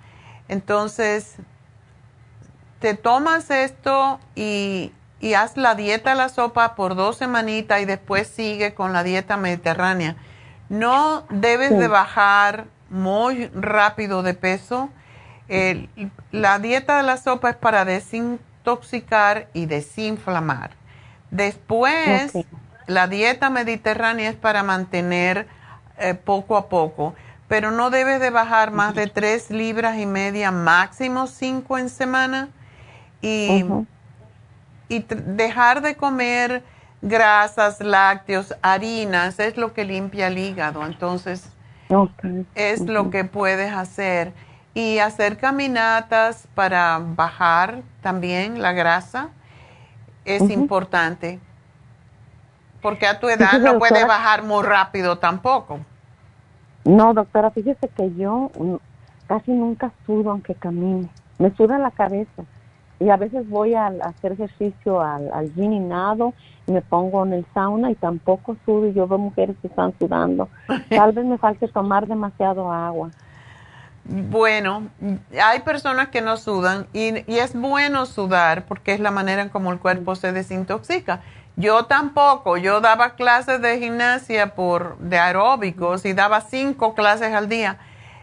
[0.49, 1.37] Entonces,
[2.81, 7.85] te tomas esto y y haz la dieta de la sopa por dos semanitas y
[7.85, 10.17] después sigue con la dieta mediterránea.
[10.69, 14.91] No debes de bajar muy rápido de peso.
[16.33, 17.85] la dieta de la sopa es para
[18.67, 20.71] desintoxicar y desinflamar.
[21.31, 22.33] Después,
[22.87, 25.47] la dieta mediterránea es para mantener
[25.99, 27.15] eh, poco a poco,
[27.49, 32.49] pero no debes de bajar más de tres libras y media, máximo cinco en semana.
[33.23, 33.65] Y
[34.89, 36.63] y dejar de comer
[37.03, 40.85] grasas, lácteos, harinas, es lo que limpia el hígado.
[40.87, 41.49] Entonces,
[42.55, 44.33] es lo que puedes hacer.
[44.77, 49.31] Y hacer caminatas para bajar también la grasa
[50.27, 51.41] es importante.
[52.83, 55.81] Porque a tu edad no puede bajar muy rápido tampoco.
[56.85, 58.51] No, doctora, fíjese que yo
[59.27, 61.09] casi nunca sudo aunque camine.
[61.39, 62.45] Me suda la cabeza
[63.01, 66.35] y a veces voy a, hacer ejercicio al, al gym y nado
[66.67, 69.95] y me pongo en el sauna y tampoco sudo y yo veo mujeres que están
[69.99, 70.51] sudando.
[70.91, 73.11] Tal vez me falte tomar demasiado agua.
[74.09, 74.89] Bueno,
[75.43, 79.49] hay personas que no sudan y, y, es bueno sudar porque es la manera en
[79.49, 81.23] como el cuerpo se desintoxica.
[81.57, 87.49] Yo tampoco, yo daba clases de gimnasia por de aeróbicos y daba cinco clases al
[87.49, 87.79] día.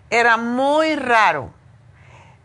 [0.10, 1.51] Era muy raro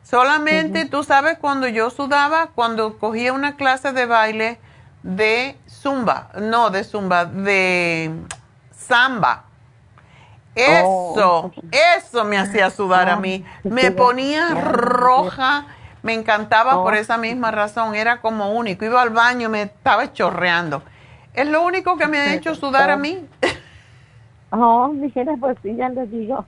[0.08, 4.58] Solamente tú sabes cuando yo sudaba, cuando cogía una clase de baile
[5.02, 8.10] de zumba, no de zumba, de
[8.74, 9.44] samba.
[10.58, 13.44] Eso, oh, eso me hacía sudar a mí.
[13.62, 15.66] Me ponía roja,
[16.02, 16.96] me encantaba por oh.
[16.96, 18.84] esa misma razón, era como único.
[18.84, 20.82] Iba al baño, me estaba chorreando.
[21.34, 23.24] Es lo único que me ha hecho sudar a mí.
[24.50, 26.44] Oh, mire, pues sí, ya les digo.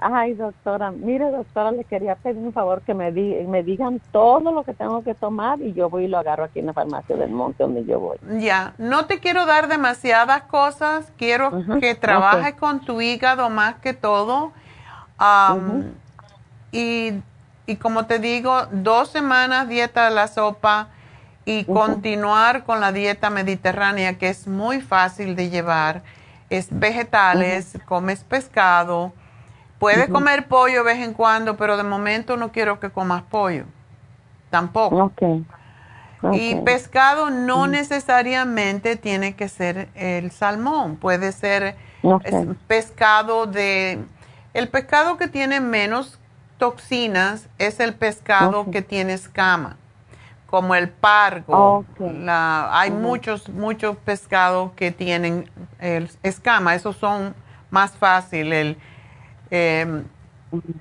[0.00, 4.64] Ay, doctora, mire, doctora, le quería pedir un favor que me, me digan todo lo
[4.64, 7.30] que tengo que tomar y yo voy y lo agarro aquí en la farmacia del
[7.30, 8.16] monte donde yo voy.
[8.38, 11.50] Ya, no te quiero dar demasiadas cosas, quiero
[11.80, 14.52] que trabajes con tu hígado más que todo.
[16.72, 17.12] y,
[17.66, 20.88] y como te digo, dos semanas dieta de la sopa
[21.44, 26.02] y continuar con la dieta mediterránea, que es muy fácil de llevar.
[26.48, 29.12] Es vegetales, comes pescado
[29.80, 33.64] Puedes comer pollo de vez en cuando, pero de momento no quiero que comas pollo.
[34.50, 35.04] Tampoco.
[35.04, 35.44] Okay.
[36.34, 41.76] Y pescado no necesariamente tiene que ser el salmón, puede ser
[42.66, 44.04] pescado de...
[44.52, 46.18] El pescado que tiene menos
[46.58, 49.78] toxinas es el pescado que tiene escama,
[50.46, 51.86] como el pargo.
[52.36, 57.34] hay muchos, muchos pescados que tienen el escama, esos son
[57.70, 58.52] más fácil.
[58.52, 58.76] El,
[59.50, 60.02] eh,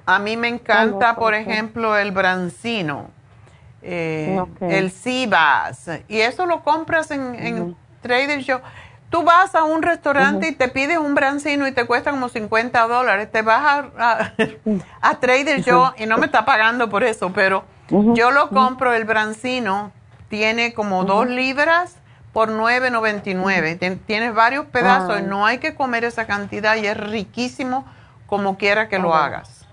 [0.05, 3.09] a mí me encanta, por ejemplo, el brancino,
[3.81, 8.61] eh, el Cibas, y eso lo compras en, Trader Joe.
[9.09, 12.87] Tú vas a un restaurante y te pides un brancino y te cuesta como 50
[12.87, 13.29] dólares.
[13.31, 14.33] Te vas a,
[15.01, 19.03] a, Trader Joe y no me está pagando por eso, pero yo lo compro, el
[19.03, 19.91] brancino
[20.29, 21.95] tiene como dos libras
[22.31, 23.99] por 9.99.
[24.05, 27.85] Tienes varios pedazos no hay que comer esa cantidad y es riquísimo
[28.29, 29.65] como quiera que lo hagas.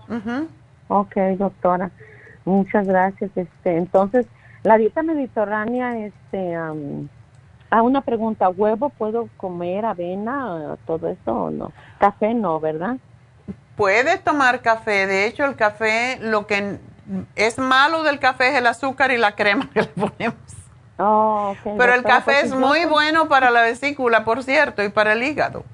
[0.89, 1.91] Ok, doctora.
[2.45, 3.31] Muchas gracias.
[3.37, 4.27] Este, entonces,
[4.62, 11.73] la dieta mediterránea, este, a una pregunta, ¿huevo puedo comer, avena, todo eso o no?
[11.99, 12.97] Café no, ¿verdad?
[13.77, 15.07] Puedes tomar café.
[15.07, 16.78] De hecho, el café, lo que
[17.35, 20.39] es malo del café es el azúcar y la crema que le ponemos.
[20.99, 24.89] Oh, Pero el café porque es muy soy- bueno para la vesícula, por cierto, y
[24.89, 25.65] para el hígado.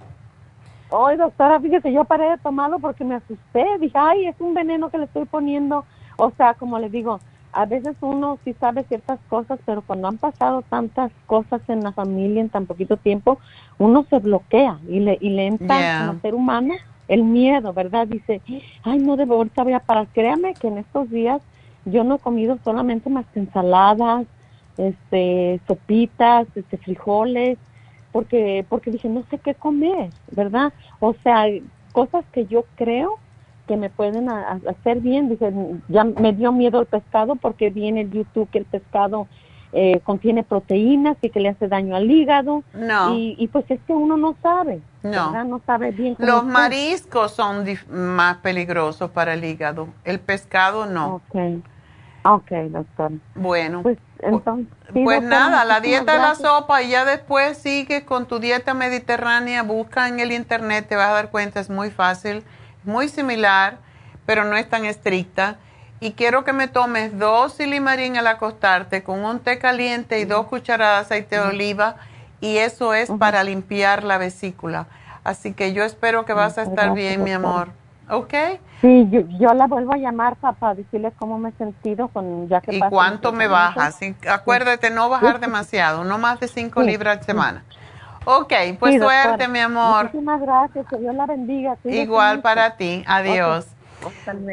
[0.93, 3.65] Ay, doctora, fíjese, yo paré de tomarlo porque me asusté.
[3.81, 5.87] Dije, ay, es un veneno que le estoy poniendo.
[6.19, 7.21] O sea, como le digo,
[7.53, 11.93] a veces uno sí sabe ciertas cosas, pero cuando han pasado tantas cosas en la
[11.93, 13.41] familia en tan poquito tiempo,
[13.79, 15.99] uno se bloquea y le, y le entra Yeah.
[15.99, 16.75] como ser humano
[17.09, 18.07] el miedo, ¿verdad?
[18.07, 18.43] Dice,
[18.83, 20.09] ay, no debo, ahorita voy a parar.
[20.13, 21.43] Créame que en estos días
[21.85, 24.27] yo no he comido solamente más que ensaladas,
[24.77, 27.59] este, sopitas, este, frijoles,
[28.13, 30.73] porque porque dije no sé qué comer, ¿verdad?
[31.01, 31.47] O sea,
[31.93, 33.17] cosas que yo creo
[33.67, 35.29] que me pueden a- a- hacer bien.
[35.29, 35.53] Dije,
[35.89, 39.27] ya me dio miedo el pescado porque vi en el YouTube que el pescado
[39.75, 42.63] eh, contiene proteínas y que le hace daño al hígado.
[42.75, 43.15] No.
[43.15, 45.11] Y, y pues es que uno no sabe, No.
[45.33, 45.45] ¿verdad?
[45.47, 46.53] No sabe bien cómo Los está.
[46.53, 49.89] mariscos son más peligrosos para el hígado.
[50.05, 51.15] El pescado no.
[51.15, 51.37] Ok,
[52.25, 53.13] ok, doctor.
[53.35, 54.67] Bueno, Pues entonces...
[54.93, 59.63] pues nada, la dieta de la sopa y ya después sigues con tu dieta mediterránea,
[59.63, 62.45] busca en el internet, te vas a dar cuenta, es muy fácil,
[62.85, 63.79] muy similar,
[64.27, 65.57] pero no es tan estricta.
[66.01, 70.47] Y quiero que me tomes dos silimarín al acostarte con un té caliente y dos
[70.47, 71.97] cucharadas de aceite de oliva
[72.41, 74.87] y eso es para limpiar la vesícula.
[75.23, 77.82] Así que yo espero que vas a estar bien, mi amor.
[78.09, 78.35] ¿Ok?
[78.81, 82.49] Sí, yo, yo la vuelvo a llamar para, para decirle cómo me he sentido con
[82.49, 83.47] ya que ¿Y cuánto me?
[83.47, 86.87] Y acuérdate, no bajar demasiado, no más de 5 Sí.
[86.87, 87.65] libras a semana.
[88.25, 89.23] Ok, pues Sí, doctora.
[89.25, 90.05] suerte, mi amor.
[90.05, 91.77] Muchísimas gracias, que Dios la bendiga.
[91.85, 93.03] Igual para ti.
[93.07, 93.67] Adiós.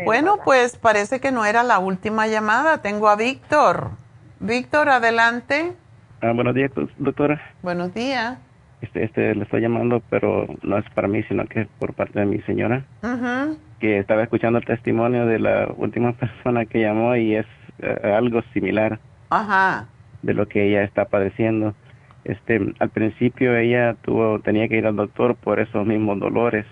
[0.05, 2.79] Bueno, pues parece que no era la última llamada.
[2.83, 3.91] Tengo a Víctor.
[4.39, 5.73] Víctor, adelante.
[6.21, 7.41] Ah, buenos días, doc- doctora.
[7.61, 8.37] Buenos días.
[8.81, 12.19] Este, este, le estoy llamando, pero no es para mí, sino que es por parte
[12.19, 13.57] de mi señora, Ujú.
[13.79, 17.45] que estaba escuchando el testimonio de la última persona que llamó y es
[17.79, 18.99] eh, algo similar
[19.29, 19.87] Ajá.
[20.21, 21.75] de lo que ella está padeciendo.
[22.23, 26.65] Este, al principio ella tuvo, tenía que ir al doctor por esos mismos dolores.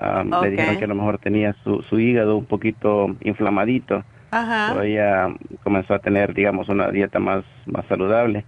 [0.00, 0.42] Ok.
[0.42, 4.02] Le dijeron que a lo mejor tenía su, su hígado un poquito inflamadito.
[4.32, 4.70] Ajá.
[4.72, 5.28] Pero ella
[5.62, 8.44] comenzó a tener, digamos, una dieta más, más saludable.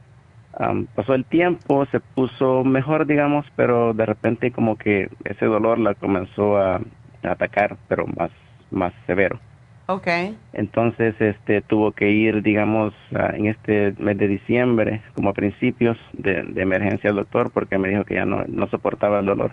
[0.58, 5.78] Am, pasó el tiempo, se puso mejor, digamos, pero de repente como que ese dolor
[5.78, 6.80] la comenzó a, a
[7.22, 8.30] atacar, pero más,
[8.70, 9.40] más severo.
[9.86, 10.08] Ok.
[10.54, 16.42] Entonces, este, tuvo que ir, digamos, en este mes de diciembre, como a principios de,
[16.42, 19.52] de emergencia al doctor, porque me dijo que ya no, no soportaba el dolor.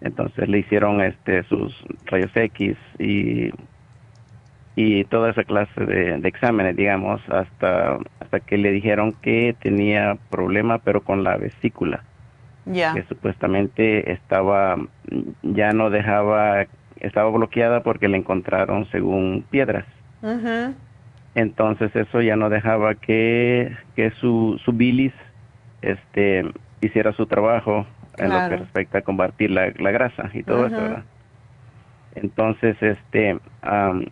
[0.00, 1.74] Entonces le hicieron, este, sus
[2.06, 3.50] rayos X y
[4.76, 10.18] y toda esa clase de, de exámenes, digamos, hasta, hasta que le dijeron que tenía
[10.30, 12.04] problema, pero con la vesícula,
[12.66, 12.92] Ya.
[12.92, 14.76] que supuestamente estaba,
[15.42, 16.66] ya no dejaba,
[17.00, 19.86] estaba bloqueada porque le encontraron según piedras.
[20.22, 20.74] Ujú.
[21.34, 25.12] Entonces eso ya no dejaba que, que su, su bilis
[25.80, 26.44] este,
[26.82, 27.86] hiciera su trabajo
[28.18, 30.76] en lo que respecta a combatir la, la grasa y todo eso.
[30.76, 31.02] ¿verdad?
[32.14, 34.06] Entonces, este, am,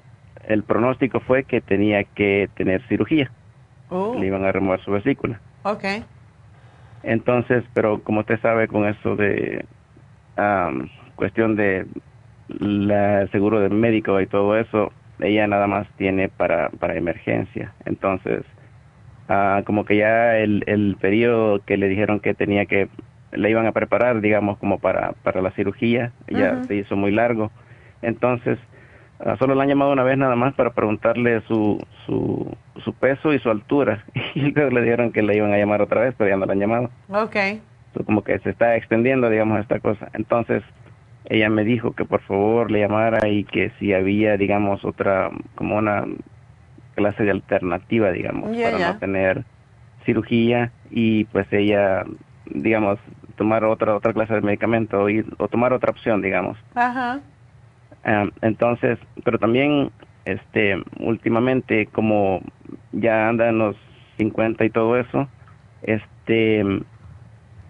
[0.49, 3.31] el pronóstico fue que tenía que tener cirugía.
[3.91, 5.41] Oh, Le iban a remover su vesícula.
[5.63, 5.85] ok.
[7.03, 9.67] Entonces, pero como usted sabe con eso de
[10.37, 11.87] am, cuestión de
[12.49, 14.91] la el seguro del médico y todo eso,
[15.21, 17.73] ella nada más tiene para, para emergencia.
[17.85, 18.43] Entonces,
[19.29, 22.89] ah, como que ya el, el periodo que le dijeron que tenía que,
[23.33, 27.51] le iban a preparar, digamos, como para, para la cirugía, ya se hizo muy largo.
[28.01, 28.59] Entonces,
[29.39, 33.39] solo le han llamado una vez nada más para preguntarle su, su, su peso y
[33.39, 34.05] su altura.
[34.35, 36.53] Y luego le dijeron que le iban a llamar otra vez, pero ya no le
[36.53, 36.91] han llamado.
[37.09, 37.37] Ok.
[37.95, 40.09] So, como que se está extendiendo, digamos, esta cosa.
[40.13, 40.63] Entonces,
[41.27, 45.77] ella me dijo que por favor le llamara y que si había, digamos, otra, como
[45.77, 46.05] una
[46.97, 49.45] clase de alternativa, digamos, para no tener
[50.05, 52.05] cirugía y pues ella,
[52.47, 52.99] digamos,
[53.37, 56.59] tomar otra otra clase de medicamento y, o tomar otra opción, digamos.
[56.75, 57.21] Ajá.
[58.05, 59.91] Ah, entonces, pero también,
[60.25, 62.43] este, últimamente, como
[62.93, 63.77] ya anda en los
[64.19, 65.29] 50 y todo eso,
[65.83, 66.65] este,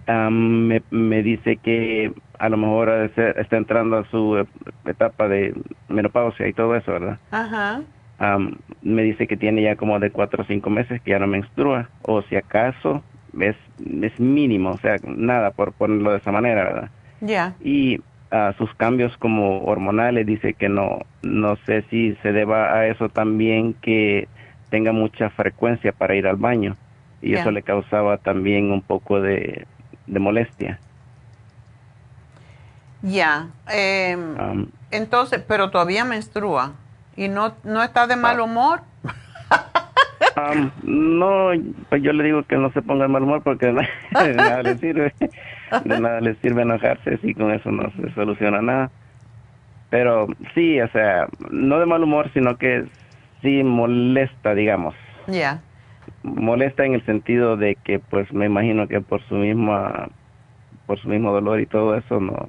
[0.07, 4.47] ah, me, me dice que a lo mejor está entrando a su
[4.85, 5.55] etapa de
[5.89, 7.19] menopausia y todo eso, ¿verdad?
[7.31, 7.83] Ajá.
[8.19, 11.27] Am, me dice que tiene ya como de cuatro o cinco meses que ya no
[11.27, 13.03] menstrua, o si acaso
[13.41, 13.57] es,
[14.03, 16.91] es mínimo, o sea, nada por ponerlo de esa manera, ¿verdad?
[17.21, 17.55] Ya.
[17.61, 18.01] y
[18.35, 23.09] a sus cambios como hormonales dice que no no sé si se deba a eso
[23.09, 24.27] también que
[24.71, 26.77] tenga mucha frecuencia para ir al baño
[27.23, 29.67] y eso le causaba también un poco de,
[30.07, 30.81] de molestia
[33.03, 33.49] Ya.
[33.69, 36.73] Em, Am, entonces, pero todavía menstrua.
[37.17, 38.81] ¿Y no, no está de mal humor?
[40.37, 41.51] Um, no,
[41.91, 43.73] pues yo le digo que no se ponga de mal humor porque
[44.11, 45.15] nada le sirve.
[45.81, 48.91] De nada le sirve enojarse si con eso no se soluciona nada.
[49.91, 52.85] Pero sí, o sea, no de mal humor, sino que
[53.43, 54.95] sí molesta, digamos.
[55.29, 55.61] Ya.
[56.23, 60.09] Molesta en el sentido de que, pues, me imagino que por su misma,
[60.87, 62.49] por su mismo dolor y todo eso no,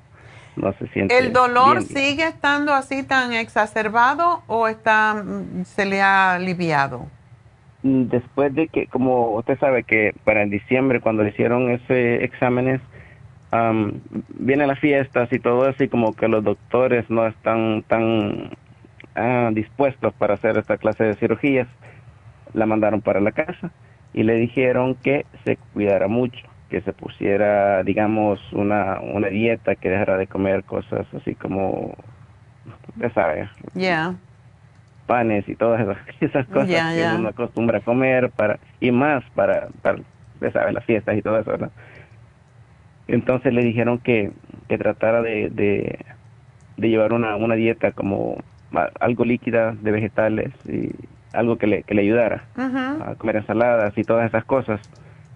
[0.55, 1.17] no se siente.
[1.17, 1.87] ¿El dolor bien.
[1.87, 7.05] sigue estando así tan exacerbado o está, mm, se le ha aliviado?
[7.83, 12.23] Mm, Después de que, como usted sabe que para el diciembre, cuando le hicieron ese
[12.23, 12.81] exámenes,
[13.59, 14.01] am,
[14.39, 18.51] vienen las fiestas y todo eso, y como que los doctores no están tan
[19.15, 21.67] ah, dispuestos para hacer esta clase de cirugías,
[22.53, 23.71] la mandaron para la casa
[24.13, 29.89] y le dijeron que se cuidara mucho, que se pusiera, digamos, una, una dieta, que
[29.89, 31.93] dejara de comer cosas así como,
[33.73, 34.15] Ya.
[35.05, 39.67] panes y todas esas, esas cosas que uno acostumbra a comer para y más para,
[39.81, 39.99] para
[40.41, 41.71] ya sabes, las fiestas y todo eso, ¿verdad?
[43.07, 44.31] Entonces le dijeron que,
[44.67, 45.99] que tratara de, de,
[46.77, 48.37] de llevar una, una dieta como
[48.99, 50.89] algo líquida de vegetales y
[51.33, 54.81] algo que le, que le ayudara a comer ensaladas y todas esas cosas.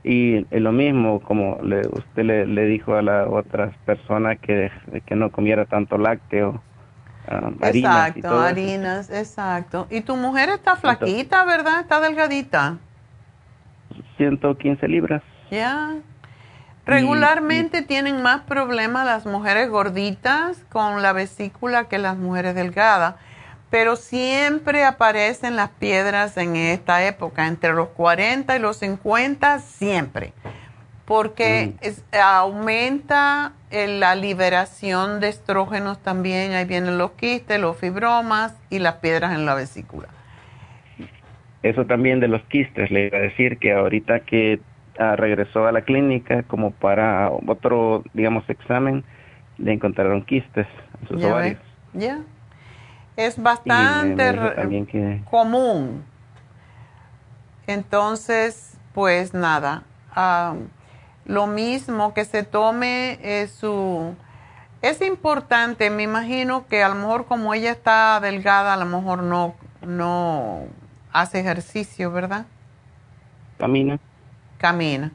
[0.03, 4.71] Y lo mismo, como le, usted le, le dijo a las otras personas que,
[5.05, 6.61] que no comiera tanto lácteo,
[7.27, 8.39] ah, harinas y Exacto, eso.
[8.39, 9.87] harinas, exacto.
[9.89, 11.81] Y tu mujer está flaquita, ¿verdad?
[11.81, 12.77] Está delgadita.
[14.17, 15.21] 115 libras.
[15.51, 15.95] Ya.
[16.90, 23.16] Regularmente tienen más problemas las mujeres gorditas con la vesícula que las mujeres delgadas,
[23.70, 30.34] pero siempre aparecen las piedras en esta época, entre los 40 y los 50, siempre,
[31.06, 38.56] porque es- aumenta eh, la liberación de estrógenos también, ahí vienen los quistes, los fibromas
[38.72, 40.07] y las piedras en la vesícula.
[41.61, 44.60] Eso también de los quistes, le iba a decir que ahorita que
[44.99, 49.03] ah, regresó a la clínica como para otro, digamos, examen,
[49.57, 50.67] le encontraron quistes
[51.01, 51.59] en sus Ya ovarios.
[51.93, 52.19] ya.
[53.15, 56.05] Es bastante que común.
[57.67, 59.84] Entonces, pues nada,
[60.15, 60.55] ah,
[61.26, 64.15] lo mismo que se tome eh, su...
[64.81, 69.23] Es importante, me imagino que a lo mejor como ella está delgada, a lo mejor
[69.23, 69.53] no,
[69.85, 70.63] no
[71.11, 72.45] hace ejercicio, ¿verdad?
[73.59, 73.99] camina,
[74.60, 75.11] Camina.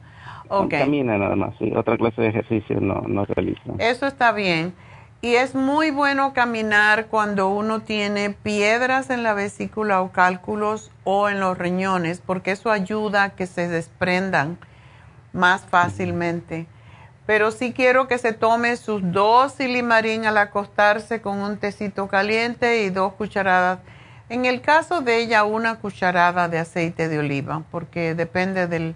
[0.49, 0.71] Ok.
[0.71, 1.71] camina nada más, sí.
[1.75, 3.61] Otra clase de ejercicio no, no realiza.
[3.79, 4.73] Eso está bien.
[5.21, 11.29] Y es muy bueno caminar cuando uno tiene piedras en la vesícula o cálculos o
[11.29, 14.57] en los riñones, porque eso ayuda a que se desprendan
[15.33, 16.67] más fácilmente.
[17.25, 22.83] Pero sí quiero que se tome sus dos silimarín al acostarse con un tecito caliente
[22.83, 23.79] y dos cucharadas.
[24.29, 28.95] En el caso de ella, una cucharada de aceite de oliva, porque depende del,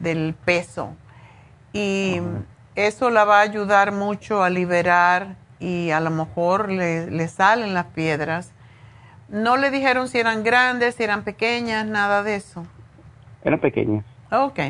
[0.00, 0.94] del peso.
[1.72, 2.20] Y
[2.74, 7.74] eso la va a ayudar mucho a liberar y a lo mejor le, le salen
[7.74, 8.52] las piedras.
[9.28, 12.66] No le dijeron si eran grandes, si eran pequeñas, nada de eso.
[13.44, 14.04] Era pequeña.
[14.30, 14.60] Ok.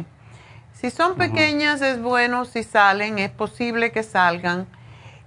[0.73, 4.67] Si son pequeñas es bueno, si salen, es posible que salgan.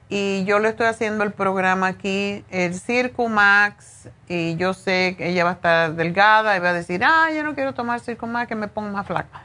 [0.08, 5.44] Y yo le estoy haciendo el programa aquí, el Circumax, y yo sé que ella
[5.44, 8.56] va a estar delgada y va a decir, ah, yo no quiero tomar Circumax, que
[8.56, 9.42] me pongo más flaca.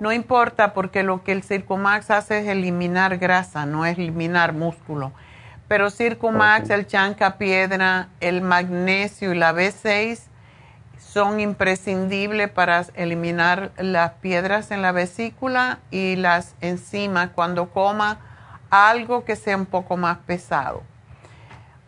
[0.00, 5.12] No importa porque lo que el Circumax hace es eliminar grasa, no es eliminar músculo.
[5.66, 10.20] Pero Circumax, el chanca piedra, el magnesio y la B6
[10.98, 18.18] son imprescindibles para eliminar las piedras en la vesícula y las enzimas cuando coma
[18.70, 20.82] algo que sea un poco más pesado.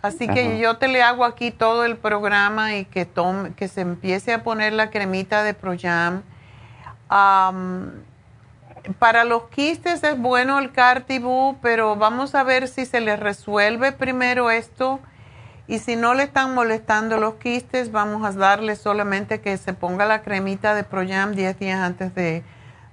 [0.03, 3.83] Así que yo te le hago aquí todo el programa y que tome, que se
[3.83, 6.23] empiece a poner la cremita de Proyam.
[7.11, 8.05] Am,
[9.01, 13.91] para los quistes es bueno el Cartibú, pero vamos a ver si se le resuelve
[13.91, 15.01] primero esto.
[15.67, 20.07] Y si no le están molestando los quistes, vamos a darle solamente que se ponga
[20.07, 22.45] la cremita de Proyam 10 días antes de,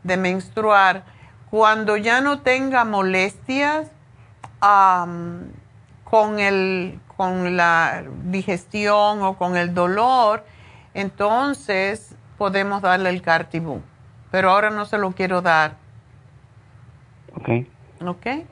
[0.03, 1.03] de menstruar.
[1.51, 3.87] Cuando ya no tenga molestias
[4.61, 5.51] am,
[6.03, 10.43] con, el, con la digestión o con el dolor,
[10.95, 13.81] entonces podemos darle el Cartibú.
[14.31, 15.75] Pero ahora no se lo quiero dar,
[17.35, 17.49] Ok.
[18.05, 18.25] ¿ok?
[18.25, 18.45] Si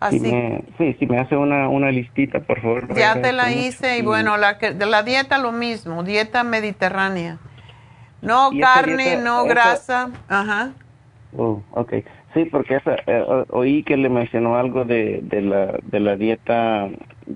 [0.00, 2.94] Así me, sí, si me hace una, una listita, por favor.
[2.94, 7.36] Ya te la hice y bueno, la, la dieta lo mismo, dieta mediterránea.
[8.22, 10.10] No carne, dieta- no grasa.
[10.28, 10.70] Ajá.
[11.36, 11.94] Oh, ok.
[12.32, 16.88] Sí, porque esa, eh, oí que le mencionó algo de, de, la, de la dieta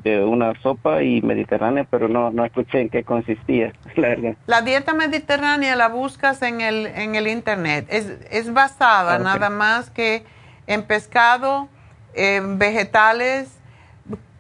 [0.03, 4.37] de una sopa y mediterránea, pero no, no escuché en qué consistía, la verdad.
[4.47, 7.87] La dieta mediterránea la buscas en el, en el internet.
[7.89, 9.23] Es, es basada Ah, ok.
[9.23, 10.25] nada más que
[10.67, 11.69] en pescado,
[12.15, 13.57] en vegetales,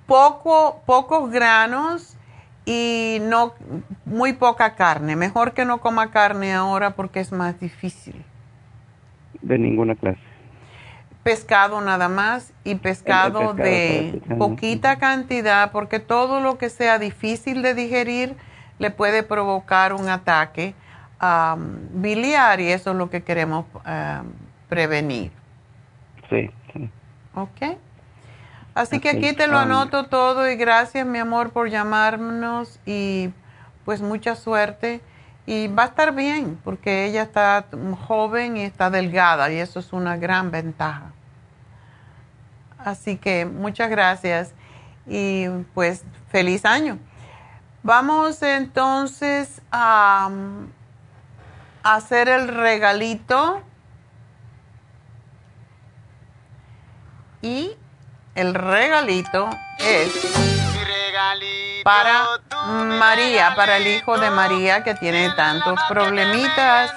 [0.06, 2.16] poco, pocos granos
[2.66, 3.54] y no
[4.04, 5.16] muy poca carne.
[5.16, 8.24] Mejor que no coma carne ahora porque es más difícil.
[9.42, 10.18] De ninguna clase.
[11.24, 17.62] Pescado nada más y pescado, pescado de poquita cantidad porque todo lo que sea difícil
[17.62, 18.36] de digerir
[18.78, 20.74] le puede provocar un ataque
[21.18, 23.64] am, biliar y eso es lo que queremos
[24.68, 25.32] prevenir.
[26.28, 26.90] Sí, sí.
[27.34, 27.78] ¿Ok?
[28.74, 33.30] Así que aquí te lo anoto todo y gracias mi amor por llamarnos y
[33.84, 35.00] pues mucha suerte
[35.46, 37.66] y va a estar bien porque ella está
[38.06, 41.12] joven y está delgada y eso es una gran ventaja.
[42.78, 44.52] Así que muchas gracias
[45.06, 46.98] y pues feliz año.
[47.82, 50.68] Vamos entonces a, um,
[51.82, 53.62] hacer el regalito
[57.42, 57.76] y
[58.34, 60.53] el regalito es
[61.84, 62.26] para
[62.98, 66.90] María, para el hijo de María que tiene tantos problemitas.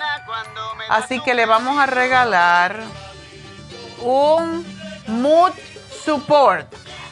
[0.89, 2.79] Así que le vamos a regalar
[4.01, 4.65] un
[5.07, 5.51] mood
[6.05, 6.67] support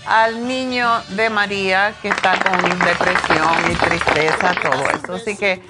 [0.06, 5.16] al niño de María que está con depresión y tristeza, todo eso.
[5.16, 5.62] Así que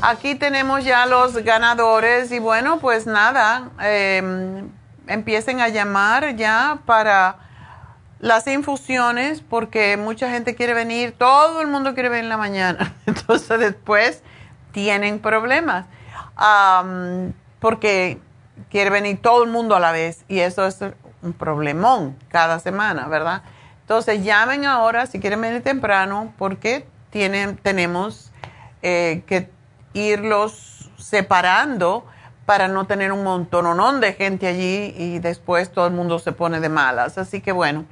[0.00, 4.64] aquí tenemos ya los ganadores y bueno, pues nada, eh,
[5.06, 7.36] empiecen a llamar ya para
[8.24, 12.94] las infusiones porque mucha gente quiere venir, todo el mundo quiere venir en la mañana,
[13.06, 14.22] entonces después
[14.72, 15.84] tienen problemas
[17.60, 18.18] porque
[18.70, 20.80] quiere venir todo el mundo a la vez y eso es
[21.20, 23.42] un problemón cada semana, ¿verdad?
[23.82, 28.32] Entonces llamen ahora si quieren venir temprano porque tienen, tenemos
[28.80, 29.50] eh, que
[29.92, 32.06] irlos separando
[32.46, 36.60] para no tener un montononón de gente allí y después todo el mundo se pone
[36.60, 37.18] de malas.
[37.18, 37.84] Así que bueno,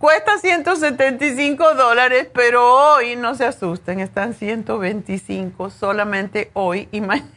[0.04, 7.30] Cuesta 175 dólares, pero hoy no se asusten, están 125 solamente hoy y mañana.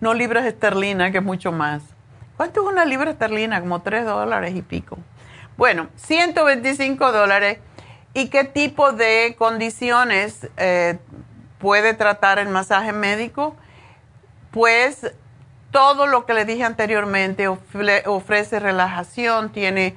[0.00, 1.82] no libras esterlinas, que es mucho más.
[2.36, 3.62] ¿Cuánto es una libra esterlina?
[3.62, 4.98] Como 3 dólares y pico.
[5.56, 7.60] Bueno, 125 dólares.
[8.12, 10.98] ¿Y qué tipo de condiciones eh,
[11.58, 13.56] puede tratar el masaje médico?
[14.50, 15.10] Pues
[15.72, 19.96] todo lo que le dije anteriormente ofre- ofrece relajación, tiene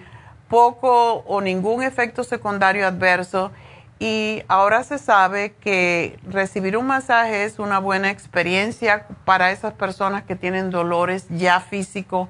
[0.49, 3.51] poco o ningún efecto secundario adverso
[3.99, 10.23] y ahora se sabe que recibir un masaje es una buena experiencia para esas personas
[10.23, 12.29] que tienen dolores ya físicos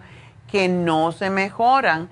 [0.52, 2.10] que no se mejoran.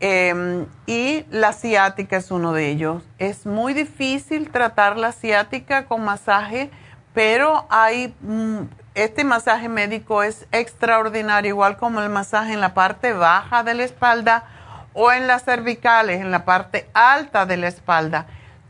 [0.00, 3.02] Eh, y la ciática es uno de ellos.
[3.18, 6.70] Es muy difícil tratar la ciática con masaje,
[7.14, 8.64] pero hay mm,
[8.94, 13.84] este masaje médico es extraordinario, igual como el masaje en la parte baja de la
[13.84, 14.44] espalda
[14.92, 18.26] o en las cervicales, en la parte alta de la espalda.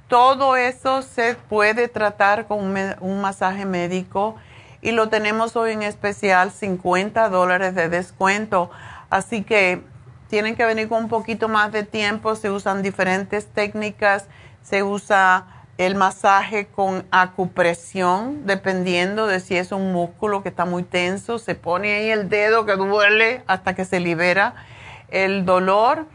[0.09, 2.61] Todo eso se puede tratar con
[3.01, 4.37] un, masaje médico
[4.81, 8.71] y lo tenemos hoy en especial 50 dólares de descuento.
[9.11, 9.83] Así que
[10.29, 14.27] tienen que venir con un poquito más de tiempo, se usan diferentes técnicas,
[14.63, 20.85] se usa el masaje con acupresión, dependiendo de si es un músculo que está muy
[20.85, 24.55] tenso, se pone ahí el dedo que duele hasta que se libera
[25.09, 26.07] el dolor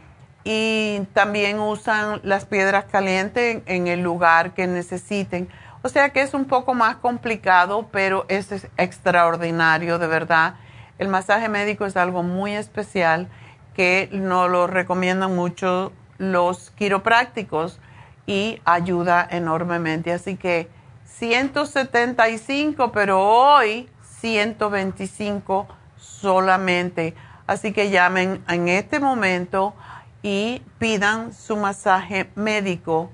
[0.44, 5.48] y también usan las piedras calientes en el lugar que necesiten.
[5.82, 10.54] O sea que es un poco más complicado, pero es extraordinario, de verdad.
[10.98, 13.28] El masaje médico es algo muy especial
[13.74, 17.78] que nos lo recomiendan mucho los quiroprácticos
[18.30, 20.12] y ayuda enormemente.
[20.12, 20.70] Así que
[21.04, 23.90] 175, pero hoy
[24.20, 25.66] 125
[25.96, 27.16] solamente.
[27.48, 29.74] Así que llamen en este momento
[30.22, 33.10] y pidan su masaje médico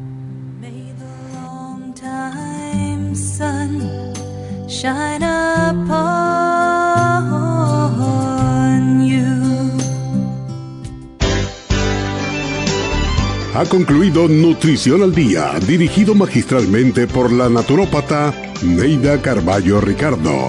[13.57, 20.49] Ha concluido Nutrición al Día, dirigido magistralmente por la naturópata Neida Carballo Ricardo.